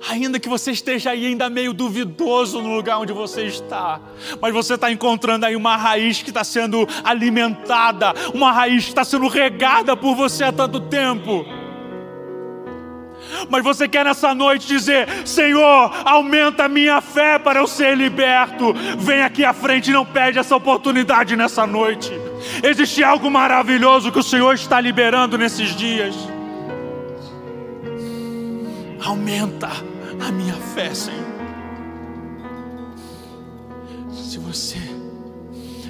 ainda 0.09 0.39
que 0.39 0.49
você 0.49 0.73
esteja 0.73 1.11
aí 1.11 1.27
ainda 1.27 1.51
meio 1.51 1.73
duvidoso 1.73 2.61
no 2.61 2.75
lugar 2.75 2.99
onde 2.99 3.13
você 3.13 3.45
está, 3.45 4.01
mas 4.41 4.53
você 4.53 4.75
está 4.75 4.91
encontrando 4.91 5.47
aí 5.47 5.57
uma 5.57 5.77
raiz 5.77 6.23
que 6.23 6.31
está 6.31 6.45
sendo 6.45 6.87
alimentada, 7.05 8.15
uma 8.35 8.53
raiz 8.53 8.85
que 8.85 8.91
está 8.91 9.05
sendo 9.05 9.29
regada 9.29 9.97
por 9.97 10.15
você 10.15 10.45
há 10.45 10.53
tanto 10.53 10.81
tempo 10.81 11.45
mas 13.49 13.63
você 13.63 13.89
quer 13.89 14.05
nessa 14.05 14.35
noite 14.35 14.67
dizer: 14.67 15.09
Senhor, 15.27 15.93
aumenta 16.05 16.65
a 16.65 16.69
minha 16.69 17.01
fé 17.01 17.39
para 17.39 17.61
eu 17.61 17.67
ser 17.67 17.97
liberto. 17.97 18.75
Vem 18.99 19.23
aqui 19.23 19.45
à 19.45 19.53
frente 19.53 19.91
e 19.91 19.93
não 19.93 20.05
perde 20.05 20.39
essa 20.39 20.57
oportunidade 20.57 21.37
nessa 21.37 21.67
noite. 21.67 22.13
Existe 22.63 23.03
algo 23.03 23.31
maravilhoso 23.31 24.13
que 24.13 24.19
o 24.19 24.23
Senhor 24.23 24.55
está 24.55 24.81
liberando 24.81 25.39
nesses 25.39 25.75
dias. 25.75 26.17
Aumenta 29.05 29.71
a 30.21 30.31
minha 30.31 30.55
fé, 30.55 30.95
Senhor. 30.95 31.41
Se 34.13 34.39
você, 34.39 34.79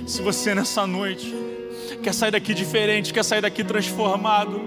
se 0.07 0.23
você 0.23 0.55
nessa 0.55 0.87
noite 0.87 1.35
quer 2.03 2.15
sair 2.15 2.31
daqui 2.31 2.55
diferente, 2.55 3.13
quer 3.13 3.25
sair 3.25 3.41
daqui 3.41 3.63
transformado, 3.63 4.61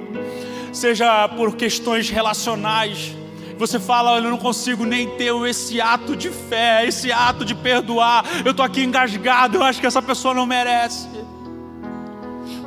seja 0.72 1.28
por 1.30 1.56
questões 1.56 2.10
relacionais. 2.10 3.16
Você 3.58 3.80
fala, 3.80 4.18
eu 4.18 4.30
não 4.30 4.38
consigo 4.38 4.86
nem 4.86 5.16
ter 5.16 5.34
esse 5.48 5.80
ato 5.80 6.16
de 6.16 6.30
fé, 6.30 6.86
esse 6.86 7.12
ato 7.12 7.46
de 7.46 7.56
perdoar. 7.56 8.26
Eu 8.44 8.52
estou 8.52 8.66
aqui 8.66 8.84
engasgado, 8.84 9.58
eu 9.58 9.64
acho 9.64 9.80
que 9.80 9.88
essa 9.88 10.02
pessoa 10.02 10.34
não 10.34 10.46
merece. 10.46 11.08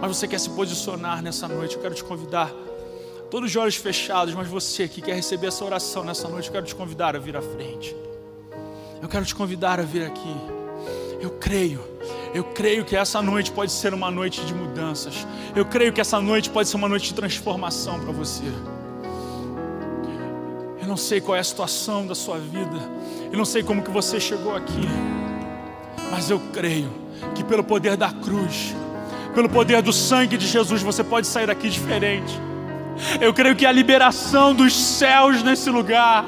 Mas 0.00 0.16
você 0.16 0.28
quer 0.28 0.38
se 0.38 0.50
posicionar 0.50 1.22
nessa 1.22 1.48
noite, 1.48 1.76
eu 1.76 1.82
quero 1.82 1.94
te 1.94 2.04
convidar. 2.04 2.65
Todos 3.36 3.50
os 3.50 3.56
olhos 3.56 3.76
fechados, 3.76 4.32
mas 4.32 4.48
você 4.48 4.88
que 4.88 5.02
quer 5.02 5.14
receber 5.14 5.48
essa 5.48 5.62
oração 5.62 6.02
nessa 6.02 6.26
noite, 6.26 6.46
eu 6.46 6.52
quero 6.54 6.64
te 6.64 6.74
convidar 6.74 7.14
a 7.14 7.18
vir 7.18 7.36
à 7.36 7.42
frente. 7.42 7.94
Eu 9.02 9.10
quero 9.10 9.26
te 9.26 9.34
convidar 9.34 9.78
a 9.78 9.82
vir 9.82 10.06
aqui. 10.06 10.36
Eu 11.20 11.32
creio 11.32 11.84
eu 12.32 12.42
creio 12.42 12.82
que 12.82 12.96
essa 12.96 13.20
noite 13.20 13.52
pode 13.52 13.70
ser 13.72 13.92
uma 13.92 14.10
noite 14.10 14.42
de 14.46 14.54
mudanças. 14.54 15.26
Eu 15.54 15.66
creio 15.66 15.92
que 15.92 16.00
essa 16.00 16.18
noite 16.18 16.48
pode 16.48 16.66
ser 16.70 16.76
uma 16.76 16.88
noite 16.88 17.08
de 17.08 17.14
transformação 17.14 18.00
para 18.00 18.10
você. 18.10 18.46
Eu 20.80 20.88
não 20.88 20.96
sei 20.96 21.20
qual 21.20 21.36
é 21.36 21.40
a 21.40 21.44
situação 21.44 22.06
da 22.06 22.14
sua 22.14 22.38
vida. 22.38 22.78
Eu 23.30 23.36
não 23.36 23.44
sei 23.44 23.62
como 23.62 23.82
que 23.82 23.90
você 23.90 24.18
chegou 24.18 24.56
aqui. 24.56 24.88
Mas 26.10 26.30
eu 26.30 26.40
creio 26.54 26.90
que 27.34 27.44
pelo 27.44 27.62
poder 27.62 27.98
da 27.98 28.10
cruz, 28.10 28.74
pelo 29.34 29.50
poder 29.50 29.82
do 29.82 29.92
sangue 29.92 30.38
de 30.38 30.46
Jesus, 30.46 30.80
você 30.80 31.04
pode 31.04 31.26
sair 31.26 31.46
daqui 31.46 31.68
diferente. 31.68 32.46
Eu 33.20 33.32
creio 33.34 33.54
que 33.56 33.66
a 33.66 33.72
liberação 33.72 34.54
dos 34.54 34.74
céus 34.74 35.42
nesse 35.42 35.70
lugar 35.70 36.24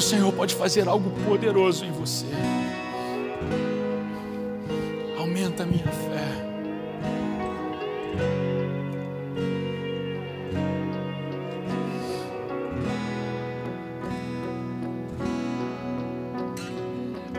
o 0.00 0.02
Senhor 0.02 0.32
pode 0.32 0.54
fazer 0.54 0.88
algo 0.88 1.10
poderoso 1.26 1.84
em 1.84 1.92
você. 1.92 2.24
Aumenta 5.18 5.62
a 5.62 5.66
minha 5.66 5.84
fé. 5.84 6.26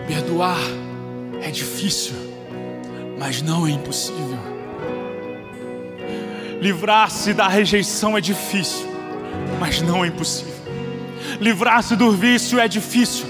Perdoar 0.07 0.59
é 1.41 1.49
difícil, 1.49 2.13
mas 3.17 3.41
não 3.41 3.65
é 3.65 3.71
impossível. 3.71 4.50
Livrar-se 6.62 7.34
da 7.34 7.47
rejeição 7.47 8.16
é 8.16 8.22
difícil, 8.22 8.86
mas 9.59 9.82
não 9.82 10.05
é 10.05 10.09
impossível. 10.09 10.53
Livrar-se 11.39 11.95
do 11.95 12.12
vício 12.12 12.59
é 12.59 12.68
difícil, 12.68 13.26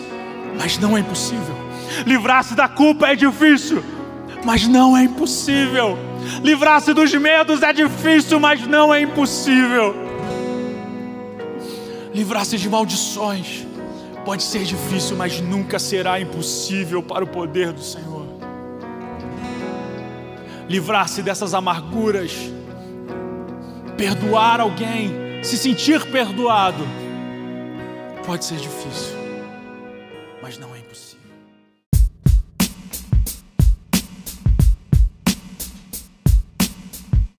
mas 0.59 0.77
não 0.77 0.97
é 0.97 0.99
impossível. 0.99 1.55
Livrar-se 2.05 2.53
da 2.55 2.67
culpa 2.67 3.07
é 3.07 3.15
difícil, 3.15 3.81
mas 4.43 4.67
não 4.67 4.97
é 4.97 5.03
impossível. 5.03 5.97
Livrar-se 6.43 6.93
dos 6.93 7.13
medos 7.15 7.63
é 7.63 7.71
difícil, 7.71 8.37
mas 8.37 8.67
não 8.67 8.93
é 8.93 9.01
impossível. 9.01 9.95
Livrar-se 12.13 12.57
de 12.57 12.69
maldições 12.69 13.65
pode 14.25 14.43
ser 14.43 14.65
difícil, 14.65 15.15
mas 15.15 15.39
nunca 15.39 15.79
será 15.79 16.19
impossível 16.19 17.01
para 17.01 17.23
o 17.23 17.27
poder 17.27 17.71
do 17.71 17.81
Senhor. 17.81 18.27
Livrar-se 20.67 21.21
dessas 21.21 21.53
amarguras, 21.53 22.33
perdoar 24.01 24.59
alguém, 24.59 25.43
se 25.43 25.55
sentir 25.55 26.03
perdoado 26.07 26.83
Pode 28.25 28.43
ser 28.45 28.57
difícil, 28.57 29.15